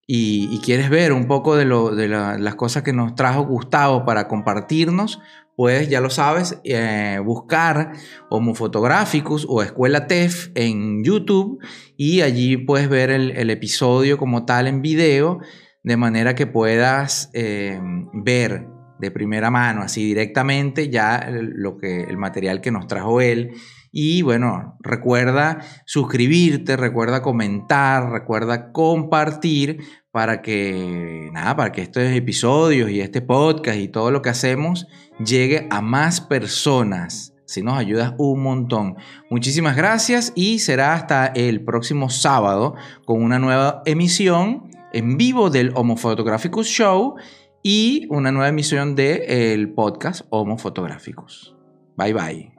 y, 0.08 0.58
quieres 0.60 0.88
ver 0.88 1.12
un 1.12 1.26
poco 1.26 1.56
de, 1.56 1.64
lo, 1.64 1.94
de 1.94 2.08
las 2.08 2.54
cosas 2.54 2.82
que 2.82 2.92
nos 2.92 3.14
trajo 3.14 3.44
Gustavo 3.44 4.04
para 4.06 4.26
compartirnos, 4.26 5.20
puedes, 5.54 5.90
ya 5.90 6.00
lo 6.00 6.08
sabes, 6.08 6.58
eh, 6.64 7.20
buscar 7.22 7.92
Homo 8.30 8.54
Photographicus 8.54 9.44
o 9.48 9.62
Escuela 9.62 10.06
TEF 10.06 10.50
en 10.54 11.04
YouTube 11.04 11.58
y 11.96 12.20
allí 12.20 12.56
puedes 12.56 12.88
ver 12.88 13.10
el, 13.10 13.32
el 13.32 13.50
episodio 13.50 14.16
como 14.16 14.46
tal 14.46 14.68
en 14.68 14.80
video 14.80 15.40
de 15.86 15.96
manera 15.96 16.34
que 16.34 16.48
puedas 16.48 17.30
eh, 17.32 17.80
ver 18.12 18.66
de 18.98 19.10
primera 19.12 19.52
mano, 19.52 19.82
así 19.82 20.04
directamente, 20.04 20.90
ya 20.90 21.28
lo 21.30 21.78
que, 21.78 22.00
el 22.00 22.16
material 22.16 22.60
que 22.60 22.72
nos 22.72 22.88
trajo 22.88 23.20
él. 23.20 23.52
Y 23.92 24.22
bueno, 24.22 24.76
recuerda 24.80 25.60
suscribirte, 25.84 26.76
recuerda 26.76 27.22
comentar, 27.22 28.10
recuerda 28.10 28.72
compartir 28.72 29.78
para 30.10 30.42
que, 30.42 31.30
nada, 31.32 31.54
para 31.54 31.70
que 31.70 31.82
estos 31.82 32.02
episodios 32.02 32.90
y 32.90 33.00
este 33.00 33.22
podcast 33.22 33.78
y 33.78 33.86
todo 33.86 34.10
lo 34.10 34.22
que 34.22 34.30
hacemos 34.30 34.88
llegue 35.24 35.68
a 35.70 35.82
más 35.82 36.20
personas. 36.20 37.32
Si 37.44 37.62
nos 37.62 37.78
ayudas 37.78 38.12
un 38.18 38.42
montón. 38.42 38.96
Muchísimas 39.30 39.76
gracias 39.76 40.32
y 40.34 40.58
será 40.58 40.94
hasta 40.94 41.26
el 41.26 41.64
próximo 41.64 42.10
sábado 42.10 42.74
con 43.04 43.22
una 43.22 43.38
nueva 43.38 43.82
emisión 43.86 44.74
en 44.96 45.18
vivo 45.18 45.50
del 45.50 45.72
Homo 45.74 45.96
Photographicus 45.96 46.66
Show 46.66 47.16
y 47.62 48.06
una 48.08 48.32
nueva 48.32 48.48
emisión 48.48 48.94
del 48.94 49.22
el 49.28 49.74
podcast 49.74 50.22
Homo 50.30 50.56
Photographicus. 50.56 51.54
Bye 51.96 52.14
bye. 52.14 52.55